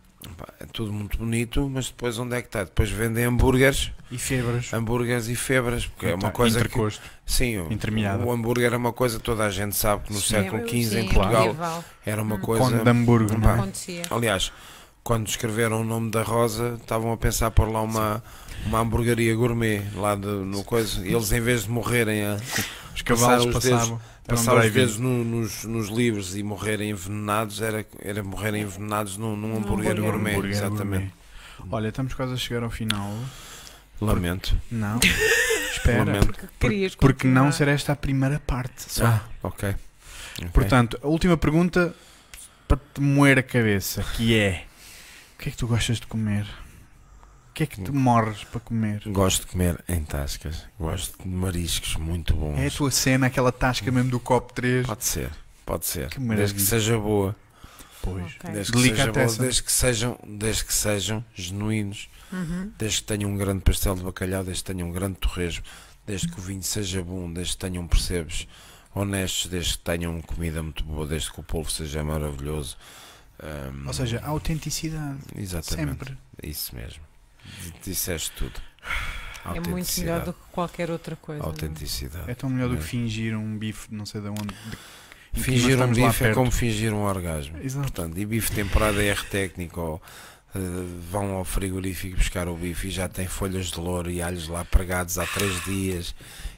[0.60, 2.64] É tudo muito bonito, mas depois onde é que está?
[2.64, 4.72] Depois vendem hambúrgueres, E febras.
[4.74, 7.02] hambúrgueres e febras, porque é uma coisa que intercosto.
[7.26, 7.68] sim, o,
[8.26, 10.28] o hambúrguer é uma coisa que toda a gente sabe que no Sim.
[10.28, 11.84] século XV em Portugal medieval.
[12.06, 12.40] era uma Hum.
[12.40, 12.64] coisa.
[12.64, 13.52] Conde de Hamburgo, não Pá.
[13.52, 13.54] é?
[13.56, 14.02] Acontecia.
[14.12, 14.52] Aliás,
[15.04, 18.24] quando escreveram o nome da Rosa, estavam a pensar por lá uma,
[18.68, 21.06] uma hamburgueria gourmet lá de- no coisa.
[21.06, 22.38] E eles, em vez de morrerem a
[23.02, 24.02] Os cavalos dedos- passavam.
[24.28, 29.36] Passar os vezes no- nos, nos livros e morrerem envenenados, era, era morrerem envenenados num,
[29.36, 30.12] num hambúrguer hambúrguer.
[30.12, 30.32] gourmet.
[30.32, 31.12] Hambúrguer exatamente.
[31.58, 31.76] gourmet.
[31.76, 33.14] Olha, estamos quase a chegar ao final.
[34.00, 34.56] Lamento.
[34.72, 35.00] Não.
[35.74, 36.06] Espera.
[36.06, 36.26] Lamento.
[36.28, 37.52] Porque querias Porque não continuar.
[37.54, 38.84] ser esta a primeira parte.
[38.92, 39.06] Só.
[39.06, 39.76] Ah, ok.
[40.40, 40.50] Ok.
[40.54, 41.94] Portanto, a última pergunta
[42.68, 44.66] para te moer a cabeça, que é
[45.36, 46.46] o que é que tu gostas de comer?
[47.62, 49.04] O que é que tu morres para comer?
[49.06, 50.66] Gosto de comer em tascas.
[50.80, 52.58] Gosto de mariscos muito bons.
[52.58, 54.88] É a tua cena, aquela tasca mesmo do copo 3?
[54.88, 55.30] Pode ser,
[55.64, 56.10] pode ser.
[56.10, 57.36] Que desde que seja boa.
[58.02, 58.34] Pois.
[58.36, 58.52] Ok.
[58.52, 62.10] Desde que, seja boa desde, que sejam, desde que sejam genuínos.
[62.32, 62.72] Uhum.
[62.80, 65.64] Desde que tenham um grande pastel de bacalhau, desde que tenham um grande torresmo,
[66.08, 68.48] desde que o vinho seja bom, desde que tenham percebes
[68.96, 72.76] honestos, desde que tenham comida muito boa, desde que o polvo seja maravilhoso.
[73.40, 75.20] Ahm, Ou seja, a autenticidade.
[75.38, 75.90] exatamente.
[75.90, 76.18] Sempre.
[76.42, 77.11] Isso mesmo.
[77.84, 78.60] Disseste tudo.
[79.56, 81.42] É muito melhor do que qualquer outra coisa.
[81.42, 81.46] é?
[81.46, 82.30] Autenticidade.
[82.30, 84.42] É tão melhor do que fingir um bife não sei de onde.
[85.34, 86.36] de- Fingir um bife é perto.
[86.36, 87.58] como fingir um orgasmo.
[87.60, 87.92] Exato.
[87.92, 89.80] Portanto, e bife temperado é R técnico.
[89.80, 90.02] Ou,
[90.54, 90.60] eh,
[91.10, 94.64] vão ao frigorífico buscar o bife e já tem folhas de louro e alhos lá
[94.66, 96.14] pregados há três dias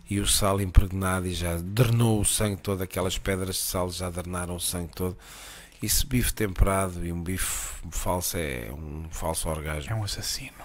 [0.09, 4.09] e o sal impregnado e já drenou o sangue todo, aquelas pedras de sal já
[4.09, 5.15] drenaram o sangue todo.
[5.81, 9.91] Isso bife temperado e um bife falso é um falso orgasmo.
[9.91, 10.62] É um assassino.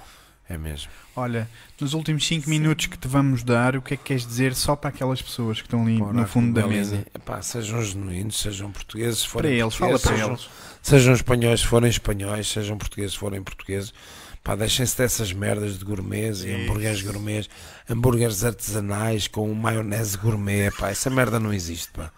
[0.48, 0.90] É mesmo.
[1.14, 1.48] Olha,
[1.78, 4.74] nos últimos 5 minutos que te vamos dar, o que é que queres dizer só
[4.74, 7.04] para aquelas pessoas que estão ali no fundo da mesa?
[7.14, 10.48] Epá, sejam genuínos, sejam portugueses, se Para forem eles, fala para sejam, eles.
[10.82, 13.92] Sejam espanhóis se forem espanhóis, sejam portugueses se forem portugueses.
[14.42, 17.50] Pá, deixem-se dessas merdas de gourmets e hambúrgueres gourmets,
[17.90, 20.70] hambúrgueres artesanais com maionese gourmet.
[20.70, 22.10] Pá, essa merda não existe, pá.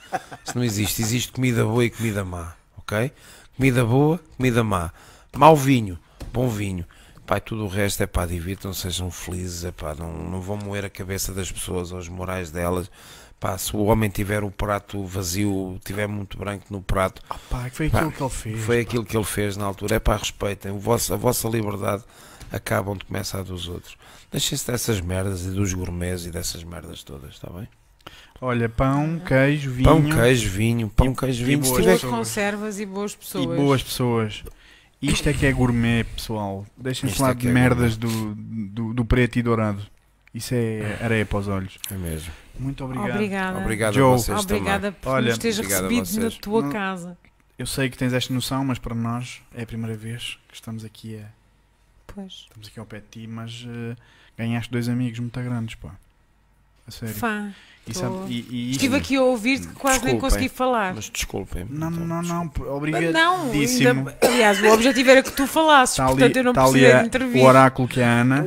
[0.46, 1.02] Isso não existe.
[1.02, 3.10] Existe comida boa e comida má, ok?
[3.56, 4.92] Comida boa, comida má.
[5.36, 5.98] Mau vinho,
[6.32, 6.84] bom vinho.
[7.30, 10.56] Pá, e tudo o resto é pá, divirtam, sejam felizes, é pá, não, não vão
[10.56, 12.90] moer a cabeça das pessoas, aos morais delas.
[13.38, 17.70] Pá, se o homem tiver o prato vazio, tiver muito branco no prato, Ah, pá,
[17.70, 18.60] que foi Pá, aquilo que ele fez.
[18.64, 18.82] foi pá.
[18.82, 19.94] aquilo que ele fez na altura.
[19.94, 20.72] É para respeitem.
[20.72, 22.02] O vosso, a vossa liberdade
[22.50, 23.96] acaba onde começa a dos outros.
[24.32, 27.68] Deixem-se dessas merdas e dos gourmets e dessas merdas todas, está bem?
[28.40, 31.62] Olha, pão, queijo, vinho Pão, queijo, vinho, pão, E- queijo, e vinho.
[31.64, 33.44] Se boas tiver, conservas e boas pessoas.
[33.44, 34.42] e boas pessoas.
[35.00, 36.66] Isto é que é gourmet, pessoal.
[36.76, 39.82] Deixem-se lá é de é merdas do, do, do preto e dourado.
[40.34, 41.78] Isso é areia para os olhos.
[41.90, 42.32] é mesmo.
[42.58, 43.10] Muito obrigado.
[43.10, 43.58] Obrigada.
[43.58, 44.14] Obrigado Joe.
[44.14, 47.18] a vocês Obrigada por Olha, nos teres recebido na tua Não- casa.
[47.58, 50.84] Eu sei que tens esta noção, mas para nós é a primeira vez que estamos
[50.84, 51.26] aqui, a,
[52.06, 52.46] Pois.
[52.48, 53.96] estamos aqui ao pé de ti, mas eh,
[54.38, 55.90] ganhaste dois amigos muito grandes, pá.
[56.86, 57.14] A sério.
[57.14, 57.52] Fã.
[57.86, 60.94] E sabe- e- e Estive aqui a ouvir-te que quase nem consegui falar.
[60.94, 61.66] Mas desculpem.
[61.68, 62.44] Não, então, não, não.
[62.44, 63.88] Não, obrigadíssimo.
[64.10, 67.00] ainda, aliás, o objetivo era que tu falasses, Está ali, portanto eu não precisei a-
[67.00, 67.42] de intervir.
[67.42, 68.46] o oráculo que é a Ana.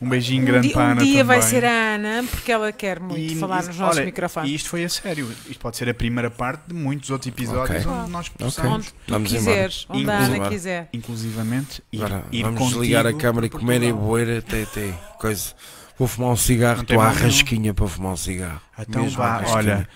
[0.00, 1.50] Um beijinho um grande dia, para a um Ana dia vai também.
[1.50, 4.50] ser a Ana, porque ela quer muito E- falar e- nos nossos olha, microfones.
[4.50, 5.28] E isto foi a sério.
[5.50, 7.92] Isto pode ser a primeira parte de muitos outros episódios Ok.
[7.92, 10.88] onde nós possamos, Onde tu Vamos quiseres, onde a Ana quiser.
[10.94, 15.52] inclusivamente, ir, Agora, ir vamos desligar a câmara e comer e boer até, até coisa.
[15.98, 18.60] Vou fumar um cigarro, estou à rasquinha para fumar um cigarro.
[18.78, 19.88] Então Mesmo vá, olha.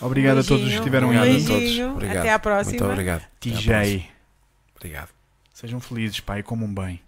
[0.00, 1.44] Obrigado a todos os que Beijinho, estiveram um Obrigado a aí.
[1.44, 1.60] todos.
[1.62, 2.18] beijinho, Obrigado.
[2.18, 2.70] Até à próxima.
[2.78, 3.22] Muito obrigado.
[3.40, 4.10] TJ.
[4.76, 5.08] Obrigado.
[5.52, 7.00] Sejam felizes, pai, comam bem.